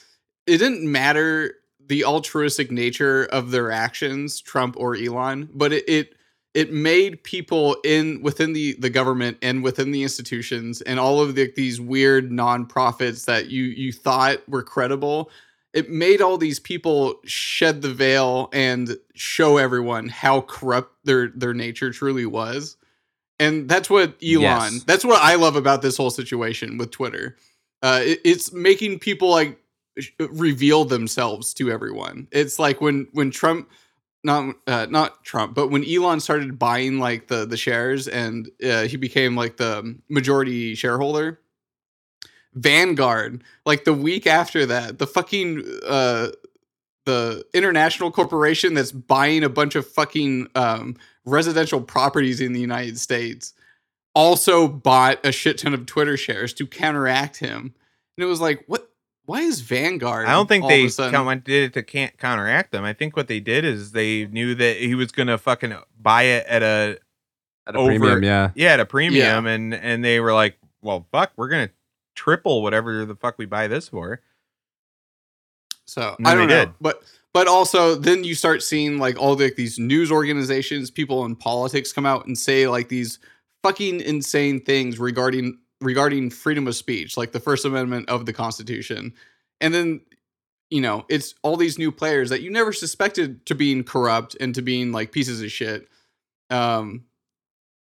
it 0.47 0.59
didn't 0.59 0.91
matter 0.91 1.55
the 1.89 2.05
altruistic 2.05 2.71
nature 2.71 3.25
of 3.25 3.51
their 3.51 3.71
actions, 3.71 4.41
Trump 4.41 4.77
or 4.79 4.95
Elon, 4.95 5.49
but 5.53 5.73
it 5.73 5.89
it, 5.89 6.15
it 6.55 6.73
made 6.73 7.23
people 7.25 7.77
in 7.85 8.23
within 8.23 8.53
the 8.53 8.75
the 8.79 8.91
government 8.91 9.39
and 9.43 9.63
within 9.63 9.91
the 9.91 10.03
institutions 10.03 10.81
and 10.83 11.01
all 11.01 11.21
of 11.21 11.35
the, 11.35 11.53
these 11.57 11.81
weird 11.81 12.31
nonprofits 12.31 13.25
that 13.25 13.49
you 13.49 13.65
you 13.65 13.93
thought 13.93 14.49
were 14.49 14.63
credible 14.63 15.31
it 15.75 15.91
made 15.91 16.21
all 16.21 16.39
these 16.39 16.59
people 16.59 17.21
shed 17.25 17.83
the 17.83 17.93
veil 17.93 18.49
and 18.53 18.97
show 19.14 19.59
everyone 19.59 20.09
how 20.09 20.41
corrupt 20.43 20.95
their 21.05 21.29
their 21.29 21.55
nature 21.55 21.93
truly 21.93 22.27
was. 22.27 22.77
And 23.41 23.69
that's 23.69 23.89
what 23.89 24.14
elon 24.23 24.73
Yes. 24.75 24.85
that's 24.85 25.05
what 25.05 25.21
i 25.23 25.35
love 25.37 25.55
about 25.57 25.83
this 25.83 25.97
whole 25.97 26.11
situation 26.11 26.79
with 26.79 26.91
twitter. 26.91 27.37
Uh, 27.83 28.01
it- 28.03 28.21
it's 28.25 28.53
making 28.53 28.99
people 28.99 29.31
like 29.31 29.61
reveal 30.19 30.85
themselves 30.85 31.53
to 31.55 31.71
everyone. 31.71 32.29
It's 32.33 32.59
like 32.59 32.81
when 32.81 33.07
when 33.12 33.31
trump 33.31 33.69
not 34.25 34.57
uh, 34.66 34.87
not 34.91 35.23
Trump, 35.25 35.55
but 35.55 35.69
when 35.69 35.85
Elon 35.89 36.19
started 36.19 36.59
buying 36.59 36.99
like 36.99 37.29
the 37.29 37.47
the 37.47 37.57
shares 37.57 38.09
and 38.09 38.51
uh, 38.64 38.83
he 38.83 38.97
became 38.97 39.37
like 39.37 39.57
the 39.59 39.97
majority 40.09 40.75
shareholder, 40.75 41.41
Vanguard, 42.63 43.43
like 43.67 43.85
the 43.85 43.93
week 43.95 44.27
after 44.27 44.67
that, 44.67 44.99
the 44.99 45.07
fucking 45.07 45.65
uh 45.87 46.29
the 47.07 47.45
international 47.55 48.11
corporation 48.11 48.75
that's 48.75 48.93
buying 48.93 49.43
a 49.43 49.49
bunch 49.49 49.75
of 49.75 49.87
fucking 49.87 50.49
um 50.55 50.97
residential 51.25 51.81
properties 51.81 52.41
in 52.41 52.53
the 52.53 52.61
United 52.61 52.99
States 52.99 53.55
also 54.15 54.67
bought 54.69 55.25
a 55.25 55.31
shit 55.33 55.59
ton 55.59 55.75
of 55.75 55.87
Twitter 55.87 56.17
shares 56.17 56.53
to 56.55 56.67
counteract 56.67 57.37
him. 57.39 57.75
And 58.17 58.25
it 58.25 58.27
was 58.27 58.41
like, 58.41 58.65
what 58.67 58.91
why 59.27 59.41
is 59.43 59.61
Vanguard? 59.61 60.27
I 60.27 60.33
don't 60.33 60.49
think 60.49 60.65
all 60.65 60.71
of 60.71 60.75
they 60.77 60.87
a 60.87 60.91
sudden- 60.91 61.13
count- 61.13 61.45
did 61.45 61.65
it 61.65 61.73
to 61.75 61.83
can't 61.83 62.17
counteract 62.19 62.73
them. 62.73 62.85
I 62.85 62.93
think 62.95 63.17
what 63.17 63.29
they 63.29 63.41
did 63.41 63.65
is 63.65 63.93
they 63.93 64.27
knew 64.27 64.55
that 64.55 64.79
he 64.79 64.95
was 64.95 65.13
gonna 65.13 65.39
fucking 65.39 65.75
buy 66.01 66.23
it 66.25 66.47
at 66.47 66.63
a 66.63 66.99
At 67.67 67.75
a 67.75 67.79
Over- 67.79 67.89
premium, 67.99 68.23
yeah. 68.25 68.51
yeah 68.55 68.73
at 68.73 68.81
a 68.81 68.87
premium, 68.87 69.47
and 69.47 69.75
and 69.75 70.03
they 70.05 70.21
were 70.21 70.33
like, 70.33 70.59
well, 70.83 71.07
fuck, 71.13 71.33
we're 71.37 71.49
gonna 71.49 71.69
triple 72.19 72.62
whatever 72.62 73.05
the 73.05 73.14
fuck 73.14 73.39
we 73.39 73.47
buy 73.47 73.69
this 73.69 73.89
for. 73.89 74.21
So 75.87 76.16
I 76.25 76.35
don't 76.35 76.49
know, 76.49 76.64
did. 76.66 76.75
but 76.81 77.03
but 77.33 77.47
also 77.47 77.95
then 77.95 78.25
you 78.25 78.35
start 78.35 78.62
seeing 78.62 78.99
like 78.99 79.19
all 79.19 79.37
the, 79.37 79.53
these 79.57 79.79
news 79.79 80.11
organizations, 80.11 80.91
people 80.91 81.25
in 81.25 81.37
politics 81.37 81.93
come 81.93 82.05
out 82.05 82.27
and 82.27 82.37
say 82.37 82.66
like 82.66 82.89
these 82.89 83.21
fucking 83.62 84.01
insane 84.01 84.61
things 84.61 84.99
regarding 84.99 85.59
regarding 85.81 86.31
freedom 86.31 86.66
of 86.66 86.75
speech, 86.75 87.16
like 87.16 87.31
the 87.31 87.41
First 87.41 87.64
Amendment 87.64 88.09
of 88.11 88.27
the 88.27 88.33
Constitution, 88.33 89.14
and 89.61 89.73
then 89.73 90.01
you 90.71 90.81
know 90.81 91.07
it's 91.09 91.35
all 91.43 91.57
these 91.57 91.79
new 91.79 91.93
players 91.93 92.31
that 92.31 92.43
you 92.43 92.51
never 92.51 92.73
suspected 92.73 93.47
to 93.47 93.55
being 93.55 93.85
corrupt 93.85 94.37
and 94.41 94.55
to 94.57 94.62
being 94.62 94.91
like 94.91 95.12
pieces 95.12 95.41
of 95.41 95.53
shit. 95.53 95.89
Um, 96.51 97.05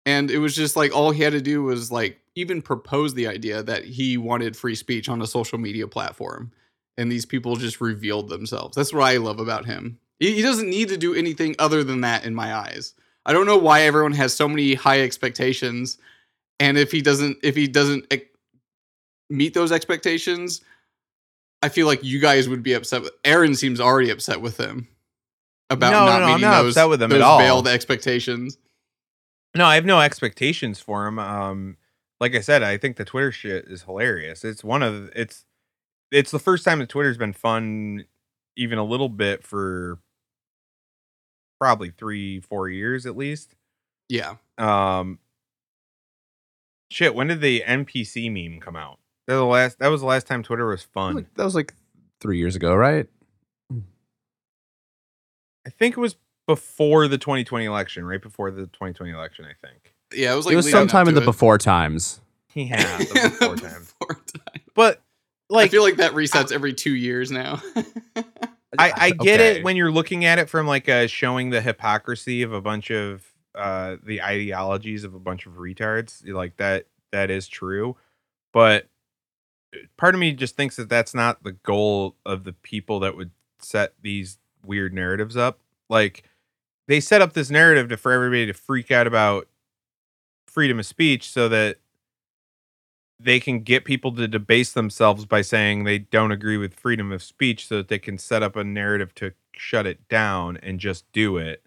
and 0.06 0.30
it 0.30 0.40
was 0.40 0.56
just 0.56 0.76
like 0.76 0.96
all 0.96 1.12
he 1.12 1.24
had 1.24 1.34
to 1.34 1.42
do 1.42 1.64
was 1.64 1.92
like 1.92 2.19
even 2.36 2.62
proposed 2.62 3.16
the 3.16 3.28
idea 3.28 3.62
that 3.64 3.84
he 3.86 4.18
wanted 4.18 4.56
free 4.56 4.76
speech 4.76 5.10
on 5.10 5.22
a 5.22 5.28
social 5.28 5.58
media 5.58 5.88
platform 5.88 6.52
and 7.00 7.10
these 7.10 7.26
people 7.26 7.56
just 7.56 7.80
revealed 7.80 8.28
themselves. 8.28 8.76
That's 8.76 8.92
what 8.94 9.04
I 9.04 9.16
love 9.18 9.40
about 9.40 9.66
him. 9.66 9.98
He, 10.20 10.36
he 10.36 10.42
doesn't 10.42 10.70
need 10.70 10.90
to 10.90 10.98
do 10.98 11.16
anything 11.16 11.56
other 11.58 11.82
than 11.82 12.02
that 12.02 12.26
in 12.26 12.36
my 12.36 12.54
eyes. 12.54 12.94
I 13.26 13.32
don't 13.32 13.46
know 13.46 13.58
why 13.58 13.84
everyone 13.84 14.12
has 14.14 14.36
so 14.36 14.50
many 14.50 14.74
high 14.74 15.00
expectations, 15.02 15.98
and 16.60 16.78
if 16.78 16.92
he 16.92 17.02
doesn't, 17.02 17.38
if 17.42 17.56
he 17.56 17.68
doesn't 17.70 18.06
ex- 18.12 18.26
meet 19.30 19.54
those 19.54 19.72
expectations, 19.72 20.60
I 21.62 21.70
feel 21.70 21.88
like 21.88 22.04
you 22.04 22.20
guys 22.20 22.50
would 22.50 22.64
be 22.64 22.74
upset. 22.74 23.02
With, 23.04 23.12
Aaron 23.24 23.56
seems 23.56 23.80
already 23.80 24.10
upset 24.10 24.42
with 24.42 24.58
him 24.58 24.90
about 25.70 25.92
No, 25.92 26.06
not 26.06 26.20
no, 26.20 26.26
I'm 26.26 26.32
meeting 26.32 26.42
not 26.50 26.64
those, 26.64 26.76
upset 26.76 26.90
with 26.90 27.02
him 27.02 27.12
at 27.14 27.16
those 27.16 27.24
all. 27.24 27.40
veiled 27.40 27.68
expectations. 27.70 28.58
No, 29.56 29.66
I 29.66 29.76
have 29.76 29.86
no 29.86 30.02
expectations 30.02 30.82
for 30.82 31.08
him. 31.08 31.18
Um, 31.18 31.78
like 32.20 32.36
I 32.36 32.42
said, 32.42 32.64
I 32.64 32.78
think 32.78 32.98
the 32.98 33.06
Twitter 33.06 33.32
shit 33.32 33.66
is 33.66 33.84
hilarious. 33.84 34.44
It's 34.44 34.64
one 34.64 34.84
of 34.84 35.10
it's 35.16 35.46
it's 36.12 36.32
the 36.32 36.40
first 36.40 36.66
time 36.66 36.80
that 36.80 36.90
Twitter's 36.90 37.18
been 37.18 37.34
fun, 37.34 38.06
even 38.58 38.78
a 38.78 38.84
little 38.84 39.10
bit 39.10 39.44
for 39.44 40.00
probably 41.60 41.92
three, 41.92 42.40
four 42.40 42.70
years 42.70 43.06
at 43.06 43.16
least. 43.18 43.56
Yeah, 44.08 44.36
Um, 44.58 45.20
shit. 46.92 47.14
When 47.14 47.28
did 47.28 47.42
the 47.42 47.62
NPC 47.66 48.32
meme 48.32 48.60
come 48.60 48.76
out? 48.76 48.98
That 49.28 49.36
was 49.36 49.40
the 49.42 49.46
last. 49.46 49.80
That 49.80 49.90
was 49.90 50.02
the 50.02 50.08
last 50.08 50.26
time 50.26 50.42
Twitter 50.42 50.66
was 50.68 50.82
fun. 50.82 51.28
That 51.36 51.44
was 51.44 51.54
like 51.54 51.76
three 52.20 52.40
years 52.40 52.56
ago, 52.56 52.74
right? 52.76 53.08
I 53.72 55.70
think 55.70 55.96
it 55.96 56.00
was 56.00 56.16
before 56.48 57.08
the 57.08 57.20
2020 57.20 57.66
election, 57.66 58.06
right 58.06 58.22
before 58.22 58.50
the 58.50 58.64
2020 58.64 59.12
election. 59.12 59.46
I 59.46 59.54
think. 59.68 59.89
Yeah, 60.14 60.34
it 60.34 60.36
was 60.36 60.46
like 60.46 60.54
it 60.54 60.58
was 60.58 60.70
sometime 60.70 61.08
in 61.08 61.16
the 61.16 61.22
it. 61.22 61.26
before 61.26 61.58
times. 61.58 62.20
Yeah, 62.56 62.98
the 62.98 63.30
before 63.40 63.56
time. 63.56 63.82
Before 64.00 64.16
time. 64.16 64.62
But 64.74 65.02
like, 65.52 65.66
I 65.66 65.70
feel 65.70 65.84
like 65.84 65.98
that 65.98 66.14
resets 66.14 66.52
every 66.52 66.74
two 66.74 66.94
years 66.96 67.32
now. 67.32 67.62
I, 68.78 68.92
I 68.96 69.12
get 69.12 69.40
Okay. 69.40 69.58
it 69.60 69.64
when 69.64 69.76
you're 69.76 69.92
looking 69.92 70.26
at 70.26 70.40
it 70.40 70.50
from 70.50 70.66
like 70.68 70.90
uh, 70.90 71.06
showing 71.08 71.52
the 71.52 71.62
hypocrisy 71.62 72.42
of 72.42 72.52
a 72.54 72.60
bunch 72.62 72.90
of 72.92 73.24
uh, 73.56 73.98
the 74.04 74.22
ideologies 74.22 75.04
of 75.04 75.14
a 75.14 75.20
bunch 75.20 75.46
of 75.46 75.54
retards. 75.54 76.28
Like 76.28 76.58
that, 76.58 76.86
that 77.12 77.30
is 77.30 77.48
true. 77.48 77.96
But 78.52 78.88
uh, 79.76 79.80
part 79.98 80.16
of 80.16 80.20
me 80.20 80.34
just 80.34 80.56
thinks 80.56 80.76
that 80.78 80.90
that's 80.90 81.14
not 81.14 81.44
the 81.44 81.52
goal 81.54 82.16
of 82.26 82.44
the 82.46 82.54
people 82.54 83.00
that 83.02 83.16
would 83.16 83.32
set 83.60 83.94
these 84.02 84.40
weird 84.66 84.94
narratives 84.94 85.38
up. 85.38 85.60
Like 85.90 86.24
they 86.88 87.00
set 87.00 87.22
up 87.22 87.34
this 87.34 87.50
narrative 87.52 87.90
to 87.90 87.98
for 87.98 88.12
everybody 88.12 88.48
to 88.48 88.54
freak 88.54 88.90
out 88.92 89.06
about 89.08 89.48
freedom 90.50 90.80
of 90.80 90.86
speech 90.86 91.32
so 91.32 91.48
that 91.50 91.78
they 93.20 93.40
can 93.40 93.62
get 93.62 93.84
people 93.84 94.14
to 94.16 94.28
debase 94.28 94.72
themselves 94.72 95.26
by 95.26 95.42
saying 95.42 95.84
they 95.84 96.00
don't 96.00 96.32
agree 96.32 96.58
with 96.58 96.74
freedom 96.74 97.12
of 97.12 97.22
speech 97.22 97.68
so 97.68 97.78
that 97.78 97.90
they 97.90 98.00
can 98.00 98.18
set 98.18 98.42
up 98.42 98.56
a 98.56 98.64
narrative 98.64 99.14
to 99.16 99.34
shut 99.54 99.86
it 99.86 100.08
down 100.08 100.58
and 100.58 100.80
just 100.80 101.12
do 101.12 101.38
it. 101.38 101.64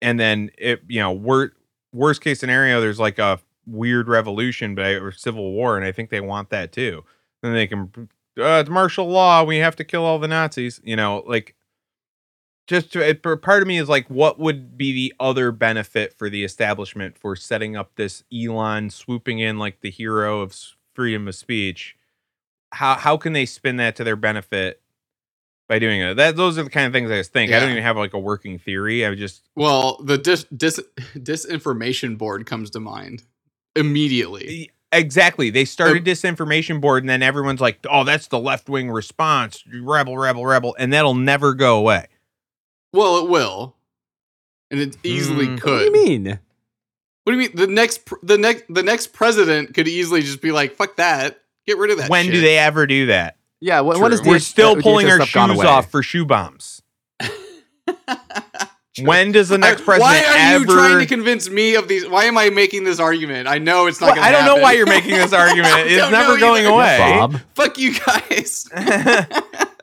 And 0.00 0.18
then 0.18 0.50
it, 0.56 0.82
you 0.88 1.00
know, 1.00 1.12
wor- 1.12 1.52
worst 1.92 2.22
case 2.22 2.40
scenario, 2.40 2.80
there's 2.80 3.00
like 3.00 3.18
a 3.18 3.40
weird 3.66 4.08
revolution 4.08 4.74
but 4.74 4.86
or 4.96 5.12
civil 5.12 5.52
war, 5.52 5.76
and 5.76 5.84
I 5.84 5.92
think 5.92 6.10
they 6.10 6.20
want 6.20 6.50
that 6.50 6.72
too. 6.72 7.04
Then 7.42 7.52
they 7.52 7.66
can, 7.66 7.90
uh, 8.38 8.60
it's 8.60 8.70
martial 8.70 9.08
law. 9.08 9.42
We 9.44 9.58
have 9.58 9.76
to 9.76 9.84
kill 9.84 10.04
all 10.04 10.18
the 10.18 10.28
Nazis. 10.28 10.80
You 10.84 10.96
know, 10.96 11.22
like 11.26 11.55
just 12.66 12.92
to, 12.92 13.08
it, 13.08 13.22
part 13.22 13.62
of 13.62 13.68
me 13.68 13.78
is 13.78 13.88
like, 13.88 14.08
what 14.08 14.38
would 14.38 14.76
be 14.76 14.92
the 14.92 15.14
other 15.20 15.52
benefit 15.52 16.12
for 16.12 16.28
the 16.28 16.44
establishment 16.44 17.16
for 17.16 17.36
setting 17.36 17.76
up 17.76 17.92
this 17.94 18.24
Elon 18.34 18.90
swooping 18.90 19.38
in 19.38 19.58
like 19.58 19.80
the 19.80 19.90
hero 19.90 20.40
of 20.40 20.56
freedom 20.94 21.28
of 21.28 21.34
speech? 21.34 21.96
How 22.72 22.94
how 22.96 23.16
can 23.16 23.32
they 23.32 23.46
spin 23.46 23.76
that 23.76 23.94
to 23.96 24.04
their 24.04 24.16
benefit 24.16 24.82
by 25.68 25.78
doing 25.78 26.00
it? 26.00 26.14
That 26.14 26.36
those 26.36 26.58
are 26.58 26.64
the 26.64 26.70
kind 26.70 26.86
of 26.86 26.92
things 26.92 27.10
I 27.10 27.18
just 27.18 27.32
think. 27.32 27.52
I 27.52 27.60
don't 27.60 27.70
even 27.70 27.82
have 27.82 27.96
like 27.96 28.12
a 28.12 28.18
working 28.18 28.58
theory. 28.58 29.06
I 29.06 29.14
just 29.14 29.48
well, 29.54 30.02
the 30.02 30.18
dis, 30.18 30.44
dis 30.56 30.80
disinformation 31.16 32.18
board 32.18 32.46
comes 32.46 32.70
to 32.70 32.80
mind 32.80 33.22
immediately. 33.76 34.72
Exactly 34.92 35.50
they 35.50 35.64
started 35.64 36.04
disinformation 36.04 36.80
board 36.80 37.02
and 37.02 37.10
then 37.10 37.22
everyone's 37.22 37.60
like, 37.60 37.78
oh, 37.88 38.02
that's 38.02 38.28
the 38.28 38.38
left 38.38 38.68
wing 38.68 38.90
response, 38.90 39.62
rebel, 39.72 40.18
rebel, 40.18 40.44
rebel, 40.44 40.74
and 40.78 40.92
that'll 40.92 41.14
never 41.14 41.54
go 41.54 41.78
away. 41.78 42.06
Well, 42.92 43.18
it 43.18 43.28
will, 43.28 43.76
and 44.70 44.80
it 44.80 44.96
easily 45.02 45.46
Hmm. 45.46 45.56
could. 45.58 45.70
What 45.72 45.78
do 45.94 46.00
you 46.00 46.06
mean? 46.06 46.38
What 47.24 47.32
do 47.32 47.38
you 47.38 47.38
mean? 47.48 47.56
The 47.56 47.66
next, 47.66 48.04
pr- 48.04 48.14
the 48.22 48.38
next, 48.38 48.64
the 48.68 48.82
next 48.82 49.12
president 49.12 49.74
could 49.74 49.88
easily 49.88 50.22
just 50.22 50.40
be 50.40 50.52
like, 50.52 50.76
"Fuck 50.76 50.96
that, 50.96 51.40
get 51.66 51.76
rid 51.78 51.90
of 51.90 51.98
that." 51.98 52.08
when 52.10 52.26
do 52.26 52.40
they 52.40 52.56
ever 52.58 52.86
do 52.86 53.06
that? 53.06 53.36
Yeah, 53.60 53.80
when, 53.80 53.98
when 54.00 54.12
is 54.12 54.20
True. 54.20 54.30
We're 54.32 54.38
DH 54.38 54.42
still 54.42 54.78
uh, 54.78 54.82
pulling 54.82 55.08
our 55.10 55.24
shoes 55.26 55.60
off 55.64 55.90
for 55.90 56.02
shoe 56.02 56.24
bombs. 56.24 56.82
When 58.98 59.30
does 59.30 59.50
the 59.50 59.58
next 59.58 59.84
president 59.84 60.00
Why 60.10 60.24
are 60.24 60.54
ever? 60.54 60.58
you 60.60 60.64
trying 60.64 60.98
to 61.00 61.06
convince 61.06 61.50
me 61.50 61.74
of 61.74 61.86
these? 61.86 62.08
Why 62.08 62.24
am 62.24 62.38
I 62.38 62.48
making 62.48 62.84
this 62.84 62.98
argument? 62.98 63.46
I 63.46 63.58
know 63.58 63.88
it's 63.88 64.00
not. 64.00 64.06
Well, 64.06 64.14
gonna 64.16 64.26
I 64.26 64.32
don't 64.32 64.46
know 64.46 64.56
why 64.62 64.72
you're 64.72 64.86
making 64.86 65.10
this 65.10 65.32
argument. 65.34 65.74
It's 65.80 66.10
never 66.10 66.38
going 66.38 66.64
either. 66.64 66.72
away. 66.74 66.96
Bob. 66.98 67.40
Fuck 67.54 67.76
you 67.76 67.92
guys. 67.98 68.66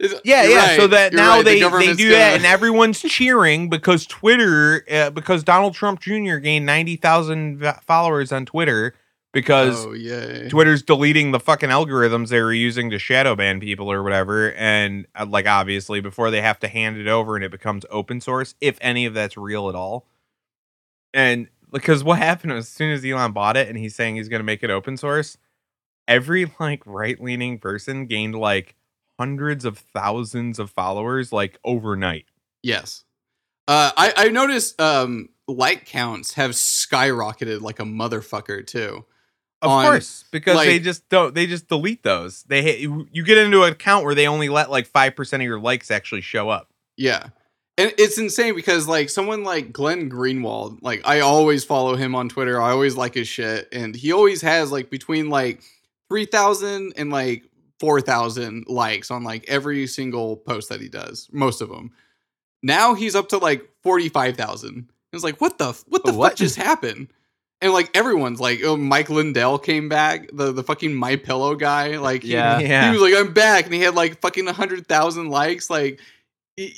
Yeah, 0.00 0.44
yeah. 0.44 0.56
right, 0.56 0.76
So 0.80 0.86
that 0.88 1.12
you're 1.12 1.20
now 1.20 1.36
right, 1.36 1.44
the 1.44 1.44
they 1.44 1.86
they 1.86 1.94
do 1.94 2.04
gonna- 2.10 2.14
that, 2.18 2.36
and 2.36 2.46
everyone's 2.46 3.00
cheering 3.00 3.68
because 3.68 4.06
Twitter, 4.06 4.84
uh, 4.90 5.10
because 5.10 5.42
Donald 5.42 5.74
Trump 5.74 6.00
Jr. 6.00 6.36
gained 6.36 6.64
ninety 6.66 6.96
thousand 6.96 7.64
followers 7.82 8.30
on 8.30 8.46
Twitter 8.46 8.94
because 9.32 9.84
Oh. 9.86 10.48
Twitter's 10.48 10.82
deleting 10.82 11.32
the 11.32 11.40
fucking 11.40 11.68
algorithms 11.68 12.28
they 12.28 12.40
were 12.40 12.52
using 12.52 12.90
to 12.90 12.98
shadow 12.98 13.34
ban 13.36 13.60
people 13.60 13.90
or 13.90 14.02
whatever. 14.02 14.52
And 14.54 15.06
uh, 15.14 15.26
like, 15.28 15.46
obviously, 15.46 16.00
before 16.00 16.30
they 16.30 16.40
have 16.40 16.58
to 16.60 16.68
hand 16.68 16.96
it 16.96 17.08
over 17.08 17.34
and 17.36 17.44
it 17.44 17.50
becomes 17.50 17.84
open 17.90 18.20
source, 18.20 18.54
if 18.60 18.78
any 18.80 19.04
of 19.04 19.14
that's 19.14 19.36
real 19.36 19.68
at 19.68 19.74
all. 19.74 20.06
And 21.12 21.48
because 21.72 22.02
what 22.04 22.18
happened 22.18 22.52
was, 22.52 22.66
as 22.66 22.72
soon 22.72 22.92
as 22.92 23.04
Elon 23.04 23.32
bought 23.32 23.56
it 23.56 23.68
and 23.68 23.76
he's 23.76 23.94
saying 23.94 24.16
he's 24.16 24.28
going 24.28 24.40
to 24.40 24.44
make 24.44 24.62
it 24.62 24.70
open 24.70 24.96
source, 24.96 25.36
every 26.06 26.50
like 26.60 26.82
right 26.86 27.20
leaning 27.20 27.58
person 27.58 28.06
gained 28.06 28.34
like 28.34 28.74
hundreds 29.18 29.64
of 29.64 29.78
thousands 29.78 30.58
of 30.58 30.70
followers 30.70 31.32
like 31.32 31.58
overnight. 31.64 32.26
Yes. 32.62 33.04
Uh, 33.66 33.90
I 33.96 34.12
I 34.16 34.28
noticed 34.28 34.80
um 34.80 35.28
like 35.46 35.86
counts 35.86 36.34
have 36.34 36.52
skyrocketed 36.52 37.60
like 37.60 37.80
a 37.80 37.84
motherfucker 37.84 38.66
too. 38.66 39.04
Of 39.60 39.70
On, 39.70 39.84
course, 39.84 40.24
because 40.30 40.56
they 40.64 40.78
just 40.78 41.08
don't. 41.08 41.34
They 41.34 41.46
just 41.46 41.66
delete 41.66 42.04
those. 42.04 42.44
They 42.44 42.62
hit, 42.62 42.78
you, 42.78 43.08
get 43.24 43.38
into 43.38 43.64
an 43.64 43.72
account 43.72 44.04
where 44.04 44.14
they 44.14 44.28
only 44.28 44.48
let 44.48 44.70
like 44.70 44.86
five 44.86 45.16
percent 45.16 45.42
of 45.42 45.46
your 45.46 45.58
likes 45.58 45.90
actually 45.90 46.20
show 46.20 46.48
up. 46.48 46.70
Yeah. 46.96 47.30
And 47.76 47.92
it's 47.98 48.18
insane 48.18 48.54
because 48.54 48.86
like 48.86 49.08
someone 49.08 49.42
like 49.44 49.72
Glenn 49.72 50.10
Greenwald, 50.10 50.78
like 50.82 51.00
I 51.06 51.20
always 51.20 51.64
follow 51.64 51.96
him 51.96 52.14
on 52.14 52.28
Twitter. 52.28 52.60
I 52.60 52.70
always 52.70 52.96
like 52.96 53.14
his 53.14 53.28
shit. 53.28 53.68
And 53.72 53.94
he 53.94 54.12
always 54.12 54.42
has 54.42 54.70
like 54.72 54.90
between 54.90 55.28
like 55.28 55.62
3,000 56.08 56.94
and 56.96 57.10
like 57.10 57.44
4,000 57.80 58.66
likes 58.68 59.10
on 59.10 59.24
like 59.24 59.44
every 59.48 59.86
single 59.86 60.36
post 60.36 60.68
that 60.68 60.80
he 60.80 60.88
does, 60.88 61.28
most 61.32 61.60
of 61.60 61.68
them. 61.68 61.92
Now 62.62 62.94
he's 62.94 63.14
up 63.14 63.28
to 63.28 63.38
like 63.38 63.68
45,000. 63.82 64.88
It's 65.12 65.24
like, 65.24 65.40
what 65.40 65.58
the, 65.58 65.72
what 65.88 66.04
the 66.04 66.12
oh, 66.12 66.16
What? 66.16 66.30
fuck 66.32 66.38
just 66.38 66.56
happened? 66.56 67.08
And 67.60 67.72
like 67.72 67.90
everyone's 67.96 68.40
like, 68.40 68.60
oh, 68.62 68.76
Mike 68.76 69.10
Lindell 69.10 69.58
came 69.58 69.88
back, 69.88 70.28
the 70.32 70.52
the 70.52 70.62
fucking 70.62 70.94
My 70.94 71.16
Pillow 71.16 71.56
guy. 71.56 71.96
Like, 71.98 72.22
he- 72.22 72.32
Yeah. 72.32 72.58
Yeah. 72.60 72.86
he 72.86 72.98
was 72.98 73.00
like, 73.10 73.18
I'm 73.18 73.32
back, 73.32 73.64
and 73.64 73.74
he 73.74 73.80
had 73.80 73.94
like 73.96 74.20
fucking 74.20 74.46
hundred 74.46 74.86
thousand 74.86 75.30
likes. 75.30 75.68
Like 75.68 76.00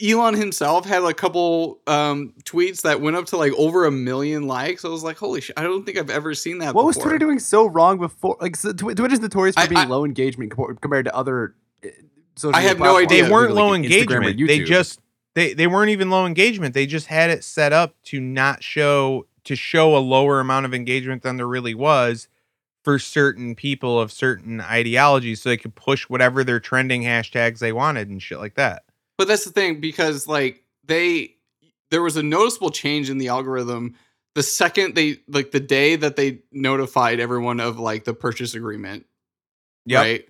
Elon 0.03 0.35
himself 0.35 0.85
had 0.85 1.03
a 1.03 1.15
couple 1.15 1.81
um 1.87 2.35
tweets 2.45 2.83
that 2.83 3.01
went 3.01 3.17
up 3.17 3.27
to 3.27 3.37
like 3.37 3.53
over 3.55 3.87
a 3.87 3.91
million 3.91 4.47
likes. 4.47 4.85
I 4.85 4.89
was 4.89 5.03
like, 5.03 5.17
holy 5.17 5.41
shit! 5.41 5.59
I 5.59 5.63
don't 5.63 5.85
think 5.87 5.97
I've 5.99 6.11
ever 6.11 6.35
seen 6.35 6.59
that. 6.59 6.75
What 6.75 6.85
was. 6.85 6.97
Twitter 6.97 7.19
doing 7.19 7.39
so 7.39 7.67
wrong 7.67 7.99
before? 7.99 8.37
Like, 8.41 8.57
so, 8.57 8.73
Twi- 8.73 8.95
Twitter's 8.95 9.21
notorious 9.21 9.55
for 9.55 9.63
I- 9.63 9.67
being 9.67 9.81
I- 9.81 9.85
low 9.87 10.05
engagement 10.05 10.53
compared 10.81 11.07
to 11.07 11.15
other. 11.17 11.55
uh, 11.85 11.89
Social 12.37 12.57
I 12.57 12.63
have 12.63 12.79
no 12.79 12.97
idea. 12.97 13.25
they 13.25 13.31
weren't 13.31 13.55
like 13.55 13.63
low 13.63 13.75
engagement. 13.75 14.39
They 14.47 14.61
just 14.65 15.01
they 15.35 15.53
they 15.53 15.67
weren't 15.67 15.91
even 15.91 16.11
low 16.11 16.27
engagement. 16.27 16.75
They 16.75 16.87
just 16.87 17.07
had 17.07 17.29
it 17.31 17.45
set 17.45 17.73
up 17.73 17.95
to 18.05 18.21
not 18.21 18.63
show 18.63 19.27
to 19.45 19.57
show 19.57 19.97
a 19.97 19.99
lower 20.01 20.41
amount 20.41 20.67
of 20.67 20.73
engagement 20.75 21.23
than 21.23 21.37
there 21.37 21.49
really 21.49 21.75
was 21.75 22.29
for 22.83 22.99
certain 22.99 23.55
people 23.55 24.01
of 24.01 24.11
certain 24.13 24.61
ideologies, 24.61 25.43
so 25.43 25.49
they 25.51 25.57
could 25.59 25.75
push 25.75 26.09
whatever 26.09 26.43
their 26.45 26.61
trending 26.61 27.03
hashtags 27.03 27.59
they 27.59 27.73
wanted 27.73 28.09
and 28.09 28.23
shit 28.23 28.39
like 28.39 28.55
that. 28.55 28.85
But 29.21 29.29
that's 29.29 29.45
the 29.45 29.53
thing 29.53 29.83
because 29.83 30.27
like 30.27 30.65
they 30.87 31.35
there 31.91 32.01
was 32.01 32.17
a 32.17 32.23
noticeable 32.23 32.71
change 32.71 33.11
in 33.11 33.19
the 33.19 33.29
algorithm 33.29 33.95
the 34.35 34.43
second 34.43 34.95
they 34.95 35.19
like 35.29 35.51
the 35.51 35.61
day 35.61 35.95
that 35.97 36.17
they 36.17 36.39
notified 36.53 37.21
everyone 37.21 37.61
of 37.61 37.79
like 37.79 38.05
the 38.05 38.15
purchase 38.15 38.55
agreement. 38.55 39.05
Yep. 39.85 40.01
Right. 40.01 40.29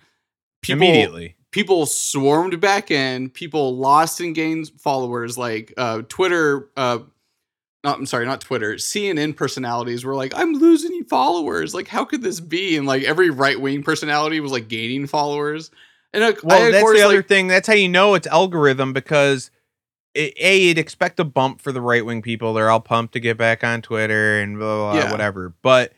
Immediately. 0.69 1.37
people 1.53 1.87
swarmed 1.87 2.61
back 2.61 2.91
in 2.91 3.31
people 3.31 3.77
lost 3.77 4.19
and 4.21 4.35
gained 4.35 4.73
followers 4.79 5.39
like 5.39 5.73
uh 5.77 6.03
twitter 6.09 6.69
uh 6.77 6.99
not, 7.85 7.99
i'm 7.99 8.07
sorry 8.07 8.27
not 8.27 8.41
twitter 8.41 8.75
cnn 8.75 9.37
personalities 9.37 10.05
were 10.05 10.17
like 10.17 10.33
i'm 10.37 10.53
losing 10.55 11.05
followers 11.05 11.75
like 11.75 11.87
how 11.87 12.05
could 12.05 12.23
this 12.23 12.41
be 12.41 12.77
and 12.77 12.89
like 12.89 13.05
every 13.05 13.31
right-wing 13.31 13.85
personality 13.85 14.41
was 14.41 14.51
like 14.53 14.67
gaining 14.67 15.07
followers 15.07 15.71
and 16.13 16.25
uh, 16.25 16.33
Well, 16.43 16.67
I, 16.69 16.71
that's 16.71 16.83
course, 16.83 16.99
the 16.99 17.05
other 17.05 17.17
like, 17.17 17.29
thing. 17.29 17.49
That's 17.49 17.67
how 17.67 17.75
you 17.75 17.89
know 17.89 18.15
it's 18.15 18.27
algorithm 18.27 18.93
because 18.93 19.51
it, 20.15 20.35
a 20.39 20.59
you'd 20.59 20.79
expect 20.79 21.21
a 21.21 21.25
bump 21.25 21.61
for 21.61 21.73
the 21.73 21.81
right 21.81 22.05
wing 22.05 22.23
people. 22.23 22.53
They're 22.55 22.71
all 22.71 22.81
pumped 22.81 23.13
to 23.15 23.21
get 23.21 23.37
back 23.39 23.63
on 23.63 23.83
Twitter 23.83 24.41
and 24.41 24.59
blah, 24.59 24.77
blah, 24.77 24.93
blah 24.93 25.01
Yeah. 25.03 25.11
whatever. 25.13 25.55
But 25.63 25.93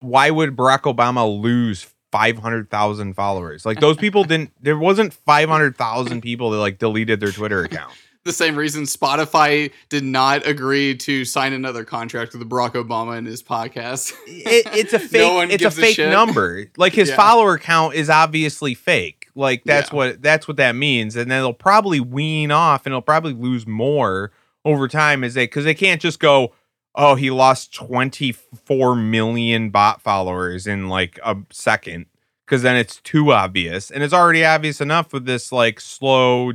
why 0.00 0.30
would 0.30 0.56
Barack 0.56 0.82
Obama 0.82 1.40
lose 1.40 1.86
five 2.12 2.38
hundred 2.38 2.70
thousand 2.70 3.14
followers? 3.14 3.66
Like 3.66 3.80
those 3.80 3.96
people 3.96 4.24
didn't. 4.24 4.52
There 4.60 4.78
wasn't 4.78 5.12
five 5.12 5.48
hundred 5.48 5.76
thousand 5.76 6.20
people 6.20 6.50
that 6.50 6.58
like 6.58 6.78
deleted 6.78 7.20
their 7.20 7.32
Twitter 7.32 7.64
account. 7.64 7.92
The 8.28 8.32
same 8.34 8.54
reason 8.54 8.84
spotify 8.84 9.72
did 9.88 10.04
not 10.04 10.46
agree 10.46 10.94
to 10.96 11.24
sign 11.24 11.52
another 11.52 11.84
contract 11.84 12.32
with 12.34 12.48
barack 12.48 12.72
obama 12.74 13.16
in 13.18 13.24
his 13.24 13.42
podcast 13.42 14.12
It, 14.26 14.66
it's 14.74 14.92
a 14.92 14.98
No 15.00 15.08
fake. 15.08 15.34
one 15.34 15.50
it's 15.50 15.54
a 15.62 15.66
gives 15.66 15.78
a 15.78 15.80
fake 15.80 15.96
shit. 15.96 16.10
number. 16.10 16.66
Like 16.76 16.92
his 16.92 17.08
Yeah. 17.08 17.16
follower 17.16 17.58
count 17.58 17.94
is 17.94 18.08
obviously 18.10 18.74
fake. 18.74 19.28
Like 19.34 19.64
that's 19.64 19.90
Yeah. 19.90 19.96
what 19.96 20.22
that's 20.22 20.46
what 20.46 20.56
that 20.58 20.76
means. 20.76 21.16
And 21.16 21.30
then 21.30 21.40
they'll 21.42 21.52
probably 21.52 22.00
wean 22.00 22.50
off, 22.50 22.84
and 22.86 22.92
they'll 22.92 23.00
probably 23.02 23.32
lose 23.34 23.66
more 23.66 24.30
over 24.64 24.86
time 24.88 25.24
as 25.24 25.34
they 25.34 25.44
because 25.46 25.64
they 25.64 25.74
can't 25.74 26.00
just 26.00 26.20
go. 26.20 26.52
oh, 27.00 27.14
he 27.14 27.30
lost 27.30 27.72
24 27.74 28.96
million 28.96 29.70
bot 29.70 30.02
followers 30.02 30.66
in 30.66 30.88
like 30.88 31.18
a 31.24 31.36
second 31.50 32.06
because 32.44 32.62
then 32.62 32.74
it's 32.76 32.96
too 33.02 33.32
obvious. 33.32 33.90
And 33.90 34.02
it's 34.02 34.12
already 34.14 34.44
obvious 34.44 34.80
enough 34.80 35.12
with 35.12 35.24
this 35.24 35.52
like 35.52 35.78
slow, 35.80 36.52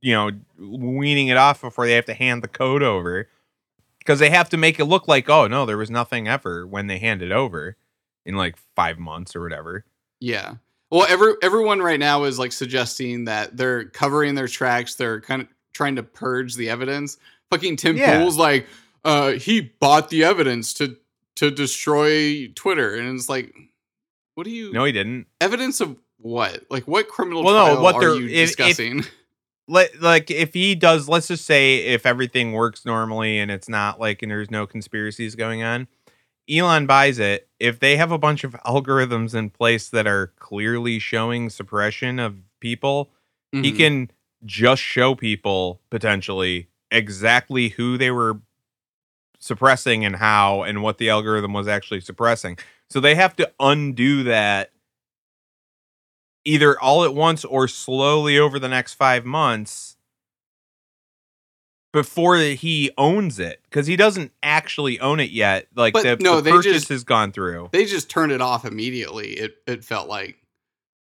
you 0.00 0.12
know, 0.14 0.30
weaning 0.58 1.28
it 1.28 1.36
off 1.36 1.60
before 1.60 1.86
they 1.86 1.94
have 1.94 2.04
to 2.06 2.14
hand 2.14 2.42
the 2.42 2.48
code 2.48 2.82
over 2.82 3.28
because 3.98 4.18
they 4.18 4.30
have 4.30 4.48
to 4.50 4.56
make 4.56 4.78
it 4.78 4.84
look 4.84 5.08
like, 5.08 5.28
oh, 5.28 5.46
no, 5.46 5.66
there 5.66 5.78
was 5.78 5.90
nothing 5.90 6.28
ever 6.28 6.66
when 6.66 6.86
they 6.86 6.98
hand 6.98 7.22
it 7.22 7.32
over 7.32 7.76
in 8.24 8.36
like 8.36 8.56
five 8.76 8.98
months 8.98 9.34
or 9.34 9.40
whatever. 9.42 9.84
Yeah. 10.20 10.54
Well, 10.90 11.06
every 11.08 11.34
everyone 11.42 11.80
right 11.80 11.98
now 11.98 12.24
is 12.24 12.38
like 12.38 12.52
suggesting 12.52 13.24
that 13.24 13.56
they're 13.56 13.86
covering 13.86 14.34
their 14.36 14.46
tracks. 14.48 14.94
They're 14.94 15.20
kind 15.20 15.42
of 15.42 15.48
trying 15.74 15.96
to 15.96 16.02
purge 16.04 16.54
the 16.54 16.70
evidence. 16.70 17.18
Fucking 17.50 17.76
Tim 17.76 17.96
Yeah. 17.96 18.18
Pool's 18.20 18.36
like, 18.38 18.66
uh, 19.04 19.32
he 19.32 19.60
bought 19.62 20.08
the 20.10 20.22
evidence 20.24 20.72
to 20.74 20.96
to 21.36 21.50
destroy 21.50 22.46
Twitter, 22.54 22.94
and 22.94 23.14
it's 23.16 23.28
like, 23.28 23.52
what 24.36 24.44
do 24.44 24.50
you? 24.50 24.72
No, 24.72 24.84
he 24.84 24.92
didn't. 24.92 25.26
evidence 25.40 25.80
of 25.80 25.96
what? 26.18 26.64
Like, 26.70 26.86
what 26.88 27.08
criminal 27.08 27.42
Well, 27.44 27.74
no, 27.74 27.80
what 27.82 27.96
are 27.96 28.00
they're- 28.00 28.14
you 28.14 28.26
if- 28.28 28.32
if- 28.32 28.56
discussing? 28.56 29.04
let 29.68 30.00
like 30.00 30.30
if 30.30 30.54
he 30.54 30.74
does 30.74 31.08
let's 31.08 31.28
just 31.28 31.44
say 31.44 31.78
if 31.78 32.06
everything 32.06 32.52
works 32.52 32.84
normally 32.84 33.38
and 33.38 33.50
it's 33.50 33.68
not 33.68 33.98
like 34.00 34.22
and 34.22 34.30
there's 34.30 34.50
no 34.50 34.66
conspiracies 34.66 35.34
going 35.34 35.62
on 35.62 35.88
elon 36.48 36.86
buys 36.86 37.18
it 37.18 37.48
if 37.58 37.80
they 37.80 37.96
have 37.96 38.12
a 38.12 38.18
bunch 38.18 38.44
of 38.44 38.52
algorithms 38.64 39.34
in 39.34 39.50
place 39.50 39.88
that 39.88 40.06
are 40.06 40.28
clearly 40.38 40.98
showing 40.98 41.50
suppression 41.50 42.18
of 42.18 42.36
people 42.60 43.10
he 43.52 43.72
Mhm. 43.72 43.76
can 43.76 44.10
just 44.44 44.82
show 44.82 45.14
people 45.14 45.80
potentially 45.90 46.68
exactly 46.90 47.70
who 47.70 47.98
they 47.98 48.10
were 48.10 48.40
suppressing 49.38 50.04
and 50.04 50.16
how 50.16 50.62
and 50.62 50.82
what 50.82 50.98
the 50.98 51.10
algorithm 51.10 51.52
was 51.52 51.68
actually 51.68 52.00
suppressing 52.00 52.56
so 52.88 53.00
they 53.00 53.14
have 53.14 53.34
to 53.36 53.50
undo 53.60 54.22
that 54.24 54.70
either 56.46 56.80
all 56.80 57.04
at 57.04 57.14
once 57.14 57.44
or 57.44 57.68
slowly 57.68 58.38
over 58.38 58.58
the 58.58 58.68
next 58.68 58.94
five 58.94 59.24
months 59.26 59.96
before 61.92 62.36
he 62.36 62.90
owns 62.98 63.38
it 63.38 63.60
because 63.64 63.86
he 63.86 63.96
doesn't 63.96 64.30
actually 64.42 65.00
own 65.00 65.18
it 65.20 65.30
yet. 65.30 65.66
Like 65.74 65.94
But 65.94 66.02
the, 66.02 66.16
no, 66.24 66.36
the 66.36 66.42
they 66.42 66.50
purchase 66.52 66.72
just- 66.72 66.88
has 66.90 67.04
gone 67.04 67.32
through. 67.32 67.70
They 67.72 67.84
just 67.84 68.08
turned 68.10 68.32
it 68.32 68.40
off 68.40 68.64
immediately. 68.64 69.32
It 69.32 69.56
it 69.66 69.84
felt 69.84 70.08
like, 70.08 70.36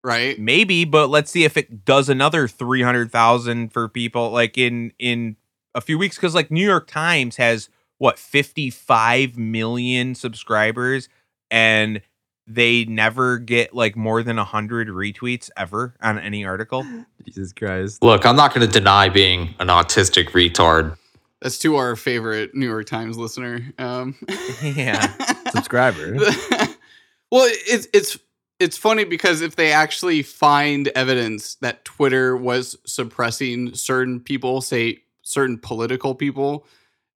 right? 0.05 0.39
Maybe, 0.39 0.85
but 0.85 1.09
let's 1.09 1.31
see 1.31 1.45
if 1.45 1.57
it 1.57 1.85
does 1.85 2.09
another 2.09 2.47
three 2.47 2.83
hundred 2.83 3.11
thousand 3.11 3.73
for 3.73 3.89
people 3.89 4.31
like 4.31 4.57
in 4.59 4.93
in 4.99 5.37
a 5.75 5.81
few 5.81 5.99
weeks 5.99 6.17
because 6.17 6.35
like 6.35 6.51
New 6.51 6.65
York 6.65 6.87
Times 6.87 7.37
has 7.37 7.69
what 7.99 8.19
fifty 8.19 8.69
five 8.69 9.39
million 9.39 10.15
subscribers 10.15 11.09
and 11.51 12.03
they 12.47 12.85
never 12.85 13.39
get 13.39 13.75
like 13.75 13.97
more 13.97 14.23
than 14.23 14.39
a 14.39 14.45
hundred 14.45 14.89
retweets 14.89 15.51
ever 15.57 15.95
on 16.01 16.19
any 16.19 16.45
article. 16.45 16.85
Jesus 17.25 17.53
Christ. 17.53 18.03
Look, 18.03 18.27
I'm 18.27 18.37
not 18.37 18.55
going 18.55 18.67
to 18.67 18.73
deny 18.73 19.09
being 19.09 19.55
an 19.59 19.69
autistic 19.69 20.31
retard. 20.31 20.97
That's 21.41 21.59
to 21.59 21.77
our 21.77 21.97
favorite 21.97 22.55
New 22.55 22.69
York 22.69 22.87
Times 22.87 23.19
listener. 23.19 23.73
Um, 23.79 24.17
Yeah. 24.63 25.13
Subscriber. 25.51 26.15
well, 27.31 27.49
it's 27.51 27.89
it's 27.93 28.19
it's 28.61 28.77
funny 28.77 29.05
because 29.05 29.41
if 29.41 29.57
they 29.57 29.73
actually 29.73 30.23
find 30.23 30.89
evidence 30.89 31.57
that 31.57 31.85
Twitter 31.85 32.37
was 32.37 32.77
suppressing 32.87 33.75
certain 33.75 34.21
people, 34.21 34.61
say 34.61 35.03
certain 35.23 35.59
political 35.59 36.15
people, 36.15 36.65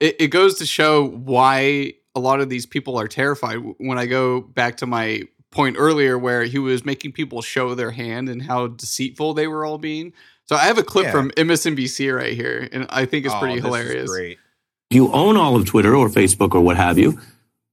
it, 0.01 0.17
it 0.19 0.29
goes 0.29 0.57
to 0.57 0.67
show 0.67 1.07
why 1.07 1.95
a 2.17 2.19
lot 2.19 2.41
of 2.41 2.49
these 2.49 2.67
people 2.67 2.99
are 2.99 3.07
terrified. 3.07 3.59
When 3.79 3.99
I 3.99 4.07
go 4.07 4.41
back 4.41 4.79
to 4.79 4.87
my 4.87 5.23
point 5.53 5.77
earlier, 5.79 6.19
where 6.19 6.43
he 6.45 6.59
was 6.59 6.85
making 6.85 7.13
people 7.13 7.41
show 7.43 7.75
their 7.75 7.93
hand 7.93 8.29
and 8.29 8.43
how 8.43 8.67
deceitful 8.67 9.35
they 9.35 9.47
were 9.47 9.65
all 9.65 9.79
being. 9.79 10.13
So 10.47 10.57
I 10.57 10.65
have 10.65 10.79
a 10.79 10.83
clip 10.83 11.07
Yeah. 11.07 11.13
from 11.13 11.31
MSNBC 11.37 12.11
right 12.15 12.33
here, 12.35 12.69
and 12.73 12.87
I 12.91 13.05
think 13.05 13.25
it's 13.27 13.35
Oh, 13.35 13.39
pretty 13.39 13.57
this 13.57 13.65
is 13.65 13.65
hilarious. 13.67 14.11
great. 14.11 14.39
you 14.91 15.11
own 15.13 15.37
all 15.37 15.57
of 15.57 15.65
Twitter 15.67 15.95
or 15.97 16.09
Facebook 16.09 16.55
or 16.55 16.61
what 16.61 16.77
have 16.77 16.99
you, 16.99 17.19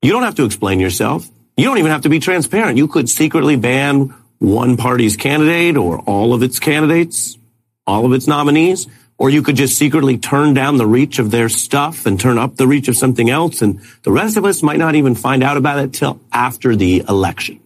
you 0.01 0.11
don't 0.11 0.23
have 0.23 0.35
to 0.35 0.45
explain 0.45 0.79
yourself. 0.79 1.27
You 1.57 1.65
don't 1.65 1.77
even 1.77 1.91
have 1.91 2.01
to 2.01 2.09
be 2.09 2.19
transparent. 2.19 2.77
You 2.77 2.87
could 2.87 3.07
secretly 3.09 3.55
ban 3.55 4.13
one 4.39 4.75
party's 4.77 5.15
candidate 5.15 5.77
or 5.77 5.99
all 5.99 6.33
of 6.33 6.41
its 6.43 6.59
candidates, 6.59 7.37
all 7.85 8.05
of 8.05 8.13
its 8.13 8.27
nominees, 8.27 8.87
or 9.23 9.29
you 9.29 9.41
could 9.41 9.55
just 9.55 9.77
secretly 9.77 10.17
turn 10.17 10.53
down 10.53 10.75
the 10.75 10.85
reach 10.85 11.17
of 11.17 11.31
their 11.31 11.47
stuff 11.47 12.05
and 12.05 12.19
turn 12.19 12.37
up 12.37 12.57
the 12.57 12.67
reach 12.67 12.89
of 12.89 12.97
something 12.97 13.29
else. 13.29 13.61
And 13.61 13.79
the 14.03 14.11
rest 14.11 14.35
of 14.35 14.43
us 14.43 14.61
might 14.61 14.77
not 14.79 14.95
even 14.95 15.15
find 15.15 15.41
out 15.43 15.55
about 15.55 15.79
it 15.79 15.93
till 15.93 16.19
after 16.33 16.75
the 16.75 17.05
election. 17.07 17.61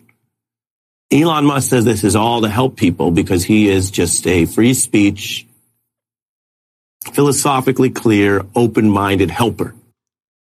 Elon 1.11 1.45
Musk 1.45 1.71
says 1.71 1.83
this 1.83 2.03
is 2.03 2.15
all 2.15 2.41
to 2.41 2.47
help 2.47 2.75
people 2.75 3.09
because 3.09 3.43
he 3.43 3.69
is 3.69 3.89
just 3.89 4.27
a 4.27 4.45
free 4.45 4.75
speech, 4.75 5.47
philosophically 7.11 7.89
clear, 7.89 8.45
open-minded 8.55 9.31
helper. 9.31 9.73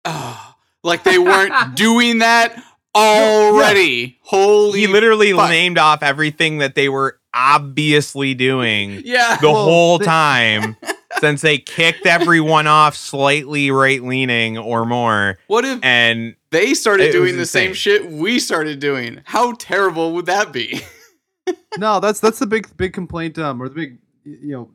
Ah, 0.05 0.57
like 0.83 1.05
they 1.05 1.19
weren't 1.19 1.75
doing 1.77 2.19
that 2.19 2.61
already. 2.95 4.19
Holy 4.23 4.81
He 4.81 4.87
literally 4.89 5.33
fuck. 5.33 5.49
named 5.51 5.79
off 5.79 6.03
everything 6.03 6.59
that 6.59 6.75
they 6.75 6.89
were 6.89 7.19
obviously 7.33 8.35
doing 8.35 9.03
Yeah. 9.05 9.37
the 9.37 9.51
Well, 9.51 9.65
whole 9.65 9.99
they- 9.99 10.05
time 10.07 10.77
since 11.25 11.41
they 11.41 11.57
kicked 11.57 12.05
everyone 12.05 12.67
off 12.81 12.95
slightly 12.95 13.71
right 13.71 14.03
leaning 14.03 14.59
or 14.59 14.85
more. 14.85 15.39
What 15.47 15.65
if 15.65 15.81
And 15.83 16.37
they 16.51 16.75
started 16.75 17.13
doing 17.13 17.39
the 17.39 17.47
same 17.47 17.73
shit 17.73 18.11
we 18.11 18.39
started 18.39 18.79
doing? 18.79 19.23
How 19.25 19.55
terrible 19.59 20.13
would 20.13 20.27
that 20.27 20.53
be? 20.53 20.83
no, 21.79 21.99
that's 21.99 22.21
that's 22.21 22.39
the 22.39 22.47
big 22.47 22.77
big 22.77 22.93
complaint 22.93 23.39
um 23.39 23.63
or 23.63 23.71
the 23.71 23.75
big 23.75 23.99
you 24.25 24.53
know 24.53 24.71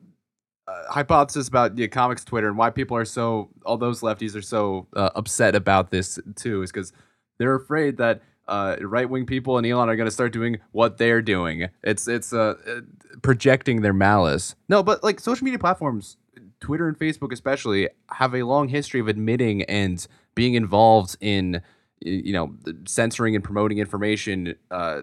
uh, 0.67 0.91
hypothesis 0.91 1.47
about 1.47 1.75
the 1.75 1.87
comics 1.87 2.23
Twitter 2.23 2.47
and 2.47 2.57
why 2.57 2.71
people 2.71 2.97
are 2.97 3.05
so 3.05 3.49
all 3.63 3.77
those 3.77 4.01
lefties 4.01 4.35
are 4.35 4.41
so 4.41 4.87
uh, 4.95 5.11
upset 5.15 5.55
about 5.55 5.91
this 5.91 6.17
too 6.35 6.63
is 6.63 6.71
because 6.71 6.93
they're 7.37 7.55
afraid 7.55 7.97
that 7.97 8.21
uh, 8.47 8.75
right 8.81 9.09
wing 9.09 9.25
people 9.27 9.57
and 9.57 9.67
Elon 9.67 9.87
are 9.87 9.95
going 9.95 10.07
to 10.07 10.11
start 10.11 10.33
doing 10.33 10.57
what 10.71 10.97
they're 10.97 11.21
doing. 11.21 11.69
It's 11.83 12.07
it's 12.07 12.33
uh, 12.33 12.55
uh, 12.67 12.81
projecting 13.21 13.81
their 13.81 13.93
malice. 13.93 14.55
No, 14.67 14.81
but 14.81 15.03
like 15.03 15.19
social 15.19 15.45
media 15.45 15.59
platforms, 15.59 16.17
Twitter 16.59 16.87
and 16.87 16.97
Facebook 16.97 17.31
especially, 17.31 17.89
have 18.11 18.33
a 18.35 18.43
long 18.43 18.67
history 18.67 18.99
of 18.99 19.07
admitting 19.07 19.63
and 19.63 20.05
being 20.35 20.53
involved 20.55 21.17
in 21.21 21.61
you 22.01 22.33
know 22.33 22.53
censoring 22.85 23.35
and 23.35 23.43
promoting 23.43 23.77
information 23.77 24.55
uh, 24.71 25.01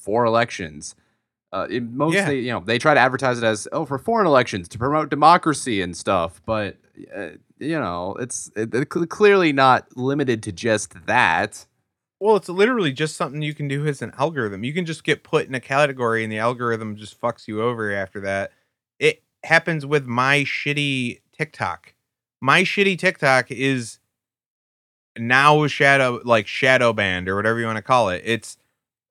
for 0.00 0.24
elections. 0.24 0.94
Uh, 1.52 1.66
it, 1.70 1.82
most 1.84 2.14
Yeah. 2.14 2.30
you 2.30 2.50
know 2.52 2.60
they 2.60 2.78
try 2.78 2.94
to 2.94 3.00
advertise 3.00 3.38
it 3.38 3.44
as 3.44 3.68
oh 3.72 3.84
for 3.84 3.98
foreign 3.98 4.26
elections 4.26 4.68
to 4.68 4.78
promote 4.78 5.08
democracy 5.10 5.80
and 5.80 5.96
stuff, 5.96 6.42
but 6.44 6.76
uh, 7.16 7.28
you 7.58 7.78
know 7.78 8.16
it's 8.18 8.50
it, 8.56 8.74
it 8.74 8.92
cl- 8.92 9.06
clearly 9.06 9.52
not 9.52 9.86
limited 9.96 10.42
to 10.44 10.52
just 10.52 11.06
that. 11.06 11.66
well, 12.20 12.36
it's 12.36 12.48
literally 12.48 12.92
just 12.92 13.16
something 13.16 13.40
you 13.42 13.54
can 13.54 13.68
do 13.68 13.86
as 13.86 14.02
an 14.02 14.12
algorithm. 14.18 14.64
You 14.64 14.72
can 14.72 14.84
just 14.86 15.04
get 15.04 15.22
put 15.22 15.46
in 15.46 15.54
a 15.54 15.60
category 15.60 16.24
and 16.24 16.32
the 16.32 16.38
algorithm 16.38 16.96
just 16.96 17.20
fucks 17.20 17.46
you 17.46 17.62
over 17.62 17.92
after 17.92 18.20
that. 18.22 18.50
It 18.98 19.22
happens 19.44 19.86
with 19.86 20.06
my 20.06 20.40
shitty 20.40 21.20
TikTok. 21.36 21.94
My 22.40 22.62
shitty 22.62 22.98
TikTok 22.98 23.50
is 23.50 23.98
now 25.18 25.66
shadow 25.66 26.20
like 26.24 26.46
shadow 26.46 26.92
banned 26.92 27.28
or 27.28 27.36
whatever 27.36 27.60
you 27.60 27.66
want 27.66 27.76
to 27.76 27.82
call 27.82 28.08
it. 28.08 28.22
It's 28.24 28.56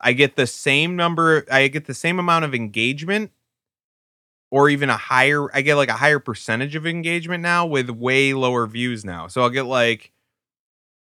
I 0.02 0.14
get 0.14 0.36
the 0.36 0.48
same 0.48 0.96
number 0.96 1.46
I 1.50 1.68
get 1.70 1.86
the 1.86 1.94
same 1.94 2.20
amount 2.20 2.46
of 2.46 2.54
engagement 2.54 3.32
or 4.52 4.70
even 4.70 4.90
a 4.90 4.98
higher 4.98 5.54
I 5.56 5.62
get 5.62 5.76
like 5.76 5.90
a 5.90 5.94
higher 5.94 6.20
percentage 6.20 6.76
of 6.76 6.86
engagement 6.86 7.42
now 7.42 7.66
with 7.66 7.90
way 7.90 8.34
lower 8.34 8.68
views 8.68 9.06
now. 9.06 9.28
So 9.28 9.42
I'll 9.42 9.50
get 9.50 9.66
like 9.66 10.12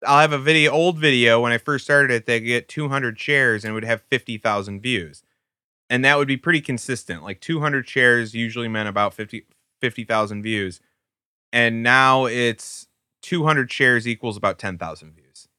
I'll 0.06 0.20
have 0.20 0.34
a 0.34 0.40
video 0.40 0.72
old 0.72 0.98
video 0.98 1.42
when 1.42 1.52
I 1.52 1.58
first 1.58 1.86
started 1.86 2.12
it 2.12 2.26
that 2.26 2.40
get 2.40 2.68
200 2.68 3.20
shares 3.20 3.64
and 3.64 3.74
would 3.74 3.86
have 3.86 4.02
50,000 4.10 4.82
views. 4.82 5.24
And 5.92 6.06
that 6.06 6.18
would 6.18 6.28
be 6.28 6.38
pretty 6.38 6.62
consistent. 6.62 7.22
Like 7.22 7.42
200 7.42 7.88
shares 7.88 8.34
usually 8.34 8.70
meant 8.70 8.88
about 8.88 9.14
50 9.14 9.46
50,000 9.82 10.42
views. 10.42 10.80
And 11.52 11.84
now 11.84 12.26
it's 12.26 12.88
200 13.24 13.70
shares 13.70 14.08
equals 14.08 14.38
about 14.38 14.58
10,000 14.58 15.14
views. 15.14 15.50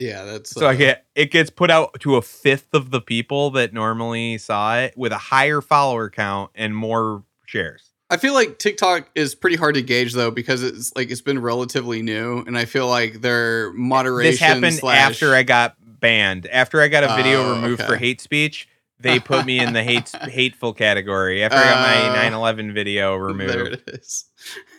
yeah, 0.00 0.24
that's 0.24 0.50
So 0.50 0.66
uh, 0.66 0.70
I 0.70 0.74
get 0.74 1.06
it 1.14 1.30
gets 1.30 1.48
put 1.48 1.70
out 1.70 2.00
to 2.00 2.16
a 2.16 2.22
fifth 2.22 2.74
of 2.74 2.90
the 2.90 3.00
people 3.00 3.50
that 3.52 3.72
normally 3.72 4.36
saw 4.38 4.78
it 4.78 4.98
with 4.98 5.12
a 5.12 5.18
higher 5.18 5.60
follower 5.60 6.10
count 6.10 6.50
and 6.56 6.76
more 6.76 7.22
shares. 7.46 7.92
I 8.10 8.16
feel 8.16 8.34
like 8.34 8.58
TikTok 8.58 9.08
is 9.14 9.36
pretty 9.36 9.56
hard 9.56 9.76
to 9.76 9.82
gauge 9.82 10.12
though 10.12 10.32
because 10.32 10.62
it's 10.64 10.94
like 10.96 11.10
it's 11.10 11.20
been 11.20 11.40
relatively 11.40 12.02
new, 12.02 12.40
and 12.46 12.58
I 12.58 12.64
feel 12.64 12.88
like 12.88 13.20
their 13.20 13.72
moderation. 13.74 14.32
This 14.32 14.40
happened 14.40 14.74
slash- 14.74 14.98
after 14.98 15.34
I 15.34 15.44
got 15.44 15.76
banned. 16.00 16.46
After 16.48 16.80
I 16.80 16.88
got 16.88 17.04
a 17.04 17.16
video 17.16 17.44
Oh, 17.44 17.54
removed 17.54 17.82
for 17.82 17.96
hate 17.96 18.20
speech, 18.20 18.68
they 19.04 19.20
put 19.20 19.46
me 19.46 19.60
in 19.60 19.72
the 19.72 19.84
hate 19.84 20.10
hateful 20.22 20.72
category 20.72 21.44
after 21.44 21.58
I 21.58 21.64
got 21.64 22.12
my 22.12 22.26
Uh, 22.26 22.30
9/11 22.30 22.74
video 22.74 23.14
removed. 23.14 23.52
There 23.52 23.66
it 23.66 23.82
is. 23.86 24.24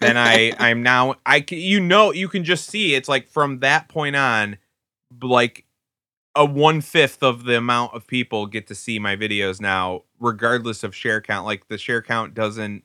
then 0.02 0.18
I 0.18 0.52
I'm 0.60 0.84
now 0.84 1.16
I 1.26 1.46
you 1.50 1.80
know 1.80 2.12
you 2.12 2.28
can 2.28 2.44
just 2.44 2.68
see 2.68 2.96
it's 2.96 3.08
like 3.08 3.30
from 3.30 3.60
that 3.60 3.88
point 3.88 4.18
on, 4.18 4.58
like 5.22 5.66
a 6.36 6.44
one 6.44 6.82
fifth 6.82 7.24
of 7.24 7.46
the 7.46 7.58
amount 7.58 7.94
of 7.94 8.06
people 8.08 8.46
get 8.48 8.68
to 8.68 8.76
see 8.76 9.00
my 9.00 9.16
videos 9.16 9.62
now, 9.62 10.04
regardless 10.20 10.84
of 10.84 10.94
share 10.94 11.22
count. 11.22 11.46
Like 11.46 11.70
the 11.70 11.78
share 11.78 12.02
count 12.02 12.34
doesn't, 12.34 12.84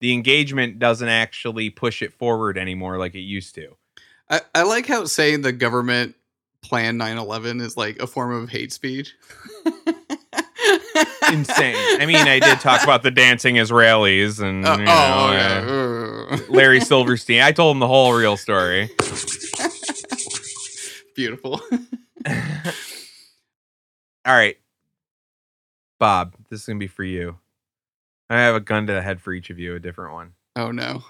the 0.00 0.12
engagement 0.12 0.78
doesn't 0.78 1.08
actually 1.08 1.70
push 1.70 2.02
it 2.02 2.12
forward 2.12 2.58
anymore 2.58 2.98
like 2.98 3.14
it 3.14 3.20
used 3.20 3.54
to. 3.54 3.76
I, 4.28 4.40
I 4.54 4.62
like 4.64 4.86
how 4.86 5.06
saying 5.06 5.42
the 5.42 5.52
government 5.52 6.14
planned 6.62 7.00
9-11 7.00 7.60
is 7.60 7.76
like 7.76 8.00
a 8.00 8.06
form 8.06 8.32
of 8.32 8.50
hate 8.50 8.72
speech. 8.72 9.14
Insane. 11.32 11.74
I 12.00 12.06
mean, 12.06 12.16
I 12.16 12.38
did 12.38 12.60
talk 12.60 12.82
about 12.84 13.02
the 13.02 13.10
dancing 13.10 13.56
Israelis 13.56 14.40
and 14.40 14.66
Oh, 14.66 14.74
you 14.76 14.82
oh, 14.82 14.86
know, 14.86 16.26
uh. 16.30 16.38
Larry 16.50 16.80
Silverstein. 16.80 17.40
I 17.40 17.52
told 17.52 17.74
him 17.76 17.80
the 17.80 17.88
whole 17.88 18.12
real 18.12 18.36
story. 18.36 18.90
Beautiful. 21.14 21.60
All 24.24 24.34
right. 24.34 24.56
Bob, 25.98 26.34
this 26.50 26.60
is 26.60 26.66
going 26.66 26.78
to 26.78 26.82
be 26.84 26.88
for 26.88 27.04
you. 27.04 27.38
I 28.30 28.40
have 28.40 28.54
a 28.54 28.60
gun 28.60 28.86
to 28.86 28.92
the 28.92 29.02
head 29.02 29.20
for 29.20 29.32
each 29.32 29.50
of 29.50 29.58
you, 29.58 29.74
a 29.74 29.80
different 29.80 30.14
one. 30.14 30.32
Oh 30.56 30.70
no. 30.70 31.02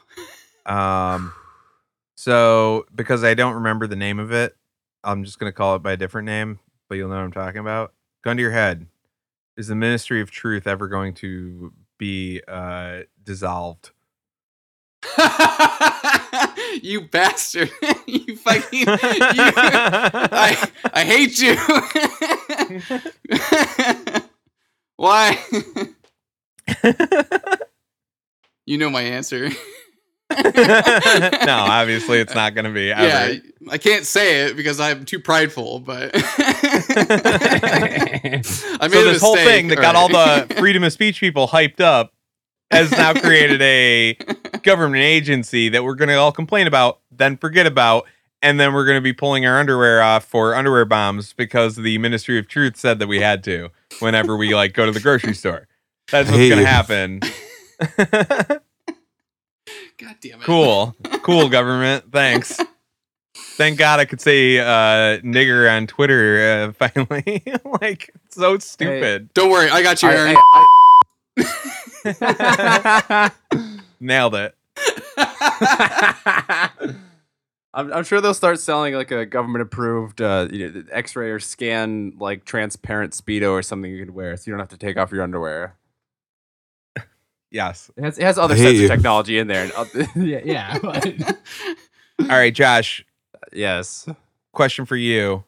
Um, 0.67 1.33
so 2.17 2.87
because 2.95 3.25
I 3.25 3.35
don't 3.35 3.55
remember 3.55 3.87
the 3.87 3.97
name 3.97 4.19
of 4.19 4.33
it, 4.33 4.57
I'm 5.05 5.25
just 5.25 5.39
going 5.39 5.51
to 5.51 5.57
call 5.57 5.77
it 5.77 5.83
by 5.83 5.93
a 5.93 5.97
different 5.97 6.27
name, 6.27 6.59
but 6.89 6.97
you'll 6.97 7.09
know 7.09 7.17
what 7.17 7.25
I'm 7.25 7.33
talking 7.33 7.61
about. 7.61 7.93
Gun 8.23 8.37
to 8.37 8.43
your 8.43 8.53
head. 8.53 8.87
Is 9.57 9.69
the 9.69 9.75
Ministry 9.75 10.21
of 10.23 10.31
Truth 10.31 10.67
ever 10.67 10.89
going 10.89 11.15
to 11.15 11.73
be 11.99 12.41
uh, 12.49 13.03
dissolved? 13.23 13.91
you 16.83 17.03
bastard. 17.03 17.71
you 18.07 18.37
fucking 18.37 18.81
you, 18.81 18.85
I 18.89 20.71
I 20.95 21.05
hate 21.05 21.39
you. 21.41 21.57
Why? 24.97 25.39
you 28.65 28.79
know 28.79 28.89
my 28.91 29.03
answer. 29.03 29.51
no, 31.47 31.57
obviously 31.69 32.19
it's 32.21 32.35
not 32.35 32.55
going 32.55 32.65
to 32.65 32.71
be. 32.73 32.91
Ever. 32.93 33.03
Yeah, 33.33 33.39
I 33.71 33.79
can't 33.79 34.05
say 34.07 34.43
it 34.47 34.57
because 34.57 34.81
I'm 34.81 35.05
too 35.05 35.19
prideful, 35.21 35.81
but 35.81 36.11
I 36.15 36.19
made 38.91 38.93
so 38.93 39.01
a 39.01 39.05
this 39.05 39.21
whole 39.21 39.37
thing 39.37 39.69
that 39.69 39.77
got 39.77 39.95
all 39.97 40.09
the 40.09 40.53
freedom 40.59 40.83
of 40.85 40.93
speech 40.93 41.21
people 41.21 41.49
hyped 41.49 41.81
up 41.81 42.13
has 42.71 42.91
now 42.93 43.13
created 43.15 43.61
a 43.63 44.15
government 44.63 45.03
agency 45.03 45.69
that 45.69 45.85
we're 45.85 45.95
going 45.95 46.09
to 46.09 46.15
all 46.17 46.33
complain 46.33 46.67
about, 46.67 47.01
then 47.11 47.37
forget 47.37 47.67
about, 47.67 48.07
and 48.41 48.59
then 48.59 48.73
we're 48.73 48.85
going 48.87 48.97
to 48.97 49.03
be 49.03 49.13
pulling 49.13 49.45
our 49.47 49.59
underwear 49.59 50.03
off 50.03 50.25
for 50.25 50.55
underwear 50.55 50.85
bombs 50.85 51.33
because 51.35 51.77
the 51.77 51.99
Ministry 51.99 52.39
of 52.39 52.49
Truth 52.49 52.77
said 52.77 52.99
that 52.99 53.09
we 53.09 53.21
had 53.21 53.45
to 53.45 53.69
whenever 54.01 54.37
we 54.37 54.55
like 54.55 54.73
go 54.73 54.87
to 54.87 54.93
the 54.93 55.01
grocery 55.01 55.35
store. 55.35 55.69
That's 56.11 56.29
what's 56.31 56.39
Hey. 56.39 56.49
going 56.49 56.63
to 56.63 56.67
happen. 56.67 58.61
God 59.99 60.17
damn 60.21 60.41
it. 60.41 60.45
cool, 60.45 60.95
cool 61.23 61.49
government. 61.49 62.11
Thanks. 62.13 62.61
Thank 63.57 63.79
God 63.79 63.99
I 64.01 64.05
could 64.05 64.21
say 64.21 64.59
uh, 64.59 65.19
nigger 65.21 65.71
on 65.75 65.87
Twitter 65.87 66.71
uh, 66.71 66.73
finally. 66.89 67.43
like 67.81 68.11
so 68.31 68.59
stupid. 68.59 69.33
Don't 69.35 69.51
worry, 69.51 69.71
I 69.71 69.83
got 69.83 70.03
you, 70.03 70.09
I- 70.09 70.15
Aaron. 70.15 70.37
I- 72.05 73.31
Nailed 74.01 74.35
it. 74.35 74.55
I'm, 77.75 77.91
I'm 77.93 78.05
sure 78.05 78.21
they'll 78.21 78.35
start 78.35 78.61
selling 78.61 78.93
like 78.95 79.11
a 79.11 79.25
government 79.25 79.63
approved 79.63 80.21
uh, 80.21 80.47
you 80.51 80.69
know, 80.71 80.83
X-ray 80.91 81.31
or 81.31 81.41
scan 81.41 82.13
like 82.19 82.45
transparent 82.45 83.13
speedo 83.15 83.53
or 83.53 83.63
something 83.63 83.91
you 83.91 84.05
can 84.05 84.13
wear, 84.15 84.37
so 84.37 84.43
you 84.47 84.53
don't 84.53 84.61
have 84.61 84.69
to 84.71 84.77
take 84.77 84.97
off 84.99 85.11
your 85.11 85.23
underwear. 85.23 85.77
Yes. 87.53 87.91
It 87.97 88.03
has, 88.05 88.19
it 88.19 88.25
has 88.25 88.39
other 88.39 88.55
I 88.55 88.59
sets 88.59 88.79
you. 88.79 88.85
of 88.87 88.91
technology 88.91 89.39
in 89.39 89.47
there. 89.47 89.71
Yeah, 90.17 90.41
yeah. 90.45 90.79
but- 90.83 91.07
All 92.21 92.27
right, 92.27 92.53
Josh. 92.55 93.05
yes. 93.53 94.09
Question 94.53 94.87
for 94.87 94.97
you: 94.97 95.45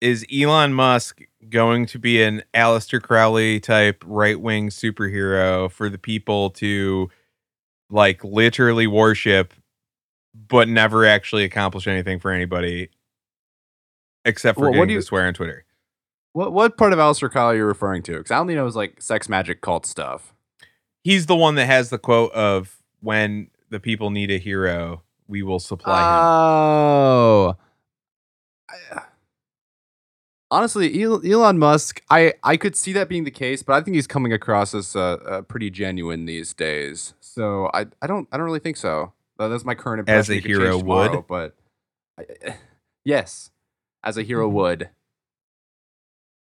Is 0.00 0.26
Elon 0.32 0.74
Musk 0.74 1.20
going 1.48 1.86
to 1.86 1.98
be 1.98 2.22
an 2.22 2.42
Aleister 2.54 3.00
Crowley 3.00 3.60
type 3.60 4.02
right 4.06 4.40
wing 4.40 4.68
superhero 4.70 5.70
for 5.70 5.88
the 5.88 5.98
people 5.98 6.50
to 6.50 7.10
like 7.90 8.22
literally 8.24 8.86
worship, 8.86 9.54
but 10.34 10.68
never 10.68 11.04
actually 11.06 11.44
accomplish 11.44 11.86
anything 11.86 12.18
for 12.18 12.30
anybody 12.30 12.88
except 14.24 14.56
for 14.56 14.62
Well, 14.62 14.70
what 14.70 14.74
getting 14.76 14.88
do 14.88 14.94
you- 14.94 15.00
to 15.00 15.06
swear 15.06 15.26
on 15.26 15.34
Twitter? 15.34 15.63
What 16.34 16.52
what 16.52 16.76
part 16.76 16.92
of 16.92 16.98
Alistair 16.98 17.28
Kyle 17.30 17.46
are 17.46 17.56
you 17.56 17.64
referring 17.64 18.02
to? 18.02 18.18
Because 18.18 18.30
I 18.32 18.38
only 18.38 18.54
know 18.54 18.66
it's 18.66 18.76
like 18.76 19.00
sex 19.00 19.28
magic 19.28 19.60
cult 19.62 19.86
stuff. 19.86 20.34
He's 21.02 21.26
the 21.26 21.36
one 21.36 21.54
that 21.54 21.66
has 21.66 21.90
the 21.90 21.98
quote 21.98 22.32
of 22.32 22.76
"When 23.00 23.48
the 23.70 23.78
people 23.80 24.10
need 24.10 24.30
a 24.30 24.38
hero, 24.38 25.02
we 25.28 25.42
will 25.42 25.60
supply 25.60 26.00
him." 26.00 26.20
Oh. 26.26 27.56
Honestly, 30.50 31.02
Elon 31.02 31.58
Musk, 31.58 32.00
I, 32.10 32.34
I 32.44 32.56
could 32.56 32.76
see 32.76 32.92
that 32.92 33.08
being 33.08 33.24
the 33.24 33.30
case, 33.30 33.62
but 33.64 33.72
I 33.72 33.80
think 33.80 33.96
he's 33.96 34.06
coming 34.06 34.32
across 34.32 34.72
as 34.72 34.94
uh, 34.94 35.00
uh, 35.26 35.42
pretty 35.42 35.68
genuine 35.68 36.26
these 36.26 36.54
days. 36.54 37.14
So 37.20 37.70
I, 37.74 37.86
I 38.00 38.06
don't 38.06 38.28
I 38.30 38.36
don't 38.36 38.46
really 38.46 38.60
think 38.60 38.76
so. 38.76 39.12
That's 39.38 39.64
my 39.64 39.74
current 39.74 40.00
impression. 40.00 40.18
As 40.20 40.28
a 40.30 40.34
It 40.34 40.42
could 40.42 40.48
change 40.50 40.60
hero 40.62 40.78
would? 40.78 41.26
but 41.26 41.54
I, 42.18 42.56
yes, 43.04 43.50
as 44.04 44.16
a 44.16 44.22
hero 44.22 44.46
Mm-hmm. 44.46 44.56
would. 44.56 44.90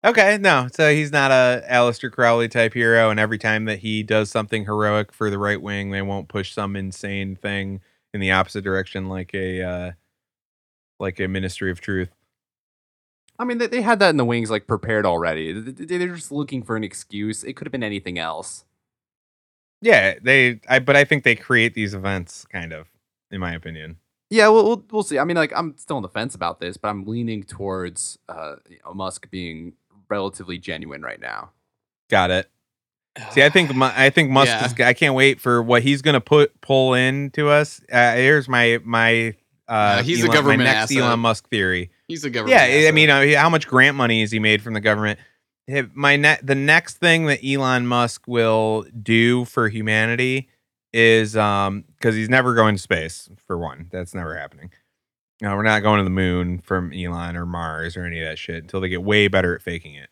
Okay, 0.06 0.38
no. 0.38 0.68
So 0.74 0.92
he's 0.94 1.12
not 1.12 1.32
a 1.32 1.64
Aleister 1.70 2.12
Crowley 2.12 2.50
type 2.50 2.74
hero, 2.74 3.10
and 3.10 3.20
every 3.20 3.38
time 3.38 3.66
that 3.66 3.80
he 3.80 4.04
does 4.04 4.30
something 4.30 4.66
heroic 4.66 5.14
for 5.14 5.30
the 5.30 5.38
right 5.38 5.62
wing, 5.62 5.92
they 5.92 6.02
won't 6.02 6.28
push 6.28 6.54
some 6.54 6.76
insane 6.76 7.36
thing 7.38 7.80
in 8.14 8.20
the 8.20 8.32
opposite 8.32 8.64
direction, 8.66 9.08
like 9.08 9.34
a 9.34 9.62
uh, 9.62 9.92
like 11.00 11.20
a 11.22 11.28
Ministry 11.28 11.72
of 11.72 11.80
Truth. 11.80 12.10
I 13.40 13.46
mean, 13.46 13.58
they, 13.58 13.68
they 13.68 13.82
had 13.82 14.00
that 14.00 14.10
in 14.10 14.18
the 14.18 14.26
wings 14.26 14.52
like 14.52 14.68
prepared 14.68 15.06
already. 15.06 15.54
Th- 15.54 15.76
th- 15.76 15.90
They're 15.90 16.16
just 16.16 16.32
looking 16.32 16.64
for 16.64 16.76
an 16.76 16.84
excuse. 16.84 17.44
It 17.44 17.54
could 17.54 17.66
have 17.66 17.72
been 17.72 17.84
anything 17.84 18.20
else. 18.20 18.66
Yeah, 19.82 20.16
they. 20.22 20.60
I 20.70 20.80
but 20.80 20.96
I 20.96 21.06
think 21.06 21.24
they 21.24 21.36
create 21.36 21.74
these 21.74 21.94
events, 21.94 22.46
kind 22.52 22.74
of, 22.74 22.88
in 23.32 23.40
my 23.40 23.54
opinion. 23.54 23.98
Yeah, 24.30 24.48
we'll, 24.50 24.66
we'll 24.66 24.86
we'll 24.92 25.04
see. 25.04 25.20
I 25.20 25.24
mean, 25.26 25.38
like 25.38 25.52
I'm 25.56 25.78
still 25.78 25.98
on 25.98 26.04
the 26.04 26.10
fence 26.10 26.36
about 26.36 26.60
this, 26.60 26.78
but 26.78 26.90
I'm 26.90 27.06
leaning 27.06 27.44
towards 27.44 28.18
uh, 28.30 28.56
you 28.70 28.80
know, 28.86 28.94
Musk 28.94 29.30
being 29.30 29.74
relatively 30.10 30.58
genuine 30.58 31.02
right 31.02 31.20
now. 31.20 31.52
Got 32.10 32.32
it. 32.32 32.50
See, 33.32 33.44
I 33.44 33.50
think 33.50 33.72
I 33.76 34.10
think 34.10 34.32
Musk 34.32 34.48
Yeah. 34.50 34.66
is. 34.66 34.74
I 34.80 34.94
can't 34.94 35.14
wait 35.14 35.40
for 35.40 35.62
what 35.62 35.84
he's 35.84 36.02
gonna 36.02 36.22
put 36.22 36.60
pull 36.62 36.94
into 36.96 37.48
us. 37.50 37.80
Uh, 37.92 38.14
here's 38.16 38.48
my 38.50 38.80
my. 38.84 39.36
Uh, 39.68 39.72
Uh, 40.00 40.04
he's 40.04 40.24
a 40.24 40.28
government 40.28 40.60
my 40.60 40.66
next 40.66 40.92
asset. 40.92 40.98
Elon 40.98 41.20
Musk 41.20 41.48
theory. 41.50 41.90
He's 42.08 42.26
a 42.26 42.30
government. 42.30 42.60
Yeah, 42.62 42.88
I 42.88 42.92
mean, 42.92 43.10
uh, 43.10 43.26
how 43.40 43.50
much 43.50 43.66
grant 43.68 43.96
money 43.96 44.22
has 44.22 44.32
he 44.32 44.40
made 44.40 44.62
from 44.62 44.74
the 44.74 44.82
government? 44.82 45.20
My 45.94 46.18
ne- 46.18 46.40
the 46.44 46.56
next 46.56 46.98
thing 46.98 47.28
that 47.28 47.40
Elon 47.46 47.88
Musk 47.88 48.24
will 48.28 48.86
do 49.02 49.46
for 49.46 49.70
humanity 49.70 50.50
is 50.92 51.38
um 51.38 51.86
because 51.98 52.16
he's 52.16 52.30
never 52.30 52.54
going 52.56 52.76
to 52.76 52.82
space 52.82 53.30
for 53.48 53.58
one. 53.58 53.88
That's 53.92 54.14
never 54.14 54.38
happening. 54.38 54.72
No, 55.44 55.56
we're 55.58 55.64
not 55.64 55.84
going 55.84 55.98
to 55.98 56.06
the 56.06 56.10
moon 56.10 56.60
from 56.60 56.94
Elon 56.94 57.36
or 57.36 57.46
Mars 57.46 57.98
or 57.98 58.06
any 58.06 58.22
of 58.22 58.26
that 58.26 58.40
shit 58.40 58.64
until 58.64 58.80
they 58.80 58.88
get 58.88 59.04
way 59.04 59.28
better 59.28 59.54
at 59.54 59.62
faking 59.62 59.94
it. 59.94 60.10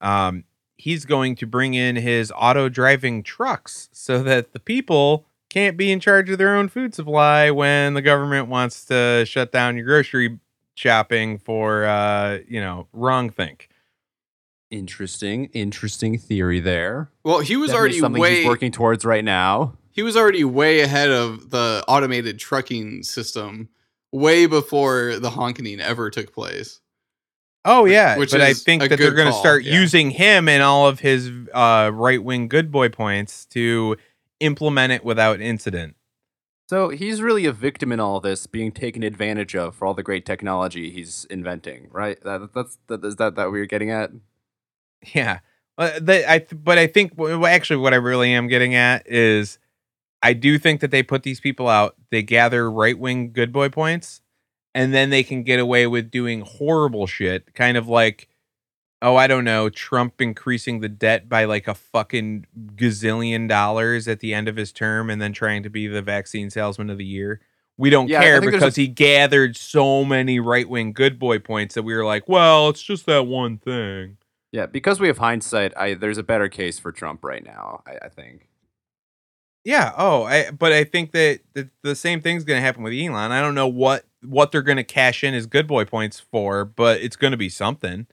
Um, 0.00 0.44
he's 0.78 1.04
going 1.04 1.36
to 1.36 1.46
bring 1.46 1.74
in 1.74 1.96
his 1.96 2.32
auto 2.34 2.70
driving 2.70 3.22
trucks 3.22 3.90
so 3.92 4.22
that 4.22 4.54
the 4.54 4.58
people 4.58 5.26
can't 5.50 5.76
be 5.76 5.92
in 5.92 6.00
charge 6.00 6.30
of 6.30 6.38
their 6.38 6.56
own 6.56 6.68
food 6.70 6.94
supply 6.94 7.50
when 7.50 7.92
the 7.92 8.00
government 8.00 8.48
wants 8.48 8.86
to 8.86 9.24
shut 9.26 9.52
down 9.52 9.76
your 9.76 9.84
grocery 9.84 10.38
shopping 10.74 11.36
for 11.36 11.84
uh 11.84 12.38
you 12.48 12.58
know 12.60 12.86
wrong 12.94 13.28
think 13.28 13.68
Interesting, 14.70 15.46
interesting 15.52 16.16
theory 16.16 16.60
there. 16.60 17.10
well, 17.24 17.40
he 17.40 17.56
was 17.56 17.70
Definitely 17.70 17.78
already 17.80 17.98
something 17.98 18.22
way 18.22 18.36
he's 18.36 18.46
working 18.46 18.70
towards 18.70 19.04
right 19.04 19.24
now. 19.24 19.74
he 19.90 20.02
was 20.02 20.16
already 20.16 20.44
way 20.44 20.80
ahead 20.80 21.10
of 21.10 21.50
the 21.50 21.84
automated 21.88 22.38
trucking 22.38 23.02
system 23.02 23.68
way 24.12 24.46
before 24.46 25.18
the 25.18 25.30
honking 25.30 25.80
ever 25.80 26.10
took 26.10 26.32
place. 26.32 26.80
oh 27.64 27.84
yeah 27.84 28.16
Which 28.16 28.32
but 28.32 28.40
i 28.40 28.54
think 28.54 28.82
that 28.82 28.98
they're 28.98 29.14
going 29.14 29.28
to 29.32 29.38
start 29.38 29.64
yeah. 29.64 29.74
using 29.74 30.10
him 30.10 30.48
and 30.48 30.62
all 30.62 30.88
of 30.88 31.00
his 31.00 31.30
uh 31.52 31.90
right-wing 31.92 32.48
good 32.48 32.70
boy 32.72 32.88
points 32.88 33.44
to 33.46 33.96
implement 34.40 34.92
it 34.92 35.04
without 35.04 35.40
incident 35.40 35.94
So 36.68 36.88
he's 36.90 37.20
really 37.20 37.46
a 37.46 37.52
victim 37.52 37.90
in 37.92 37.98
all 38.00 38.20
this, 38.20 38.46
being 38.46 38.72
taken 38.72 39.02
advantage 39.02 39.54
of 39.56 39.74
for 39.74 39.86
all 39.86 39.94
the 39.94 40.04
great 40.04 40.24
technology 40.24 40.90
he's 40.90 41.26
inventing, 41.28 41.88
right? 41.90 42.16
That, 42.22 42.50
that's 42.54 42.78
that, 42.86 43.04
is 43.04 43.16
that 43.16 43.34
that 43.34 43.50
what 43.50 43.56
you're 43.56 43.66
getting 43.66 43.90
at? 43.90 44.10
Yeah. 45.14 45.40
Uh, 45.78 45.98
the, 46.00 46.30
I 46.30 46.46
but 46.54 46.78
I 46.78 46.86
think 46.86 47.16
w- 47.16 47.44
actually 47.46 47.78
what 47.78 47.92
I 47.92 47.96
really 47.96 48.32
am 48.32 48.48
getting 48.48 48.74
at 48.74 49.06
is 49.06 49.58
I 50.22 50.32
do 50.34 50.58
think 50.58 50.80
that 50.80 50.90
they 50.90 51.02
put 51.02 51.22
these 51.22 51.40
people 51.40 51.68
out, 51.68 51.96
they 52.10 52.22
gather 52.22 52.70
right 52.70 52.98
wing 52.98 53.32
good 53.32 53.52
boy 53.52 53.68
points, 53.70 54.20
and 54.74 54.92
then 54.92 55.10
they 55.10 55.22
can 55.22 55.42
get 55.42 55.58
away 55.58 55.86
with 55.86 56.10
doing 56.10 56.42
horrible 56.42 57.06
shit, 57.06 57.54
kind 57.54 57.76
of 57.76 57.88
like, 57.88 58.28
oh, 59.02 59.16
I 59.16 59.26
don't 59.26 59.44
know, 59.44 59.70
Trump 59.70 60.20
increasing 60.20 60.80
the 60.80 60.88
debt 60.90 61.28
by 61.28 61.44
like 61.46 61.66
a 61.66 61.74
fucking 61.74 62.46
gazillion 62.74 63.48
dollars 63.48 64.06
at 64.08 64.20
the 64.20 64.34
end 64.34 64.46
of 64.46 64.56
his 64.56 64.72
term 64.72 65.08
and 65.08 65.22
then 65.22 65.32
trying 65.32 65.62
to 65.62 65.70
be 65.70 65.86
the 65.86 66.02
vaccine 66.02 66.50
salesman 66.50 66.90
of 66.90 66.98
the 66.98 67.04
year. 67.06 67.40
We 67.78 67.88
don't 67.88 68.08
Yeah, 68.10 68.20
care 68.20 68.40
because 68.42 68.76
a- 68.76 68.82
he 68.82 68.88
gathered 68.88 69.56
so 69.56 70.04
many 70.04 70.38
right 70.38 70.68
wing 70.68 70.92
good 70.92 71.18
boy 71.18 71.38
points 71.38 71.74
that 71.76 71.82
we 71.82 71.94
were 71.94 72.04
like, 72.04 72.28
well, 72.28 72.68
it's 72.68 72.82
just 72.82 73.06
that 73.06 73.26
one 73.26 73.56
thing. 73.56 74.18
Yeah, 74.52 74.66
because 74.66 75.00
we 75.00 75.06
have 75.06 75.16
hindsight, 75.16 75.72
I 75.78 75.94
there's 75.94 76.18
a 76.18 76.22
better 76.22 76.50
case 76.50 76.78
for 76.78 76.92
Trump 76.92 77.24
right 77.24 77.42
now. 77.42 77.82
I, 77.86 78.06
I 78.06 78.08
think. 78.10 78.49
Yeah. 79.64 79.92
Oh, 79.96 80.24
I 80.24 80.50
but 80.50 80.72
I 80.72 80.84
think 80.84 81.12
that 81.12 81.40
the, 81.54 81.68
the 81.82 81.94
same 81.94 82.20
thing's 82.20 82.44
going 82.44 82.58
to 82.58 82.62
happen 82.62 82.82
with 82.82 82.94
Elon. 82.94 83.32
I 83.32 83.40
don't 83.40 83.54
know 83.54 83.68
what 83.68 84.04
what 84.22 84.52
they're 84.52 84.62
going 84.62 84.76
to 84.76 84.84
cash 84.84 85.22
in 85.24 85.34
his 85.34 85.46
good 85.46 85.66
boy 85.66 85.84
points 85.84 86.20
for, 86.20 86.64
but 86.64 87.00
it's 87.00 87.16
going 87.16 87.32
to 87.32 87.36
be 87.36 87.48
something. 87.48 88.06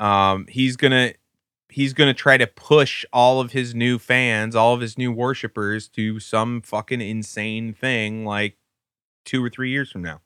Um, 0.00 0.46
he's 0.48 0.76
gonna 0.76 1.12
he's 1.68 1.92
gonna 1.92 2.14
try 2.14 2.36
to 2.36 2.46
push 2.46 3.04
all 3.12 3.40
of 3.40 3.52
his 3.52 3.74
new 3.74 3.98
fans, 3.98 4.56
all 4.56 4.74
of 4.74 4.80
his 4.80 4.98
new 4.98 5.12
worshippers 5.12 5.88
to 5.90 6.18
some 6.20 6.60
fucking 6.60 7.00
insane 7.00 7.72
thing 7.72 8.24
like 8.24 8.56
two 9.24 9.44
or 9.44 9.48
three 9.48 9.70
years 9.70 9.90
from 9.90 10.02
now. 10.02 10.20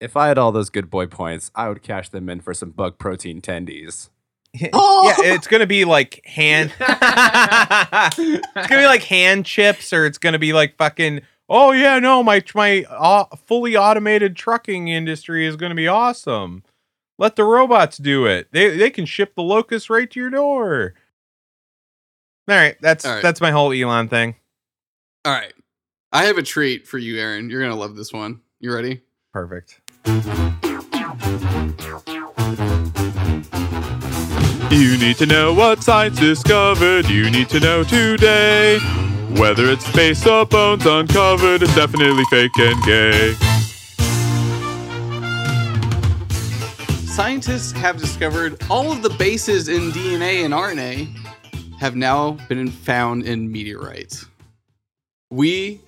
If 0.00 0.16
I 0.16 0.28
had 0.28 0.38
all 0.38 0.52
those 0.52 0.70
good 0.70 0.90
boy 0.90 1.06
points, 1.06 1.50
I 1.54 1.68
would 1.68 1.82
cash 1.82 2.08
them 2.08 2.28
in 2.28 2.40
for 2.40 2.54
some 2.54 2.70
bug 2.70 2.98
protein 2.98 3.40
tendies. 3.40 4.10
yeah, 4.54 4.70
it's 4.72 5.46
gonna 5.46 5.66
be 5.66 5.84
like 5.84 6.24
hand. 6.24 6.72
it's 6.80 8.68
gonna 8.68 8.82
be 8.82 8.86
like 8.86 9.02
hand 9.02 9.44
chips, 9.44 9.92
or 9.92 10.06
it's 10.06 10.18
gonna 10.18 10.38
be 10.38 10.52
like 10.52 10.76
fucking. 10.76 11.20
Oh 11.48 11.72
yeah, 11.72 11.98
no, 11.98 12.22
my 12.22 12.42
my 12.54 12.84
uh, 12.88 13.24
fully 13.46 13.76
automated 13.76 14.36
trucking 14.36 14.88
industry 14.88 15.46
is 15.46 15.56
gonna 15.56 15.74
be 15.74 15.88
awesome. 15.88 16.62
Let 17.18 17.36
the 17.36 17.44
robots 17.44 17.98
do 17.98 18.26
it. 18.26 18.48
They 18.52 18.76
they 18.76 18.90
can 18.90 19.04
ship 19.04 19.34
the 19.34 19.42
locust 19.42 19.90
right 19.90 20.10
to 20.10 20.20
your 20.20 20.30
door. 20.30 20.94
All 22.48 22.56
right, 22.56 22.76
that's 22.80 23.04
All 23.04 23.14
right. 23.14 23.22
that's 23.22 23.40
my 23.40 23.50
whole 23.50 23.72
Elon 23.72 24.08
thing. 24.08 24.34
All 25.24 25.32
right. 25.32 25.52
I 26.10 26.24
have 26.24 26.38
a 26.38 26.42
treat 26.42 26.86
for 26.86 26.96
you, 26.96 27.18
Aaron. 27.18 27.50
You're 27.50 27.60
gonna 27.60 27.76
love 27.76 27.96
this 27.96 28.12
one. 28.12 28.40
You 28.60 28.72
ready? 28.72 29.02
Perfect. 29.32 29.80
You 34.70 34.98
need 34.98 35.16
to 35.16 35.26
know 35.26 35.54
what 35.54 35.82
science 35.82 36.18
discovered. 36.18 37.08
You 37.08 37.30
need 37.30 37.48
to 37.48 37.60
know 37.60 37.84
today. 37.84 38.78
Whether 39.36 39.70
it's 39.70 39.86
space 39.86 40.26
or 40.26 40.44
bones 40.44 40.84
uncovered, 40.84 41.62
it's 41.62 41.74
definitely 41.74 42.24
fake 42.30 42.56
and 42.58 42.84
gay. 42.84 43.34
Scientists 47.06 47.72
have 47.72 47.96
discovered 47.96 48.62
all 48.70 48.92
of 48.92 49.02
the 49.02 49.10
bases 49.18 49.68
in 49.68 49.90
DNA 49.90 50.44
and 50.44 50.54
RNA 50.54 51.16
have 51.80 51.96
now 51.96 52.32
been 52.48 52.68
found 52.70 53.24
in 53.24 53.50
meteorites. 53.50 54.26
We 55.30 55.80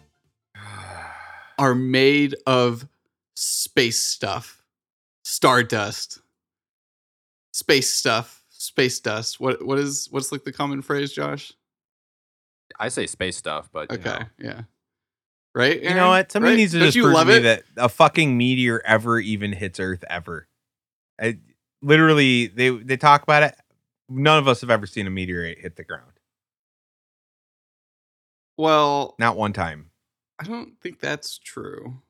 are 1.58 1.74
made 1.74 2.34
of 2.46 2.88
space 3.36 4.00
stuff, 4.00 4.62
stardust, 5.24 6.19
space 7.60 7.92
stuff, 7.92 8.42
space 8.48 8.98
dust. 9.00 9.38
What 9.38 9.64
what 9.64 9.78
is 9.78 10.08
what's 10.10 10.32
like 10.32 10.44
the 10.44 10.52
common 10.52 10.80
phrase, 10.82 11.12
Josh? 11.12 11.52
I 12.78 12.88
say 12.88 13.06
space 13.06 13.36
stuff, 13.36 13.68
but 13.72 13.92
you 13.92 13.98
Okay, 13.98 14.18
know. 14.18 14.26
yeah. 14.38 14.62
Right? 15.54 15.82
You 15.82 15.94
know 15.94 16.08
what? 16.08 16.32
Somebody 16.32 16.52
Right? 16.52 16.56
needs 16.58 16.72
to 16.72 16.78
Don't 16.78 16.86
just 16.88 16.96
you 16.96 17.02
prove 17.04 17.18
to 17.18 17.24
me 17.26 17.36
it? 17.36 17.42
that 17.42 17.62
a 17.76 17.88
fucking 17.88 18.36
meteor 18.36 18.80
ever 18.84 19.18
even 19.20 19.52
hits 19.52 19.78
Earth 19.80 20.04
ever. 20.08 20.48
I, 21.20 21.38
literally, 21.82 22.46
they 22.46 22.70
they 22.70 22.96
talk 22.96 23.22
about 23.22 23.42
it. 23.42 23.54
None 24.08 24.38
of 24.38 24.48
us 24.48 24.60
have 24.62 24.70
ever 24.70 24.86
seen 24.86 25.06
a 25.06 25.10
meteorite 25.10 25.58
hit 25.58 25.76
the 25.76 25.84
ground. 25.84 26.12
Well, 28.56 29.14
Not 29.18 29.36
one 29.36 29.52
time. 29.52 29.90
I 30.38 30.44
don't 30.44 30.80
think 30.80 31.00
that's 31.00 31.38
true. 31.38 32.00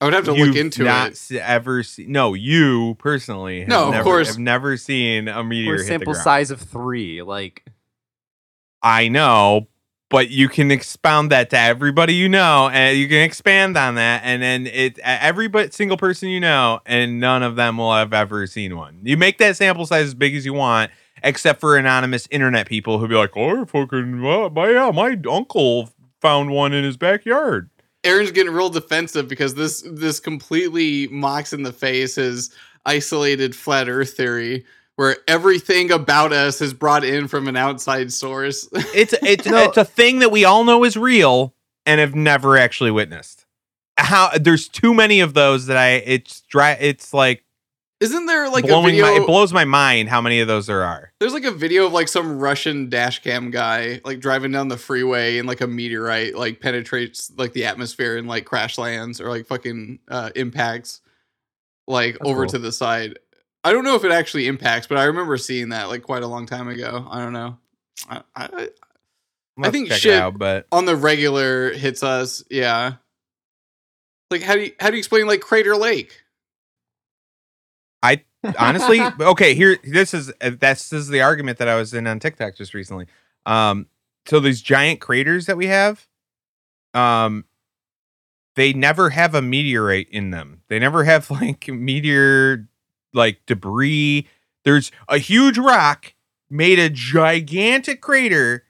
I 0.00 0.06
would 0.06 0.14
have 0.14 0.24
to 0.24 0.32
look 0.32 0.46
You've 0.48 0.56
into 0.56 0.84
not 0.84 1.10
it. 1.12 1.16
se- 1.18 1.40
ever 1.40 1.82
seen. 1.82 2.10
No, 2.12 2.32
you 2.34 2.94
personally. 2.98 3.60
Have 3.60 3.68
No, 3.68 3.84
of 3.88 3.90
never, 3.92 4.04
course. 4.04 4.28
have 4.28 4.38
never 4.38 4.76
seen 4.76 5.28
a 5.28 5.44
meteor 5.44 5.72
We're 5.72 5.76
hit 5.76 5.82
the 5.82 5.86
sample 5.88 6.12
ground. 6.14 6.24
size 6.24 6.50
of 6.50 6.60
three. 6.60 7.20
Like 7.22 7.64
I 8.82 9.08
know, 9.08 9.68
but 10.08 10.30
you 10.30 10.48
can 10.48 10.70
expound 10.70 11.30
that 11.30 11.50
to 11.50 11.58
everybody 11.58 12.14
you 12.14 12.28
know, 12.28 12.68
and 12.72 12.96
you 12.98 13.08
can 13.08 13.18
expand 13.22 13.76
on 13.76 13.96
that, 13.96 14.22
and 14.24 14.42
then 14.42 14.66
it 14.66 14.98
every 15.00 15.48
but 15.48 15.74
single 15.74 15.96
person 15.96 16.28
you 16.30 16.40
know, 16.40 16.80
and 16.86 17.20
none 17.20 17.42
of 17.42 17.56
them 17.56 17.76
will 17.76 17.92
have 17.94 18.12
ever 18.12 18.46
seen 18.46 18.76
one. 18.76 19.00
You 19.02 19.16
make 19.16 19.38
that 19.38 19.56
sample 19.56 19.86
size 19.86 20.06
as 20.06 20.14
big 20.14 20.34
as 20.34 20.46
you 20.46 20.54
want, 20.54 20.90
except 21.22 21.60
for 21.60 21.76
anonymous 21.76 22.26
internet 22.30 22.66
people 22.66 22.98
who 22.98 23.06
be 23.06 23.14
like, 23.14 23.36
"Oh, 23.36 23.66
fucking, 23.66 24.22
well, 24.22 24.48
my 24.50 24.70
yeah, 24.70 24.90
my 24.90 25.16
uncle 25.30 25.90
found 26.20 26.50
one 26.50 26.72
in 26.72 26.84
his 26.84 26.96
backyard." 26.96 27.69
Aaron's 28.04 28.30
getting 28.30 28.52
real 28.52 28.70
defensive 28.70 29.28
because 29.28 29.54
this 29.54 29.82
this 29.86 30.20
completely 30.20 31.08
mocks 31.08 31.52
in 31.52 31.62
the 31.62 31.72
face 31.72 32.14
his 32.14 32.50
isolated 32.86 33.54
flat 33.54 33.88
Earth 33.88 34.14
theory, 34.14 34.64
where 34.96 35.16
everything 35.28 35.90
about 35.90 36.32
us 36.32 36.60
is 36.60 36.72
brought 36.72 37.04
in 37.04 37.28
from 37.28 37.48
an 37.48 37.56
outside 37.56 38.12
source. 38.12 38.68
It's 38.94 39.14
it's 39.22 39.46
it's 39.46 39.76
a 39.76 39.84
thing 39.84 40.20
that 40.20 40.30
we 40.30 40.44
all 40.44 40.64
know 40.64 40.84
is 40.84 40.96
real 40.96 41.54
and 41.86 42.00
have 42.00 42.14
never 42.14 42.56
actually 42.56 42.90
witnessed. 42.90 43.46
How 43.98 44.30
there's 44.38 44.68
too 44.68 44.94
many 44.94 45.20
of 45.20 45.34
those 45.34 45.66
that 45.66 45.76
I 45.76 45.90
it's 45.92 46.40
dry. 46.42 46.72
It's 46.72 47.12
like 47.12 47.44
Isn't 48.00 48.24
there 48.26 48.48
like 48.48 48.64
a 48.64 48.82
video? 48.82 49.04
my, 49.04 49.12
it 49.12 49.26
blows 49.26 49.52
my 49.52 49.64
mind 49.66 50.08
how 50.08 50.22
many 50.22 50.40
of 50.40 50.48
those 50.48 50.66
there 50.66 50.82
are. 50.82 51.12
there's 51.20 51.34
like 51.34 51.44
a 51.44 51.50
video 51.50 51.86
of 51.86 51.92
like 51.92 52.08
some 52.08 52.38
Russian 52.38 52.88
dash 52.88 53.22
cam 53.22 53.50
guy 53.50 54.00
like 54.04 54.20
driving 54.20 54.52
down 54.52 54.68
the 54.68 54.78
freeway 54.78 55.36
and 55.38 55.46
like 55.46 55.60
a 55.60 55.66
meteorite 55.66 56.34
like 56.34 56.60
penetrates 56.60 57.30
like 57.36 57.52
the 57.52 57.66
atmosphere 57.66 58.16
and 58.16 58.26
like 58.26 58.46
crash 58.46 58.78
lands 58.78 59.20
or 59.20 59.28
like 59.28 59.46
fucking 59.46 59.98
uh, 60.08 60.30
impacts 60.34 61.02
like 61.86 62.14
That's 62.18 62.28
over 62.30 62.42
cool. 62.44 62.50
to 62.52 62.58
the 62.58 62.72
side. 62.72 63.18
I 63.64 63.72
don't 63.72 63.84
know 63.84 63.96
if 63.96 64.04
it 64.04 64.12
actually 64.12 64.46
impacts, 64.46 64.86
but 64.86 64.96
I 64.96 65.04
remember 65.04 65.36
seeing 65.36 65.68
that 65.68 65.90
like 65.90 66.02
quite 66.02 66.22
a 66.22 66.26
long 66.26 66.46
time 66.46 66.68
ago. 66.68 67.06
I 67.10 67.18
don't 67.18 67.34
know. 67.34 67.58
I, 68.08 68.22
I, 68.34 68.68
Let's 69.58 69.72
think 69.72 69.92
shit- 69.92 70.14
out, 70.18 70.38
but 70.38 70.66
on 70.72 70.86
the 70.86 70.96
regular 70.96 71.70
hits 71.74 72.02
us, 72.02 72.42
yeah. 72.48 72.94
Like 74.30 74.42
how 74.42 74.54
do 74.54 74.62
you 74.62 74.72
how 74.80 74.88
do 74.88 74.96
you 74.96 75.00
explain 75.00 75.26
like 75.26 75.42
Crater 75.42 75.76
Lake? 75.76 76.22
Honestly, 78.58 79.00
okay, 79.20 79.54
here 79.54 79.78
this 79.84 80.14
is 80.14 80.32
uh, 80.40 80.50
that's 80.58 80.88
this 80.90 81.00
is 81.00 81.08
the 81.08 81.20
argument 81.22 81.58
that 81.58 81.68
I 81.68 81.76
was 81.76 81.92
in 81.94 82.06
on 82.06 82.18
TikTok 82.18 82.56
just 82.56 82.74
recently. 82.74 83.06
Um, 83.46 83.86
so 84.26 84.40
these 84.40 84.62
giant 84.62 85.00
craters 85.00 85.46
that 85.46 85.56
we 85.56 85.66
have, 85.66 86.06
um, 86.94 87.44
they 88.56 88.72
never 88.72 89.10
have 89.10 89.34
a 89.34 89.42
meteorite 89.42 90.08
in 90.10 90.30
them. 90.30 90.62
They 90.68 90.78
never 90.78 91.04
have 91.04 91.30
like 91.30 91.68
meteor 91.68 92.68
like 93.12 93.40
debris. 93.46 94.26
There's 94.64 94.90
a 95.08 95.18
huge 95.18 95.58
rock 95.58 96.14
made 96.48 96.78
a 96.78 96.90
gigantic 96.90 98.00
crater, 98.00 98.64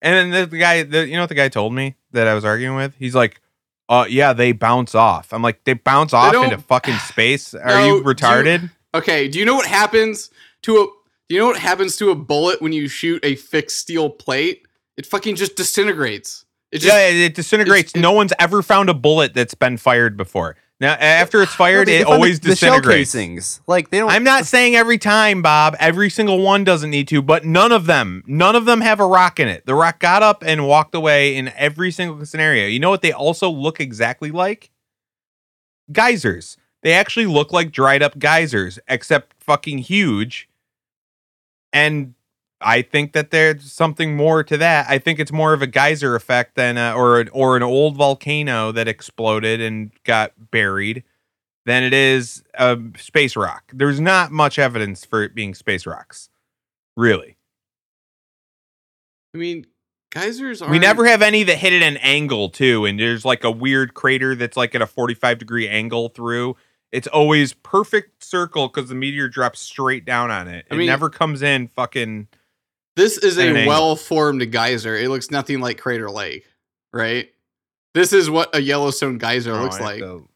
and 0.00 0.32
then 0.32 0.48
the, 0.50 0.56
guy, 0.58 0.82
the, 0.82 1.06
you 1.06 1.14
know 1.14 1.22
what 1.22 1.28
the 1.28 1.34
guy 1.34 1.48
told 1.48 1.74
me 1.74 1.96
that 2.12 2.26
I 2.26 2.34
was 2.34 2.44
arguing 2.44 2.76
with? 2.76 2.94
He's 2.98 3.14
like. 3.14 3.40
Uh 3.88 4.04
yeah, 4.08 4.32
they 4.32 4.50
bounce 4.50 4.96
off. 4.96 5.32
I'm 5.32 5.42
like, 5.42 5.62
they 5.62 5.74
bounce 5.74 6.12
off 6.12 6.32
don't- 6.32 6.46
into 6.46 6.58
fucking 6.58 6.96
space. 6.96 7.54
Are 7.54 7.66
No, 7.68 7.86
you 7.86 8.02
retarded? 8.02 8.72
Okay, 8.96 9.28
do 9.28 9.38
you 9.38 9.44
know 9.44 9.54
what 9.54 9.66
happens 9.66 10.30
to 10.62 10.76
a 10.80 10.86
do 11.28 11.34
you 11.34 11.40
know 11.40 11.48
what 11.48 11.58
happens 11.58 11.96
to 11.96 12.10
a 12.10 12.14
bullet 12.14 12.62
when 12.62 12.72
you 12.72 12.86
shoot 12.88 13.24
a 13.24 13.34
fixed 13.34 13.78
steel 13.78 14.08
plate? 14.10 14.66
It 14.96 15.04
fucking 15.06 15.36
just 15.36 15.56
disintegrates. 15.56 16.44
It 16.72 16.78
just 16.78 16.92
yeah, 16.94 17.08
it, 17.08 17.16
it 17.16 17.34
disintegrates. 17.34 17.90
it's- 17.92 18.00
no 18.02 18.12
one's 18.12 18.32
ever 18.38 18.62
found 18.62 18.88
a 18.88 18.94
bullet 18.94 19.34
that's 19.34 19.54
been 19.54 19.76
fired 19.76 20.16
before. 20.16 20.56
Now, 20.78 20.92
after 20.92 21.42
it's 21.42 21.54
fired, 21.54 21.86
No, 21.88 21.92
they 21.94 22.00
it 22.00 22.04
found 22.04 22.12
the- 22.12 22.16
always 22.16 22.40
the, 22.40 22.54
shell 22.54 22.72
disintegrates. 22.74 23.12
casings. 23.12 23.60
Like 23.66 23.88
they 23.90 23.98
don't. 23.98 24.10
I'm 24.10 24.24
not 24.24 24.44
saying 24.46 24.76
every 24.76 24.98
time, 24.98 25.40
Bob. 25.42 25.74
Every 25.80 26.10
single 26.10 26.40
one 26.42 26.64
doesn't 26.64 26.90
need 26.90 27.08
to, 27.08 27.22
but 27.22 27.44
none 27.46 27.72
of 27.72 27.86
them, 27.86 28.22
none 28.26 28.54
of 28.54 28.66
them 28.66 28.82
have 28.82 29.00
a 29.00 29.06
rock 29.06 29.40
in 29.40 29.48
it. 29.48 29.64
The 29.66 29.74
rock 29.74 30.00
got 30.00 30.22
up 30.22 30.42
and 30.46 30.66
walked 30.68 30.94
away 30.94 31.34
in 31.34 31.48
every 31.56 31.90
single 31.90 32.24
scenario. 32.26 32.66
You 32.66 32.78
know 32.78 32.90
what 32.90 33.00
they 33.02 33.12
also 33.12 33.48
look 33.50 33.80
exactly 33.80 34.30
like? 34.30 34.70
Geysers. 35.90 36.56
They 36.86 36.92
actually 36.92 37.26
look 37.26 37.52
like 37.52 37.72
dried 37.72 38.00
up 38.00 38.16
geysers, 38.16 38.78
except 38.86 39.34
fucking 39.40 39.78
huge. 39.78 40.48
And 41.72 42.14
I 42.60 42.80
think 42.82 43.12
that 43.12 43.32
there's 43.32 43.72
something 43.72 44.16
more 44.16 44.44
to 44.44 44.56
that. 44.56 44.86
I 44.88 44.98
think 44.98 45.18
it's 45.18 45.32
more 45.32 45.52
of 45.52 45.62
a 45.62 45.66
geyser 45.66 46.14
effect 46.14 46.54
than 46.54 46.78
a, 46.78 46.94
or 46.94 47.18
an, 47.18 47.28
or 47.32 47.56
an 47.56 47.64
old 47.64 47.96
volcano 47.96 48.70
that 48.70 48.86
exploded 48.86 49.60
and 49.60 49.90
got 50.04 50.30
buried 50.52 51.02
than 51.64 51.82
it 51.82 51.92
is 51.92 52.44
a 52.54 52.78
space 52.96 53.34
rock. 53.34 53.64
There's 53.74 53.98
not 53.98 54.30
much 54.30 54.56
evidence 54.56 55.04
for 55.04 55.24
it 55.24 55.34
being 55.34 55.56
space 55.56 55.86
rocks. 55.86 56.28
Really. 56.96 57.36
I 59.34 59.38
mean, 59.38 59.66
geysers 60.12 60.62
are. 60.62 60.70
We 60.70 60.78
never 60.78 61.04
have 61.04 61.20
any 61.20 61.42
that 61.42 61.58
hit 61.58 61.72
at 61.72 61.82
an 61.82 61.96
angle 61.96 62.48
too, 62.48 62.84
and 62.84 63.00
there's 63.00 63.24
like 63.24 63.42
a 63.42 63.50
weird 63.50 63.94
crater 63.94 64.36
that's 64.36 64.56
like 64.56 64.76
at 64.76 64.82
a 64.82 64.86
45 64.86 65.38
degree 65.38 65.68
angle 65.68 66.10
through. 66.10 66.54
It's 66.96 67.06
always 67.08 67.52
perfect 67.52 68.24
circle 68.24 68.68
because 68.68 68.88
the 68.88 68.94
meteor 68.94 69.28
drops 69.28 69.60
straight 69.60 70.04
down 70.06 70.30
on 70.30 70.48
it. 70.48 70.66
I 70.70 70.74
It 70.74 70.78
mean- 70.78 70.86
never 70.86 71.10
comes 71.10 71.42
in 71.42 71.68
fucking. 71.68 72.28
This 72.96 73.18
is 73.18 73.38
a 73.38 73.66
well-formed 73.66 74.50
geyser. 74.50 74.96
It 74.96 75.10
looks 75.10 75.30
nothing 75.30 75.60
like 75.60 75.76
Crater 75.78 76.10
Lake, 76.10 76.46
right? 76.94 77.30
This 77.92 78.14
is 78.14 78.30
what 78.30 78.54
a 78.56 78.60
Yellowstone 78.62 79.18
geyser 79.18 79.52
Oh, 79.52 79.62
looks 79.62 79.78
like. 79.78 79.98
to- 80.00 80.26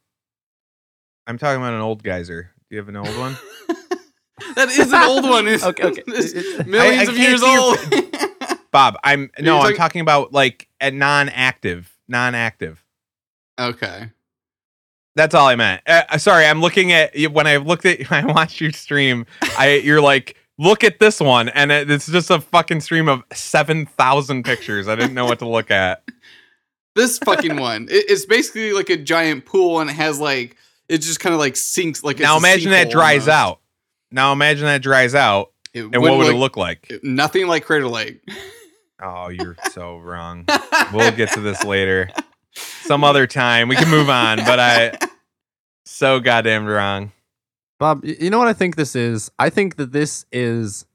I'm 1.26 1.38
talking 1.38 1.62
about 1.62 1.72
an 1.72 1.80
old 1.80 2.02
geyser. 2.02 2.50
Do 2.68 2.76
you 2.76 2.78
have 2.78 2.88
an 2.90 2.96
old 2.96 3.16
one? 3.16 3.38
that 4.56 4.68
is 4.68 4.92
an 4.92 5.02
old 5.02 5.24
one. 5.24 5.48
It's, 5.48 5.64
Okay, 5.64 5.84
okay. 5.84 6.02
it's 6.08 6.66
millions 6.66 7.08
I 7.08 7.12
of 7.12 7.18
years 7.18 7.40
see 7.40 7.52
your- 7.52 7.60
old. 7.62 7.78
Bob, 8.70 8.96
I'm 9.02 9.30
You're 9.38 9.46
no, 9.46 9.56
I'm 9.56 9.62
talking- 9.62 9.76
talking 9.76 10.00
about 10.02 10.32
like 10.34 10.68
a 10.82 10.90
non-active, 10.90 11.90
non-active. 12.08 12.84
okay. 13.58 14.10
That's 15.20 15.34
all 15.34 15.46
I 15.48 15.54
meant. 15.54 15.82
Uh, 15.86 16.16
sorry, 16.16 16.46
I'm 16.46 16.62
looking 16.62 16.92
at 16.92 17.14
when 17.32 17.46
I 17.46 17.58
looked 17.58 17.84
at 17.84 18.10
I 18.12 18.24
watched 18.24 18.58
your 18.58 18.72
stream. 18.72 19.26
I 19.58 19.74
you're 19.84 20.00
like, 20.00 20.38
look 20.56 20.82
at 20.82 20.98
this 20.98 21.20
one, 21.20 21.50
and 21.50 21.70
it, 21.70 21.90
it's 21.90 22.06
just 22.06 22.30
a 22.30 22.40
fucking 22.40 22.80
stream 22.80 23.06
of 23.06 23.22
seven 23.30 23.84
thousand 23.84 24.44
pictures. 24.44 24.88
I 24.88 24.94
didn't 24.94 25.12
know 25.12 25.26
what 25.26 25.38
to 25.40 25.48
look 25.48 25.70
at. 25.70 26.02
This 26.96 27.18
fucking 27.18 27.56
one. 27.56 27.84
It, 27.84 28.06
it's 28.08 28.26
basically 28.26 28.72
like 28.72 28.90
a 28.90 28.96
giant 28.96 29.46
pool, 29.46 29.78
and 29.78 29.88
it 29.88 29.92
has 29.92 30.18
like 30.18 30.56
it 30.88 30.98
just 30.98 31.20
kind 31.20 31.32
of 31.32 31.38
like 31.38 31.54
sinks. 31.54 32.02
Like 32.02 32.18
now 32.18 32.36
imagine 32.36 32.72
that 32.72 32.90
dries 32.90 33.28
almost. 33.28 33.28
out. 33.28 33.60
Now 34.10 34.32
imagine 34.32 34.64
that 34.64 34.82
dries 34.82 35.14
out, 35.14 35.52
It 35.72 35.84
and 35.84 36.02
what 36.02 36.18
would 36.18 36.26
it 36.26 36.36
look 36.36 36.56
like? 36.56 36.90
Nothing 37.04 37.46
like 37.46 37.64
Crater 37.64 37.88
Lake. 37.88 38.22
Oh, 39.02 39.28
you're 39.28 39.56
so 39.70 39.96
wrong. 39.96 40.44
We'll 40.92 41.10
get 41.12 41.32
to 41.32 41.40
this 41.40 41.64
later, 41.64 42.10
some 42.52 43.02
other 43.02 43.26
time. 43.26 43.68
We 43.68 43.76
can 43.76 43.88
move 43.88 44.10
on, 44.10 44.36
but 44.38 44.60
I 44.60 44.92
so 46.00 46.18
goddamn 46.18 46.64
wrong. 46.66 47.12
Bob, 47.78 48.04
you 48.04 48.30
know 48.30 48.38
what 48.38 48.48
I 48.48 48.52
think 48.54 48.76
this 48.76 48.96
is? 48.96 49.30
I 49.38 49.50
think 49.50 49.76
that 49.76 49.92
this 49.92 50.24
is 50.32 50.86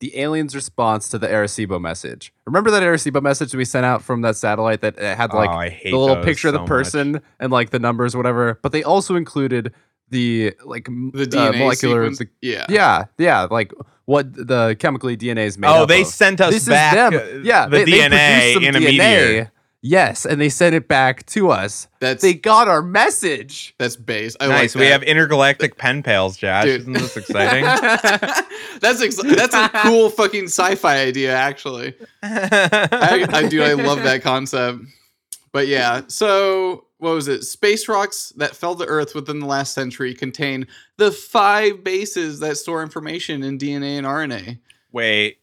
the 0.00 0.18
aliens' 0.18 0.54
response 0.54 1.08
to 1.10 1.18
the 1.18 1.26
Arecibo 1.28 1.80
message. 1.80 2.32
Remember 2.46 2.70
that 2.70 2.82
Arecibo 2.82 3.22
message 3.22 3.54
we 3.54 3.64
sent 3.64 3.86
out 3.86 4.02
from 4.02 4.22
that 4.22 4.36
satellite 4.36 4.80
that 4.80 4.98
had 4.98 5.32
like 5.34 5.50
oh, 5.50 5.90
the 5.90 5.96
little 5.96 6.16
those 6.16 6.24
picture 6.24 6.48
of 6.48 6.52
so 6.54 6.56
the 6.56 6.62
much. 6.62 6.68
person 6.68 7.20
and 7.40 7.52
like 7.52 7.70
the 7.70 7.78
numbers, 7.78 8.16
whatever. 8.16 8.58
But 8.62 8.72
they 8.72 8.82
also 8.82 9.16
included 9.16 9.72
the 10.10 10.54
like 10.64 10.88
m- 10.88 11.10
The 11.14 11.22
uh, 11.22 11.26
DNA 11.52 11.58
molecular. 11.58 12.10
the- 12.10 12.28
yeah. 12.42 12.66
yeah, 12.68 13.04
yeah, 13.18 13.42
like 13.50 13.72
what 14.06 14.34
the 14.34 14.76
chemically 14.78 15.16
DNA 15.16 15.46
is 15.46 15.56
made. 15.56 15.68
Oh, 15.68 15.82
up 15.84 15.88
they 15.88 16.02
of. 16.02 16.06
sent 16.08 16.40
us 16.42 16.52
this 16.52 16.68
back. 16.68 17.12
is 17.14 17.20
them. 17.20 17.38
uh, 17.40 17.42
Yeah, 17.42 17.66
the 17.66 17.78
they, 17.78 17.84
they 17.84 17.90
DNA 18.00 18.38
produced 18.38 18.54
some 18.54 18.64
in 18.64 18.76
a 18.76 18.78
DNA. 18.80 18.84
meteor. 18.98 19.52
Yes, 19.86 20.24
and 20.24 20.40
they 20.40 20.48
sent 20.48 20.74
it 20.74 20.88
back 20.88 21.26
to 21.26 21.50
us. 21.50 21.88
That's 22.00 22.22
They 22.22 22.32
got 22.32 22.68
our 22.68 22.80
message. 22.80 23.74
that's 23.78 23.96
base. 23.96 24.34
I 24.40 24.46
nice. 24.46 24.74
Like 24.74 24.80
we 24.80 24.86
have 24.86 25.02
intergalactic 25.02 25.76
pen 25.76 26.02
pals, 26.02 26.38
Josh. 26.38 26.64
Dude. 26.64 26.80
Isn't 26.80 26.94
this 26.94 27.18
exciting? 27.18 27.64
that's 28.80 29.02
ex- 29.02 29.22
that's 29.22 29.54
a 29.54 29.68
cool 29.82 30.08
fucking 30.08 30.44
sci-fi 30.44 31.00
idea, 31.00 31.36
actually. 31.36 31.92
I, 32.22 33.26
I 33.28 33.46
do. 33.46 33.62
I 33.62 33.74
love 33.74 34.02
that 34.04 34.22
concept. 34.22 34.84
But 35.52 35.68
yeah, 35.68 36.00
so 36.06 36.86
what 36.96 37.12
was 37.12 37.28
it? 37.28 37.42
Space 37.42 37.86
rocks 37.86 38.32
that 38.38 38.56
fell 38.56 38.74
to 38.76 38.86
Earth 38.86 39.14
within 39.14 39.38
the 39.38 39.46
last 39.46 39.74
century 39.74 40.14
contain 40.14 40.66
the 40.96 41.12
five 41.12 41.84
bases 41.84 42.40
that 42.40 42.56
store 42.56 42.82
information 42.82 43.42
in 43.42 43.58
DNA 43.58 43.98
and 43.98 44.06
RNA. 44.06 44.60
Wait, 44.92 45.40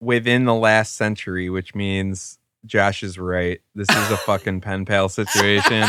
within 0.00 0.46
the 0.46 0.54
last 0.54 0.96
century, 0.96 1.50
which 1.50 1.74
means 1.74 2.38
Josh 2.64 3.02
is 3.02 3.18
right. 3.18 3.60
This 3.74 3.88
is 3.90 4.10
a 4.10 4.16
fucking 4.16 4.60
pen 4.60 4.84
pal 4.84 5.08
situation. 5.08 5.88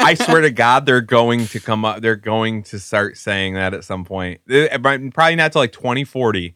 I 0.00 0.14
swear 0.14 0.40
to 0.42 0.50
God, 0.50 0.86
they're 0.86 1.00
going 1.00 1.46
to 1.48 1.60
come 1.60 1.84
up. 1.84 2.00
They're 2.00 2.16
going 2.16 2.62
to 2.64 2.78
start 2.78 3.16
saying 3.16 3.54
that 3.54 3.74
at 3.74 3.84
some 3.84 4.04
point. 4.04 4.40
Probably 4.46 5.36
not 5.36 5.52
till 5.52 5.60
like 5.60 5.72
2040. 5.72 6.54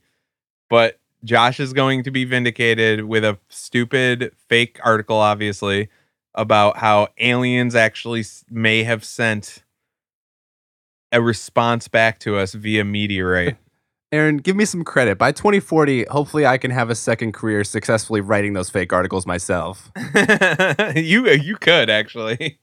But 0.71 0.99
Josh 1.25 1.61
is 1.61 1.73
going 1.73 2.03
to 2.05 2.11
be 2.11 2.25
vindicated 2.25 3.05
with 3.05 3.25
a 3.25 3.39
stupid 3.49 4.35
fake 4.49 4.79
article, 4.83 5.17
obviously, 5.17 5.89
about 6.35 6.79
how 6.79 7.09
aliens 7.19 7.75
actually 7.75 8.25
may 8.51 8.85
have 8.85 9.05
sent 9.05 9.63
a 11.11 11.21
response 11.21 11.89
back 11.89 12.19
to 12.21 12.39
us 12.39 12.55
via 12.55 12.85
meteorite. 12.85 13.57
Aaron, 14.13 14.37
give 14.39 14.57
me 14.57 14.67
some 14.67 14.85
credit. 14.85 15.19
By 15.19 15.33
2040, 15.33 16.05
hopefully 16.05 16.47
I 16.47 16.59
can 16.59 16.71
have 16.71 16.91
a 16.91 16.95
second 16.95 17.33
career 17.33 17.65
successfully 17.65 18.21
writing 18.21 18.53
those 18.53 18.71
fake 18.71 18.93
articles 18.93 19.27
myself. 19.27 19.91
you 20.97 21.29
you 21.31 21.57
could 21.57 21.91
actually. 21.91 22.59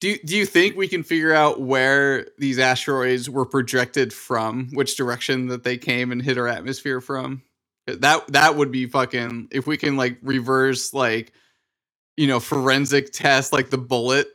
Do 0.00 0.08
you, 0.08 0.18
do 0.24 0.36
you 0.36 0.46
think 0.46 0.76
we 0.76 0.88
can 0.88 1.02
figure 1.02 1.34
out 1.34 1.60
where 1.60 2.26
these 2.38 2.58
asteroids 2.58 3.28
were 3.28 3.44
projected 3.44 4.14
from, 4.14 4.70
which 4.72 4.96
direction 4.96 5.48
that 5.48 5.62
they 5.62 5.76
came 5.76 6.10
and 6.10 6.22
hit 6.22 6.38
our 6.38 6.48
atmosphere 6.48 7.02
from? 7.02 7.42
That 7.86 8.26
that 8.28 8.56
would 8.56 8.72
be 8.72 8.86
fucking 8.86 9.48
if 9.50 9.66
we 9.66 9.76
can 9.76 9.96
like 9.96 10.18
reverse 10.22 10.94
like 10.94 11.32
you 12.16 12.26
know 12.26 12.40
forensic 12.40 13.12
test 13.12 13.52
like 13.52 13.70
the 13.70 13.78
bullet. 13.78 14.28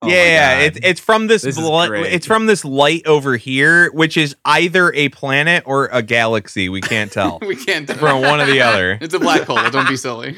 Oh 0.00 0.06
my 0.06 0.14
yeah, 0.14 0.58
it's 0.60 0.78
it's 0.82 1.00
from 1.00 1.26
this, 1.26 1.42
This 1.42 1.56
bl- 1.58 1.80
it's 2.04 2.24
from 2.26 2.46
this 2.46 2.64
light 2.64 3.04
over 3.06 3.36
here, 3.36 3.90
which 3.92 4.16
is 4.16 4.36
either 4.44 4.92
a 4.94 5.08
planet 5.08 5.64
or 5.66 5.86
a 5.92 6.02
galaxy. 6.02 6.68
We 6.68 6.80
can't 6.80 7.10
tell. 7.10 7.38
we 7.46 7.56
can't 7.56 7.86
do 7.88 7.94
from 7.94 8.20
one 8.22 8.40
or 8.40 8.46
the 8.46 8.60
other. 8.62 8.96
It's 9.00 9.14
a 9.14 9.18
black 9.18 9.42
hole. 9.42 9.58
Don't 9.70 9.88
be 9.88 9.96
silly. 9.96 10.36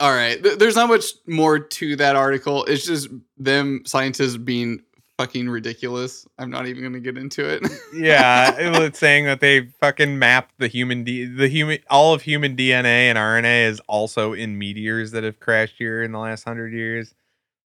All 0.00 0.12
right. 0.14 0.42
Th- 0.42 0.58
there's 0.58 0.76
not 0.76 0.88
much 0.88 1.04
more 1.26 1.58
to 1.58 1.96
that 1.96 2.14
article. 2.16 2.64
It's 2.64 2.84
just 2.86 3.08
them 3.36 3.82
scientists 3.84 4.36
being 4.36 4.82
fucking 5.18 5.50
ridiculous. 5.50 6.26
I'm 6.38 6.48
not 6.50 6.66
even 6.66 6.82
going 6.82 6.94
to 6.94 7.00
get 7.00 7.18
into 7.18 7.46
it. 7.46 7.62
yeah, 7.94 8.56
it 8.58 8.70
was 8.70 8.96
saying 8.96 9.26
that 9.26 9.40
they 9.40 9.66
fucking 9.80 10.18
mapped 10.18 10.54
the 10.58 10.68
human 10.68 11.04
D- 11.04 11.26
the 11.26 11.48
human 11.48 11.80
all 11.90 12.14
of 12.14 12.22
human 12.22 12.56
DNA 12.56 13.10
and 13.10 13.18
RNA 13.18 13.66
is 13.68 13.80
also 13.88 14.32
in 14.32 14.56
meteors 14.56 15.10
that 15.10 15.24
have 15.24 15.40
crashed 15.40 15.74
here 15.76 16.02
in 16.02 16.12
the 16.12 16.18
last 16.18 16.44
hundred 16.44 16.72
years. 16.72 17.14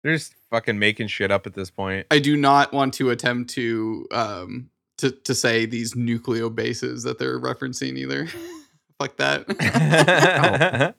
They're 0.03 0.13
just 0.13 0.35
fucking 0.49 0.79
making 0.79 1.07
shit 1.07 1.31
up 1.31 1.45
at 1.45 1.55
this 1.55 1.69
point. 1.69 2.07
I 2.09 2.19
do 2.19 2.37
not 2.37 2.71
want 2.71 2.93
to 2.95 3.09
attempt 3.09 3.49
to 3.51 4.07
um 4.11 4.69
to 4.99 5.11
to 5.11 5.35
say 5.35 5.65
these 5.65 5.95
nucleobases 5.95 7.03
that 7.03 7.19
they're 7.19 7.39
referencing 7.39 7.97
either. 7.97 8.27
Fuck 8.99 9.17
that. 9.17 10.95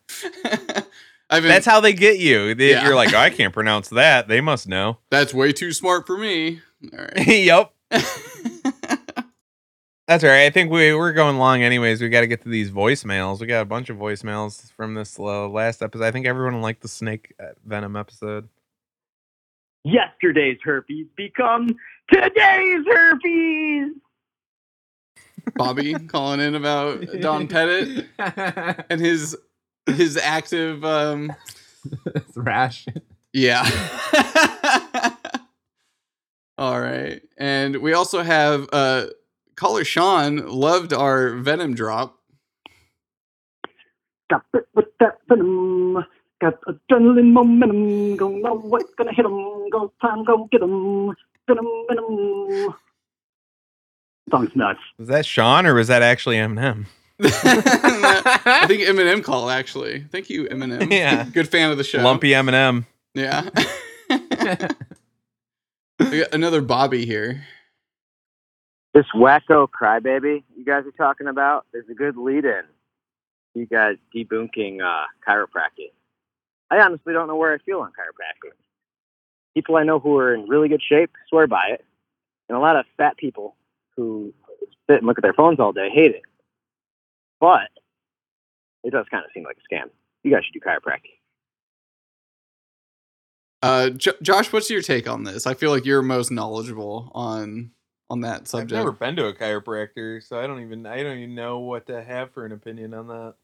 I've 1.31 1.43
been, 1.45 1.49
That's 1.49 1.67
how 1.67 1.81
they 1.81 1.93
get 1.93 2.19
you. 2.19 2.55
They, 2.55 2.71
Yeah. 2.71 2.85
You're 2.85 2.97
like, 2.97 3.15
I 3.15 3.31
can't 3.31 3.55
pronounce 3.55 3.89
that. 3.91 4.27
They 4.27 4.41
must 4.41 4.67
know. 4.67 4.99
that's 5.11 5.33
way 5.33 5.53
too 5.53 5.73
smart 5.73 6.07
for 6.07 6.19
me. 6.19 6.61
All 6.93 6.99
right. 6.99 7.27
yep. 7.27 7.73
That's 10.09 10.25
all 10.25 10.31
right. 10.31 10.47
I 10.47 10.51
think 10.51 10.73
we 10.73 10.93
we're 10.93 11.13
going 11.13 11.39
long 11.39 11.63
anyways. 11.63 12.03
We 12.03 12.09
got 12.09 12.23
to 12.23 12.27
get 12.27 12.43
to 12.43 12.49
these 12.49 12.73
voicemails. 12.73 13.39
We 13.39 13.47
got 13.47 13.61
a 13.61 13.65
bunch 13.65 13.91
of 13.91 13.97
voicemails 13.97 14.73
from 14.73 14.95
this 14.95 15.17
uh, 15.21 15.49
last 15.49 15.83
episode. 15.83 16.03
I 16.03 16.11
think 16.11 16.27
everyone 16.27 16.61
liked 16.61 16.83
the 16.83 16.89
snake 16.89 17.33
uh, 17.39 17.51
venom 17.65 17.95
episode. 17.95 18.49
Yesterday's 19.85 20.59
herpes 20.65 21.07
become 21.17 21.69
today's 22.13 22.85
herpes. 22.89 23.93
Bobby 25.55 25.95
calling 25.95 26.41
in 26.41 26.57
about 26.57 27.05
Don 27.21 27.47
Pettit 27.47 28.09
and 28.19 29.01
his 29.01 29.37
his 29.95 30.17
active 30.17 30.85
um 30.85 31.33
Rash. 32.37 32.87
yeah. 33.33 33.69
All 36.59 36.79
right. 36.81 37.23
And 37.39 37.77
we 37.77 37.93
also 37.95 38.23
have 38.23 38.69
uh 38.73 39.07
caller 39.57 39.85
Sean 39.85 40.47
loved 40.49 40.93
our 40.93 41.35
Venom 41.37 41.75
drop. 41.75 42.17
Got 44.31 44.45
bit 44.53 44.69
with 44.75 44.87
that 45.01 45.19
venom. 45.29 46.05
Got 46.41 46.61
adrenaline 46.63 47.33
momentum. 47.33 48.17
Go 48.17 48.29
know 48.29 48.55
what's 48.59 48.93
gonna 48.97 49.13
hit 49.13 49.25
'em. 49.25 49.69
Go 49.71 49.93
time, 50.01 50.25
go 50.25 50.49
get 50.53 50.63
'em. 50.63 51.15
Venom, 51.49 51.67
venom. 51.89 52.75
Song's 54.31 54.55
nuts. 54.55 54.79
Was 54.99 55.09
that 55.09 55.27
Sean 55.27 55.67
or 55.67 55.75
was 55.75 55.89
that 55.89 56.03
actually 56.03 56.37
Eminem? 56.37 56.87
I 57.23 58.65
think 58.67 58.83
Eminem 58.83 59.23
call 59.23 59.51
actually. 59.51 60.05
Thank 60.11 60.31
you, 60.31 60.45
Eminem. 60.45 60.91
Yeah. 61.01 61.25
Good 61.25 61.49
fan 61.49 61.71
of 61.71 61.79
the 61.79 61.85
show. 61.85 62.03
Lumpy 62.03 62.31
Eminem. 62.31 62.87
Yeah. 63.15 63.49
we 66.01 66.21
got 66.21 66.33
another 66.33 66.61
Bobby 66.61 67.07
here. 67.07 67.45
This 68.93 69.07
wacko 69.15 69.69
crybaby 69.69 70.43
you 70.57 70.65
guys 70.65 70.85
are 70.85 70.93
talking 70.93 71.29
about 71.29 71.67
is 71.73 71.85
a 71.91 71.95
good 71.95 72.17
lead-in. 72.17 72.63
You 73.55 73.67
guys 73.67 73.97
debunking 74.15 74.81
uh, 74.83 75.07
chiropractic. 75.27 75.93
I 76.71 76.79
honestly 76.79 77.13
don't 77.13 77.29
know 77.29 77.37
where 77.37 77.53
I 77.53 77.59
feel 77.59 77.81
on 77.81 77.91
chiropractic. 77.91 78.53
people 79.55 79.77
I 79.77 79.85
know 79.85 79.99
who 79.99 80.17
are 80.19 80.35
in 80.35 80.49
really 80.49 80.69
good 80.69 80.83
shape 80.83 81.11
swear 81.29 81.47
by 81.47 81.71
it, 81.73 81.85
and 82.49 82.57
a 82.57 82.61
lot 82.61 82.77
of 82.77 82.85
fat 82.97 83.17
people 83.17 83.57
who 83.97 84.33
sit 84.89 84.99
and 84.99 85.07
look 85.07 85.19
at 85.19 85.23
their 85.23 85.35
phones 85.35 85.61
all 85.61 85.73
day 85.73 85.91
hate 85.93 86.13
it. 86.13 86.23
But 87.41 87.71
it 88.85 88.93
does 88.93 89.07
kind 89.11 89.25
of 89.25 89.31
seem 89.33 89.45
like 89.45 89.57
a 89.57 89.75
scam. 89.75 89.89
You 90.23 90.33
guys 90.33 90.43
should 90.45 90.53
do 90.53 90.61
chiropractic. 90.61 91.19
Uh, 93.63 93.91
J- 93.91 94.13
Josh, 94.23 94.53
what's 94.53 94.71
your 94.71 94.83
take 94.83 95.09
on 95.09 95.25
this? 95.25 95.47
I 95.47 95.55
feel 95.55 95.71
like 95.71 95.85
you're 95.85 96.03
most 96.03 96.31
knowledgeable 96.31 97.11
on 97.15 97.73
on 98.09 98.23
that 98.23 98.49
subject. 98.49 98.73
I've 98.73 98.79
never 98.79 98.93
been 98.93 99.17
to 99.17 99.27
a 99.27 99.35
chiropractor, 99.35 100.23
so 100.23 100.39
I 100.39 100.47
don't 100.47 100.61
even 100.63 100.87
I 100.87 101.03
don't 101.03 101.19
even 101.19 101.35
know 101.35 101.59
what 101.61 101.87
to 101.87 102.03
have 102.03 102.33
for 102.33 102.45
an 102.45 102.53
opinion 102.53 102.95
on 102.95 103.09
that. 103.09 103.35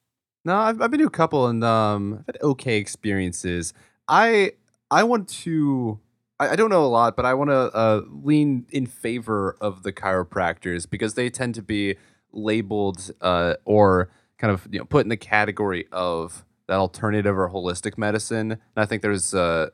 No, 0.44 0.56
I've, 0.56 0.80
I've 0.80 0.90
been 0.90 1.00
to 1.00 1.06
a 1.06 1.10
couple 1.10 1.48
and 1.48 1.62
um, 1.64 2.20
I've 2.20 2.26
had 2.26 2.42
okay 2.42 2.78
experiences. 2.78 3.74
I 4.08 4.52
I 4.90 5.02
want 5.02 5.28
to. 5.28 6.00
I, 6.38 6.50
I 6.50 6.56
don't 6.56 6.70
know 6.70 6.84
a 6.84 6.86
lot, 6.86 7.16
but 7.16 7.24
I 7.26 7.34
want 7.34 7.50
to 7.50 7.56
uh, 7.56 8.02
lean 8.08 8.66
in 8.70 8.86
favor 8.86 9.56
of 9.60 9.82
the 9.82 9.92
chiropractors 9.92 10.88
because 10.88 11.14
they 11.14 11.30
tend 11.30 11.54
to 11.56 11.62
be 11.62 11.96
labeled 12.32 13.10
uh, 13.20 13.54
or 13.64 14.10
kind 14.38 14.52
of 14.52 14.66
you 14.70 14.78
know 14.78 14.84
put 14.84 15.04
in 15.04 15.08
the 15.08 15.16
category 15.16 15.86
of 15.92 16.44
that 16.68 16.78
alternative 16.78 17.38
or 17.38 17.48
holistic 17.48 17.96
medicine. 17.96 18.52
And 18.52 18.60
I 18.76 18.86
think 18.86 19.02
there's, 19.02 19.34
uh, 19.34 19.70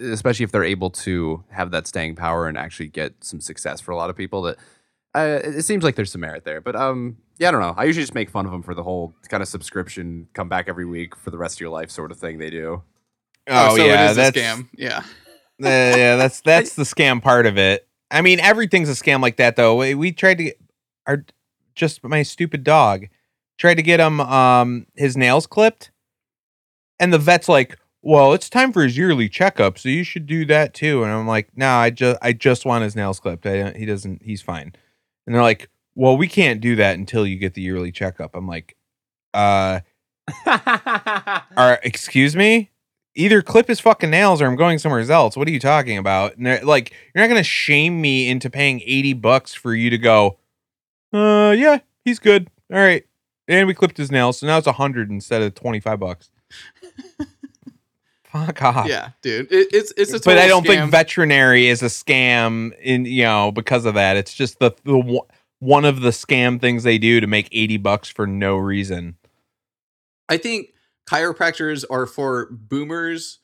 especially 0.00 0.44
if 0.44 0.52
they're 0.52 0.64
able 0.64 0.90
to 0.90 1.44
have 1.50 1.70
that 1.72 1.86
staying 1.86 2.16
power 2.16 2.48
and 2.48 2.56
actually 2.56 2.88
get 2.88 3.12
some 3.20 3.40
success 3.40 3.80
for 3.80 3.92
a 3.92 3.96
lot 3.96 4.10
of 4.10 4.16
people, 4.16 4.42
that 4.42 4.56
uh, 5.14 5.40
it 5.44 5.56
it 5.56 5.62
seems 5.64 5.84
like 5.84 5.94
there's 5.94 6.12
some 6.12 6.22
merit 6.22 6.44
there. 6.44 6.60
But 6.60 6.76
um, 6.76 7.18
yeah, 7.38 7.48
I 7.48 7.50
don't 7.50 7.60
know. 7.60 7.74
I 7.76 7.84
usually 7.84 8.02
just 8.02 8.14
make 8.14 8.30
fun 8.30 8.46
of 8.46 8.52
them 8.52 8.62
for 8.62 8.74
the 8.74 8.82
whole 8.82 9.14
kind 9.28 9.42
of 9.42 9.48
subscription, 9.48 10.28
come 10.32 10.48
back 10.48 10.68
every 10.68 10.86
week 10.86 11.14
for 11.16 11.30
the 11.30 11.38
rest 11.38 11.56
of 11.56 11.60
your 11.60 11.70
life 11.70 11.90
sort 11.90 12.10
of 12.10 12.18
thing 12.18 12.38
they 12.38 12.50
do. 12.50 12.82
Oh, 13.48 13.76
so 13.76 13.84
yeah, 13.84 14.06
it 14.06 14.10
is 14.10 14.16
that's 14.16 14.36
a 14.36 14.40
scam. 14.40 14.68
Yeah. 14.76 14.98
Uh, 15.62 15.96
yeah, 15.96 16.16
that's 16.16 16.40
that's 16.44 16.74
the 16.74 16.84
scam 16.84 17.22
part 17.22 17.46
of 17.46 17.58
it. 17.58 17.86
I 18.10 18.20
mean, 18.22 18.40
everything's 18.40 18.88
a 18.88 18.92
scam 18.92 19.20
like 19.22 19.36
that 19.36 19.56
though. 19.56 19.76
We, 19.76 19.94
we 19.94 20.12
tried 20.12 20.38
to 20.38 20.44
get 20.44 20.60
our 21.06 21.24
just 21.74 22.02
my 22.04 22.22
stupid 22.22 22.64
dog 22.64 23.08
tried 23.58 23.74
to 23.74 23.82
get 23.82 24.00
him 24.00 24.20
um 24.20 24.86
his 24.96 25.16
nails 25.16 25.46
clipped, 25.46 25.90
and 26.98 27.12
the 27.12 27.18
vet's 27.18 27.48
like, 27.48 27.78
"Well, 28.02 28.32
it's 28.32 28.50
time 28.50 28.72
for 28.72 28.82
his 28.82 28.96
yearly 28.96 29.28
checkup, 29.28 29.78
so 29.78 29.88
you 29.88 30.04
should 30.04 30.26
do 30.26 30.44
that 30.46 30.74
too." 30.74 31.04
And 31.04 31.12
I'm 31.12 31.26
like, 31.26 31.48
"No, 31.56 31.68
I 31.68 31.90
just 31.90 32.18
I 32.22 32.32
just 32.32 32.64
want 32.66 32.84
his 32.84 32.96
nails 32.96 33.20
clipped. 33.20 33.46
I, 33.46 33.72
he 33.72 33.86
doesn't. 33.86 34.22
He's 34.22 34.42
fine." 34.42 34.72
And 35.26 35.34
they're 35.34 35.42
like, 35.42 35.68
"Well, 35.94 36.16
we 36.16 36.28
can't 36.28 36.60
do 36.60 36.76
that 36.76 36.98
until 36.98 37.26
you 37.26 37.36
get 37.36 37.54
the 37.54 37.62
yearly 37.62 37.92
checkup." 37.92 38.34
I'm 38.34 38.48
like, 38.48 38.76
"Uh, 39.34 39.80
are 40.46 41.80
excuse 41.82 42.36
me." 42.36 42.70
Either 43.14 43.42
clip 43.42 43.68
his 43.68 43.78
fucking 43.78 44.08
nails 44.08 44.40
or 44.40 44.46
I'm 44.46 44.56
going 44.56 44.78
somewhere 44.78 45.02
else. 45.10 45.36
What 45.36 45.46
are 45.46 45.50
you 45.50 45.60
talking 45.60 45.98
about? 45.98 46.34
And 46.38 46.46
they're 46.46 46.64
like, 46.64 46.92
you're 47.14 47.22
not 47.22 47.28
gonna 47.28 47.42
shame 47.42 48.00
me 48.00 48.30
into 48.30 48.48
paying 48.48 48.80
80 48.86 49.12
bucks 49.12 49.52
for 49.52 49.74
you 49.74 49.90
to 49.90 49.98
go, 49.98 50.38
uh 51.12 51.54
yeah, 51.56 51.78
he's 52.04 52.18
good. 52.18 52.48
All 52.72 52.78
right. 52.78 53.04
And 53.48 53.66
we 53.66 53.74
clipped 53.74 53.96
his 53.96 54.10
nails, 54.10 54.38
so 54.38 54.46
now 54.46 54.58
it's 54.58 54.66
a 54.66 54.72
hundred 54.72 55.10
instead 55.10 55.42
of 55.42 55.54
25 55.54 55.98
bucks. 56.00 56.30
Fuck 58.24 58.62
off. 58.62 58.88
Yeah, 58.88 59.10
dude. 59.20 59.52
It, 59.52 59.68
it's 59.72 59.92
it's 59.96 60.12
a 60.14 60.20
But 60.20 60.38
I 60.38 60.46
don't 60.46 60.66
think 60.66 60.90
veterinary 60.90 61.66
is 61.66 61.82
a 61.82 61.86
scam 61.86 62.72
in 62.80 63.04
you 63.04 63.24
know 63.24 63.52
because 63.52 63.84
of 63.84 63.94
that. 63.94 64.16
It's 64.16 64.32
just 64.32 64.58
the 64.58 64.72
the 64.84 64.98
one- 64.98 65.26
one 65.58 65.84
of 65.84 66.00
the 66.00 66.10
scam 66.10 66.60
things 66.60 66.82
they 66.82 66.98
do 66.98 67.20
to 67.20 67.26
make 67.28 67.48
80 67.52 67.76
bucks 67.76 68.08
for 68.08 68.26
no 68.26 68.56
reason. 68.56 69.16
I 70.28 70.36
think 70.36 70.70
chiropractors 71.08 71.84
are 71.88 72.04
for 72.04 72.48
boomers 72.50 73.38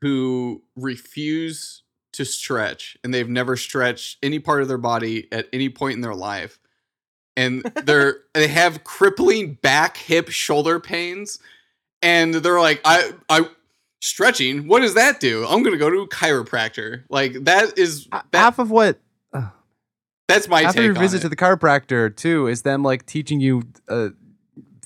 who 0.00 0.62
refuse 0.76 1.82
to 2.12 2.24
stretch 2.24 2.96
and 3.02 3.12
they've 3.12 3.28
never 3.28 3.56
stretched 3.56 4.18
any 4.22 4.38
part 4.38 4.62
of 4.62 4.68
their 4.68 4.78
body 4.78 5.26
at 5.32 5.48
any 5.52 5.68
point 5.68 5.94
in 5.94 6.02
their 6.02 6.14
life. 6.14 6.60
And 7.36 7.62
they're 7.84 8.18
they 8.34 8.48
have 8.48 8.84
crippling 8.84 9.54
back, 9.54 9.96
hip, 9.96 10.28
shoulder 10.30 10.80
pains 10.80 11.38
and 12.02 12.34
they're 12.34 12.60
like 12.60 12.80
I 12.84 13.12
I 13.28 13.48
stretching, 14.00 14.68
what 14.68 14.80
does 14.80 14.94
that 14.94 15.20
do? 15.20 15.44
I'm 15.44 15.62
going 15.62 15.72
to 15.72 15.78
go 15.78 15.90
to 15.90 16.00
a 16.00 16.08
chiropractor. 16.08 17.04
Like 17.08 17.44
that 17.44 17.78
is 17.78 18.06
that, 18.12 18.26
Half 18.32 18.58
of 18.58 18.70
what 18.70 19.00
that's 20.28 20.48
my 20.48 20.62
half 20.62 20.76
of 20.76 20.84
your 20.84 20.94
visit 20.94 21.18
it. 21.18 21.20
to 21.22 21.28
the 21.28 21.36
chiropractor 21.36 22.14
too 22.14 22.48
is 22.48 22.62
them 22.62 22.82
like 22.82 23.06
teaching 23.06 23.40
you 23.40 23.62
uh, 23.88 24.08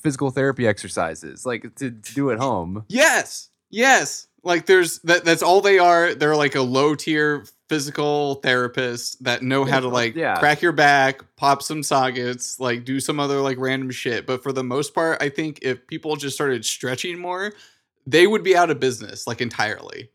physical 0.03 0.31
therapy 0.31 0.67
exercises, 0.67 1.47
like 1.47 1.63
to, 1.77 1.91
to 1.91 2.15
do 2.15 2.31
at 2.31 2.39
home. 2.39 2.85
Yes. 2.89 3.49
Yes. 3.71 4.27
Like 4.43 4.67
there's 4.67 4.99
that 5.01 5.25
that's 5.25 5.43
all 5.43 5.61
they 5.61 5.79
are. 5.79 6.15
They're 6.15 6.37
like 6.37 6.55
a 6.55 6.63
low 6.63 6.95
tier 6.95 7.45
physical 7.71 8.35
therapist 8.35 9.23
that 9.23 9.43
know 9.43 9.65
how 9.65 9.79
to 9.79 9.87
like 9.89 10.17
Yeah. 10.17 10.37
crack 10.41 10.61
your 10.61 10.73
back, 10.73 11.23
pop 11.37 11.63
some 11.63 11.85
sockets, 11.85 12.59
like 12.59 12.85
do 12.85 12.99
some 12.99 13.21
other 13.21 13.41
like 13.41 13.59
random 13.61 13.93
shit. 13.93 14.27
But 14.27 14.43
for 14.43 14.53
the 14.53 14.65
most 14.65 14.93
part, 14.93 15.23
I 15.23 15.29
think 15.29 15.61
if 15.63 15.87
people 15.87 16.17
just 16.17 16.35
started 16.35 16.65
stretching 16.65 17.17
more, 17.17 17.53
they 18.07 18.27
would 18.27 18.43
be 18.43 18.57
out 18.57 18.71
of 18.71 18.81
business 18.81 19.29
like 19.29 19.41
entirely. 19.41 20.11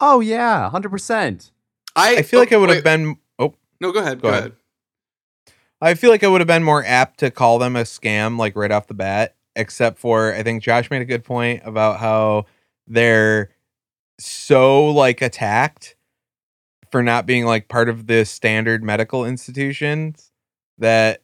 Oh 0.00 0.20
yeah, 0.20 0.70
hundred 0.70 0.88
percent. 0.88 1.50
I 1.94 2.16
I 2.16 2.22
feel 2.22 2.40
like 2.40 2.50
oh, 2.52 2.56
I 2.56 2.58
would 2.60 2.70
have 2.70 2.82
been 2.84 3.18
oh 3.38 3.52
No, 3.78 3.92
go 3.92 4.00
ahead. 4.00 4.22
Go 4.22 4.28
Go, 4.28 4.28
ahead. 4.30 4.40
ahead. 4.40 4.52
I 5.82 5.92
feel 5.92 6.08
like 6.08 6.24
I 6.24 6.28
would 6.28 6.40
have 6.40 6.48
been 6.48 6.64
more 6.64 6.82
apt 6.86 7.20
to 7.20 7.30
call 7.30 7.58
them 7.58 7.76
a 7.76 7.82
scam, 7.82 8.38
like 8.38 8.56
right 8.56 8.70
off 8.72 8.86
the 8.86 8.94
bat, 8.94 9.36
except 9.54 9.98
for 9.98 10.32
I 10.32 10.42
think 10.42 10.62
Josh 10.62 10.90
made 10.90 11.02
a 11.02 11.04
good 11.04 11.24
point 11.24 11.60
about 11.66 12.00
how 12.00 12.46
they're 12.86 13.50
so 14.18 14.86
like 14.86 15.20
attacked 15.20 15.93
for 16.94 17.02
not 17.02 17.26
being 17.26 17.44
like 17.44 17.66
part 17.66 17.88
of 17.88 18.06
the 18.06 18.24
standard 18.24 18.84
medical 18.84 19.24
institutions 19.24 20.30
that 20.78 21.22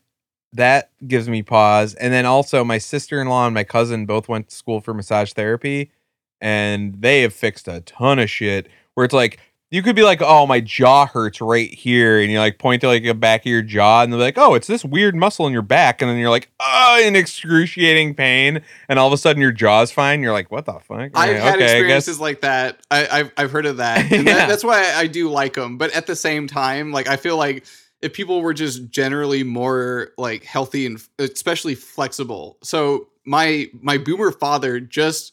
that 0.53 0.91
gives 1.07 1.29
me 1.29 1.45
pause. 1.45 1.95
And 1.95 2.13
then 2.13 2.27
also 2.27 2.65
my 2.65 2.79
sister-in-law 2.79 3.47
and 3.47 3.55
my 3.55 3.63
cousin 3.63 4.05
both 4.05 4.29
went 4.29 4.49
to 4.49 4.57
school 4.57 4.81
for 4.81 4.93
massage 4.93 5.33
therapy 5.33 5.93
and 6.41 7.01
they 7.01 7.23
have 7.23 7.33
fixed 7.33 7.69
a 7.69 7.83
ton 7.83 8.19
of 8.19 8.29
shit 8.29 8.67
where 8.95 9.05
it's 9.05 9.15
like 9.15 9.39
you 9.71 9.83
could 9.83 9.95
be 9.95 10.03
like, 10.03 10.21
"Oh, 10.21 10.47
my 10.47 10.61
jaw 10.61 11.07
hurts 11.07 11.41
right 11.41 11.73
here," 11.73 12.21
and 12.21 12.31
you 12.31 12.39
like 12.39 12.59
point 12.59 12.81
to 12.81 12.89
like 12.89 13.03
the 13.05 13.15
back 13.15 13.43
of 13.43 13.47
your 13.47 13.63
jaw, 13.63 14.03
and 14.03 14.13
they're 14.13 14.21
like, 14.21 14.37
"Oh, 14.39 14.55
it's 14.55 14.67
this 14.67 14.85
weird 14.85 15.15
muscle 15.15 15.47
in 15.47 15.53
your 15.53 15.63
back," 15.63 16.03
and 16.03 16.11
then 16.11 16.19
you're 16.19 16.31
like, 16.31 16.51
"Oh, 16.61 17.01
in 17.05 17.15
excruciating 17.17 18.15
pain," 18.15 18.63
and 18.89 18.99
all 18.99 19.07
of 19.07 19.13
a 19.13 19.17
sudden 19.17 19.41
your 19.41 19.53
jaw's 19.53 19.91
fine. 19.93 20.23
You're 20.23 20.33
like, 20.33 20.51
"What 20.51 20.67
the 20.67 20.73
fuck?" 20.75 21.11
I've 21.15 21.31
Yeah, 21.37 21.41
had 21.41 21.55
okay, 21.55 21.55
I 21.55 21.57
guess- 21.59 21.71
experiences 21.73 22.21
like 22.21 22.41
that. 22.41 22.81
I, 22.91 23.07
I've 23.11 23.33
I've 23.37 23.51
heard 23.53 23.67
of 23.67 23.77
that. 23.79 24.11
And 24.13 24.27
Yeah. 24.27 24.35
that, 24.35 24.49
that's 24.49 24.65
why 24.65 24.93
I 24.95 25.07
do 25.07 25.29
like 25.31 25.55
them. 25.55 25.79
But 25.79 25.93
at 25.95 26.07
the 26.07 26.17
same 26.17 26.47
time, 26.47 26.93
like 26.93 27.09
I 27.09 27.17
feel 27.17 27.37
like 27.37 27.65
if 28.03 28.13
people 28.13 28.41
were 28.43 28.55
just 28.55 28.91
generally 28.91 29.43
more 29.45 30.11
like 30.19 30.43
healthy 30.45 30.87
and 30.87 31.01
especially 31.19 31.75
flexible. 31.75 32.59
So 32.63 33.09
my 33.25 33.67
my 33.83 33.99
boomer 33.99 34.33
father 34.33 34.81
just 34.81 35.33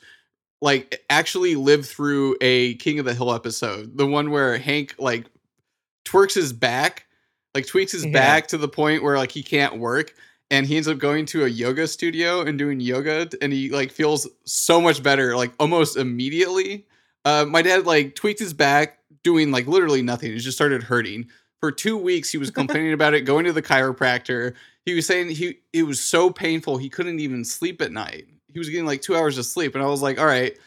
like 0.62 1.04
actually 1.10 1.56
lived 1.56 1.86
through 1.86 2.36
a 2.42 2.76
King 2.76 3.00
of 3.00 3.06
the 3.06 3.14
Hill 3.14 3.34
episode, 3.34 3.98
the 3.98 4.08
one 4.08 4.32
where 4.32 4.58
Hank 4.58 4.96
like 4.98 5.26
twerks 6.06 6.34
his 6.34 6.54
back, 6.54 7.06
like 7.54 7.68
tweaks 7.68 7.92
his 7.92 8.06
Yeah. 8.06 8.14
back 8.14 8.48
to 8.50 8.58
the 8.58 8.68
point 8.68 9.04
where 9.04 9.18
like 9.18 9.32
he 9.32 9.44
can't 9.44 9.78
work 9.78 10.14
and 10.50 10.66
he 10.66 10.76
ends 10.78 10.88
up 10.88 10.98
going 10.98 11.26
to 11.28 11.44
a 11.46 11.48
yoga 11.48 11.88
studio 11.88 12.42
and 12.42 12.58
doing 12.58 12.80
yoga 12.80 13.28
and 13.42 13.52
he 13.52 13.70
like 13.70 13.92
feels 13.92 14.28
so 14.46 14.80
much 14.80 15.04
better 15.04 15.36
like 15.36 15.52
almost 15.60 15.98
immediately. 15.98 16.86
Uh 17.26 17.46
my 17.48 17.62
dad 17.62 17.86
like 17.86 18.16
tweaked 18.16 18.40
his 18.40 18.54
back 18.54 19.00
doing 19.24 19.52
like 19.52 19.68
literally 19.68 20.02
nothing. 20.02 20.32
It 20.32 20.40
just 20.40 20.58
started 20.58 20.84
hurting. 20.84 21.28
For 21.60 21.72
two 21.72 21.98
weeks 21.98 22.32
he 22.32 22.38
was 22.38 22.50
complaining 22.62 22.94
about 22.94 23.14
it 23.14 23.22
going 23.22 23.46
to 23.46 23.54
the 23.54 23.62
chiropractor. 23.62 24.54
He 24.86 24.94
was 24.94 25.06
saying 25.06 25.30
he 25.30 25.60
it 25.74 25.84
was 25.84 26.00
so 26.00 26.30
painful 26.32 26.78
he 26.78 26.90
couldn't 26.90 27.20
even 27.20 27.44
sleep 27.44 27.82
at 27.82 27.92
night 27.92 28.28
he 28.58 28.60
was 28.60 28.70
getting 28.70 28.88
like 28.88 29.02
two 29.02 29.16
hours 29.16 29.38
of 29.38 29.46
sleep 29.46 29.76
and 29.76 29.84
i 29.84 29.88
was 29.88 30.02
like 30.02 30.20
all 30.20 30.26
right 30.26 30.58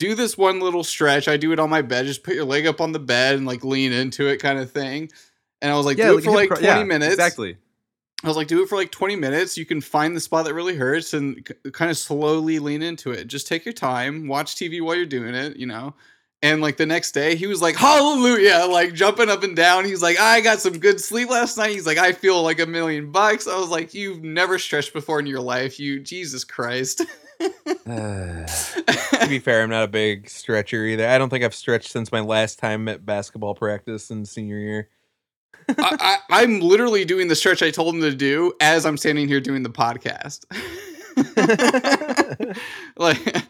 do 0.00 0.16
this 0.16 0.36
one 0.36 0.58
little 0.58 0.82
stretch 0.82 1.28
i 1.28 1.36
do 1.36 1.52
it 1.52 1.60
on 1.60 1.70
my 1.70 1.80
bed 1.80 2.06
just 2.06 2.24
put 2.24 2.34
your 2.34 2.44
leg 2.44 2.66
up 2.66 2.80
on 2.80 2.90
the 2.90 2.98
bed 2.98 3.36
and 3.36 3.46
like 3.46 3.62
lean 3.62 3.92
into 3.92 4.26
it 4.26 4.38
kind 4.38 4.58
of 4.58 4.70
thing 4.70 5.08
and 5.62 5.72
i 5.72 5.76
was 5.76 5.86
like 5.86 5.96
do 5.96 6.18
it 6.18 6.24
for 6.24 6.32
like 6.32 6.48
cr- 6.48 6.56
20 6.56 6.66
yeah, 6.66 6.82
minutes 6.82 7.14
Exactly. 7.14 7.56
I 8.22 8.28
was 8.28 8.38
like, 8.38 8.48
do 8.48 8.62
it 8.62 8.70
for 8.70 8.76
like 8.76 8.90
20 8.90 9.16
minutes. 9.16 9.58
You 9.58 9.66
can 9.66 9.82
find 9.82 10.16
the 10.16 10.20
spot 10.20 10.46
that 10.46 10.54
really 10.54 10.74
hurts 10.74 11.12
and 11.12 11.44
k- 11.44 11.70
kind 11.72 11.90
of 11.90 11.98
slowly 11.98 12.58
lean 12.58 12.82
into 12.82 13.10
it. 13.10 13.26
Just 13.26 13.46
take 13.46 13.66
your 13.66 13.74
time, 13.74 14.28
watch 14.28 14.54
TV 14.54 14.80
while 14.80 14.94
you're 14.94 15.04
doing 15.04 15.34
it, 15.34 15.58
you 15.58 15.66
know? 15.66 15.94
And 16.44 16.60
like 16.60 16.76
the 16.76 16.84
next 16.84 17.12
day, 17.12 17.36
he 17.36 17.46
was 17.46 17.62
like, 17.62 17.74
hallelujah, 17.74 18.66
like 18.68 18.92
jumping 18.92 19.30
up 19.30 19.44
and 19.44 19.56
down. 19.56 19.86
He's 19.86 20.02
like, 20.02 20.20
I 20.20 20.42
got 20.42 20.60
some 20.60 20.78
good 20.78 21.00
sleep 21.00 21.30
last 21.30 21.56
night. 21.56 21.70
He's 21.70 21.86
like, 21.86 21.96
I 21.96 22.12
feel 22.12 22.42
like 22.42 22.60
a 22.60 22.66
million 22.66 23.10
bucks. 23.10 23.48
I 23.48 23.58
was 23.58 23.70
like, 23.70 23.94
you've 23.94 24.22
never 24.22 24.58
stretched 24.58 24.92
before 24.92 25.18
in 25.18 25.24
your 25.24 25.40
life. 25.40 25.80
You, 25.80 26.00
Jesus 26.00 26.44
Christ. 26.44 27.00
to 27.40 29.26
be 29.26 29.38
fair, 29.38 29.62
I'm 29.62 29.70
not 29.70 29.84
a 29.84 29.88
big 29.88 30.28
stretcher 30.28 30.84
either. 30.84 31.08
I 31.08 31.16
don't 31.16 31.30
think 31.30 31.44
I've 31.44 31.54
stretched 31.54 31.90
since 31.90 32.12
my 32.12 32.20
last 32.20 32.58
time 32.58 32.88
at 32.88 33.06
basketball 33.06 33.54
practice 33.54 34.10
in 34.10 34.26
senior 34.26 34.58
year. 34.58 34.90
I, 35.78 36.18
I, 36.28 36.42
I'm 36.42 36.60
literally 36.60 37.06
doing 37.06 37.28
the 37.28 37.36
stretch 37.36 37.62
I 37.62 37.70
told 37.70 37.94
him 37.94 38.02
to 38.02 38.14
do 38.14 38.52
as 38.60 38.84
I'm 38.84 38.98
standing 38.98 39.28
here 39.28 39.40
doing 39.40 39.62
the 39.62 39.70
podcast. 39.70 40.44
like, 42.98 43.44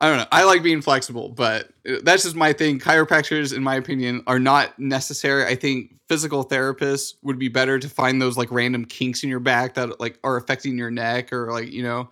I 0.00 0.08
don't 0.10 0.18
know. 0.18 0.26
I 0.30 0.44
like 0.44 0.62
being 0.62 0.82
flexible, 0.82 1.30
but 1.30 1.70
uh, 1.88 1.96
that's 2.02 2.22
just 2.22 2.36
my 2.36 2.52
thing. 2.52 2.78
Chiropractors, 2.78 3.56
in 3.56 3.62
my 3.62 3.76
opinion, 3.76 4.22
are 4.26 4.38
not 4.38 4.78
necessary. 4.78 5.44
I 5.46 5.54
think 5.54 5.94
physical 6.08 6.44
therapists 6.44 7.14
would 7.22 7.38
be 7.38 7.48
better 7.48 7.78
to 7.78 7.88
find 7.88 8.20
those 8.20 8.36
like 8.36 8.50
random 8.52 8.84
kinks 8.84 9.22
in 9.24 9.30
your 9.30 9.40
back 9.40 9.74
that 9.74 9.98
like 9.98 10.18
are 10.22 10.36
affecting 10.36 10.76
your 10.76 10.90
neck 10.90 11.32
or 11.32 11.50
like 11.50 11.72
you 11.72 11.82
know 11.82 12.10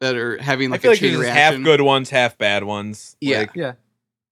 that 0.00 0.14
are 0.16 0.36
having 0.42 0.68
I 0.68 0.72
like 0.72 0.82
feel 0.82 0.90
a 0.90 0.92
like 0.92 1.00
chain 1.00 1.12
there's 1.12 1.22
just 1.26 1.34
reaction. 1.34 1.60
half 1.60 1.64
good 1.64 1.80
ones, 1.80 2.10
half 2.10 2.36
bad 2.36 2.64
ones. 2.64 3.16
Yeah. 3.20 3.38
Like, 3.38 3.50
Yeah. 3.54 3.72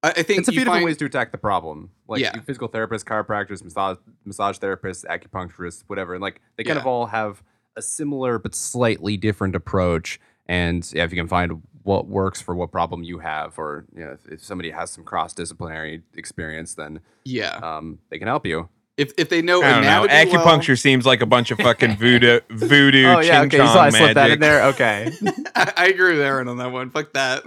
I, 0.02 0.10
I 0.10 0.22
think 0.22 0.40
it's 0.40 0.48
a 0.48 0.52
you 0.52 0.56
few 0.56 0.60
different 0.60 0.76
find- 0.76 0.84
ways 0.84 0.96
to 0.98 1.04
attack 1.06 1.32
the 1.32 1.38
problem. 1.38 1.90
Like 2.08 2.20
Yeah. 2.20 2.38
physical 2.42 2.68
therapists, 2.68 3.04
chiropractors, 3.04 3.62
massage 3.64 3.96
massage 4.26 4.58
therapists, 4.58 5.04
acupuncturists, 5.06 5.84
whatever. 5.86 6.12
And 6.14 6.20
like 6.22 6.40
they 6.56 6.64
kind 6.64 6.76
Yeah. 6.76 6.80
of 6.82 6.86
all 6.86 7.06
have 7.06 7.42
a 7.76 7.82
similar 7.82 8.38
but 8.38 8.54
slightly 8.54 9.16
different 9.16 9.54
approach. 9.54 10.20
And 10.50 10.84
yeah, 10.92 11.04
if 11.04 11.12
you 11.12 11.16
can 11.16 11.28
find 11.28 11.62
what 11.84 12.08
works 12.08 12.42
for 12.42 12.56
what 12.56 12.72
problem 12.72 13.04
you 13.04 13.20
have, 13.20 13.56
or 13.56 13.84
you 13.94 14.04
know, 14.04 14.10
if, 14.12 14.26
if 14.32 14.44
somebody 14.44 14.70
has 14.72 14.90
some 14.90 15.04
cross 15.04 15.32
disciplinary 15.32 16.02
experience, 16.16 16.74
then 16.74 16.98
Yeah. 17.24 17.54
um, 17.62 18.00
they 18.10 18.18
can 18.18 18.26
help 18.26 18.44
you. 18.44 18.68
If 18.96 19.12
if 19.16 19.28
they 19.28 19.42
know 19.42 19.62
I 19.62 19.70
don't 19.70 19.82
know. 19.84 20.02
anatomy 20.04 20.32
well- 20.36 20.44
Acupuncture 20.44 20.76
seems 20.78 21.06
like 21.06 21.22
a 21.22 21.26
bunch 21.26 21.52
of 21.52 21.58
fucking 21.58 21.96
voodoo, 21.98 22.40
voodoo. 22.50 23.04
oh 23.06 23.20
yeah, 23.20 23.38
ching 23.42 23.46
okay. 23.46 23.56
You 23.58 23.66
saw 23.68 23.80
I 23.82 23.90
chong 23.90 23.98
slipped 23.98 24.14
that 24.16 24.30
in 24.32 24.40
magic. 24.40 24.40
there. 24.40 24.64
Okay. 24.70 25.12
I, 25.54 25.72
I 25.76 25.86
agree 25.86 26.12
with 26.14 26.20
Aaron 26.20 26.48
on 26.48 26.56
that 26.58 26.72
one. 26.72 26.90
Fuck 26.90 27.12
that. 27.12 27.44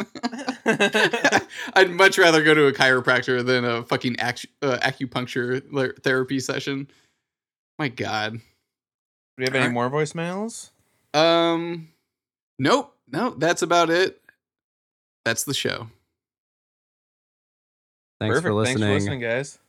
I'd 1.75 1.91
much 1.91 2.17
rather 2.17 2.41
go 2.41 2.53
to 2.53 2.67
a 2.67 2.71
chiropractor 2.73 3.45
than 3.45 3.65
a 3.65 3.83
fucking 3.83 4.15
acu- 4.15 4.47
uh, 4.61 4.77
acupuncture 4.81 5.61
therapy 6.03 6.39
session. 6.39 6.87
My 7.77 7.89
God. 7.89 8.33
Do 8.35 8.39
we 9.39 9.43
have 9.43 9.53
any 9.55 9.65
Alright. 9.65 9.73
more 9.73 9.89
voicemails? 9.89 10.69
Um, 11.13 11.89
nope, 12.59 12.95
no, 13.11 13.31
that's 13.31 13.61
about 13.61 13.89
it. 13.89 14.19
That's 15.25 15.43
the 15.43 15.53
show. 15.53 15.87
Thanks 18.19 18.35
Perfect. 18.35 18.43
for 18.43 18.53
listening. 18.53 18.77
Thanks 18.79 19.05
for 19.05 19.11
listening, 19.11 19.19
guys. 19.19 19.59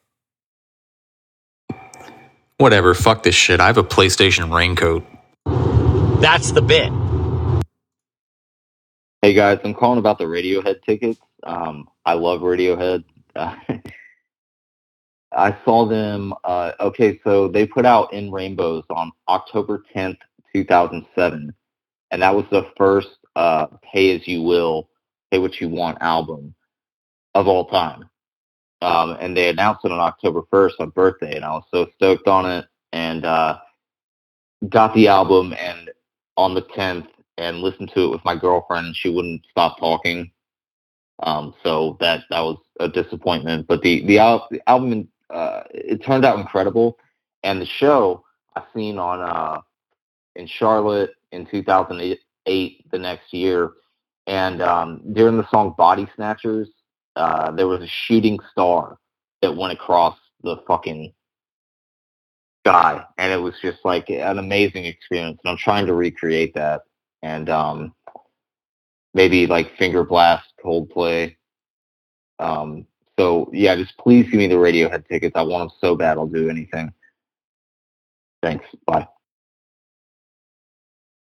Whatever, 2.59 2.94
fuck 2.94 3.23
this 3.23 3.35
shit. 3.35 3.61
I 3.61 3.66
have 3.66 3.78
a 3.78 3.82
PlayStation 3.82 4.55
raincoat. 4.55 5.05
That's 6.20 6.52
the 6.52 6.62
bit. 6.62 6.93
Hey 9.23 9.32
guys, 9.35 9.59
I'm 9.65 9.74
calling 9.74 9.98
about 9.98 10.19
the 10.19 10.24
Radiohead 10.24 10.82
tickets. 10.82 11.19
Um, 11.44 11.89
I 12.05 12.12
love 12.12 12.43
Radiohead. 12.43 13.05
Uh, 13.35 13.56
I 15.32 15.56
saw 15.65 15.86
them. 15.86 16.35
Uh, 16.44 16.73
okay, 16.78 17.20
so 17.24 17.48
they 17.48 17.66
put 17.66 17.86
out 17.86 18.12
In 18.12 18.31
Rainbows 18.31 18.85
on 18.90 19.11
October 19.28 19.82
10th, 19.94 20.19
2007, 20.55 21.55
and 22.15 22.23
that 22.23 22.32
was 22.32 22.45
the 22.53 22.70
first 22.77 23.09
uh, 23.35 23.66
Pay 23.82 24.15
as 24.15 24.28
You 24.28 24.41
Will, 24.41 24.89
Pay 25.32 25.39
What 25.41 25.61
You 25.61 25.69
Want 25.69 25.99
album 26.01 26.55
of 27.35 27.49
all 27.49 27.66
time. 27.66 28.09
Um, 28.82 29.16
and 29.19 29.36
they 29.36 29.49
announced 29.49 29.85
it 29.85 29.91
on 29.91 29.99
October 29.99 30.43
1st 30.53 30.74
on 30.78 30.91
birthday, 30.91 31.35
and 31.35 31.45
I 31.45 31.51
was 31.51 31.65
so 31.73 31.89
stoked 31.97 32.28
on 32.28 32.49
it. 32.49 32.66
And 32.93 33.24
uh, 33.24 33.59
got 34.69 34.95
the 34.95 35.09
album, 35.09 35.55
and 35.59 35.91
on 36.36 36.55
the 36.55 36.62
10th, 36.62 37.09
and 37.36 37.59
listened 37.59 37.91
to 37.95 38.05
it 38.05 38.11
with 38.11 38.24
my 38.24 38.36
girlfriend, 38.36 38.86
and 38.86 38.95
she 38.97 39.09
wouldn't 39.09 39.45
stop 39.51 39.81
talking. 39.81 40.31
Um, 41.24 41.53
so 41.65 41.97
that 41.99 42.23
that 42.31 42.41
was 42.43 42.59
a 42.78 42.89
disappointment. 42.89 43.66
But 43.66 43.82
the 43.82 44.07
the, 44.07 44.20
al- 44.20 44.47
the 44.53 44.62
album 44.69 45.09
uh, 45.31 45.62
it 45.70 46.05
turned 46.05 46.24
out 46.24 46.39
incredible, 46.39 46.97
and 47.43 47.61
the 47.61 47.66
show 47.66 48.24
I 48.55 48.62
seen 48.73 48.99
on 48.99 49.20
uh, 49.20 49.61
in 50.36 50.47
Charlotte 50.47 51.11
in 51.35 51.47
2008 51.47 52.90
the 52.90 52.98
next 52.98 53.32
year, 53.32 53.73
and 54.27 54.62
um, 54.62 55.02
during 55.12 55.36
the 55.36 55.48
song 55.51 55.74
Body 55.77 56.09
Snatchers, 56.16 56.69
uh, 57.16 57.51
there 57.51 57.69
was 57.69 57.82
a 57.82 57.86
shooting 57.86 58.39
star 58.51 58.98
that 59.43 59.56
went 59.56 59.73
across 59.73 60.16
the 60.43 60.56
fucking 60.66 61.12
sky, 62.66 63.05
and 63.19 63.32
it 63.32 63.36
was 63.36 63.55
just 63.61 63.78
like 63.85 64.09
an 64.11 64.39
amazing 64.39 64.85
experience. 64.86 65.39
And 65.44 65.51
I'm 65.51 65.59
trying 65.59 65.86
to 65.86 65.94
recreate 65.94 66.55
that, 66.55 66.82
and 67.23 67.51
um, 67.51 67.94
maybe 69.12 69.47
like 69.47 69.77
Finger 69.77 70.05
Blast, 70.05 70.47
Coldplay. 70.65 71.36
Um, 72.39 72.86
so 73.19 73.51
yeah, 73.52 73.77
just 73.77 73.97
please 73.98 74.24
give 74.24 74.39
me 74.39 74.48
the 74.48 74.55
Radiohead 74.55 75.06
tickets. 75.06 75.36
I 75.36 75.43
want 75.43 75.70
them 75.70 75.78
so 75.81 75.94
bad. 75.94 76.19
I'll 76.19 76.27
do 76.27 76.48
anything. 76.48 76.93
Thanks. 78.43 78.66
Bye. 78.86 79.06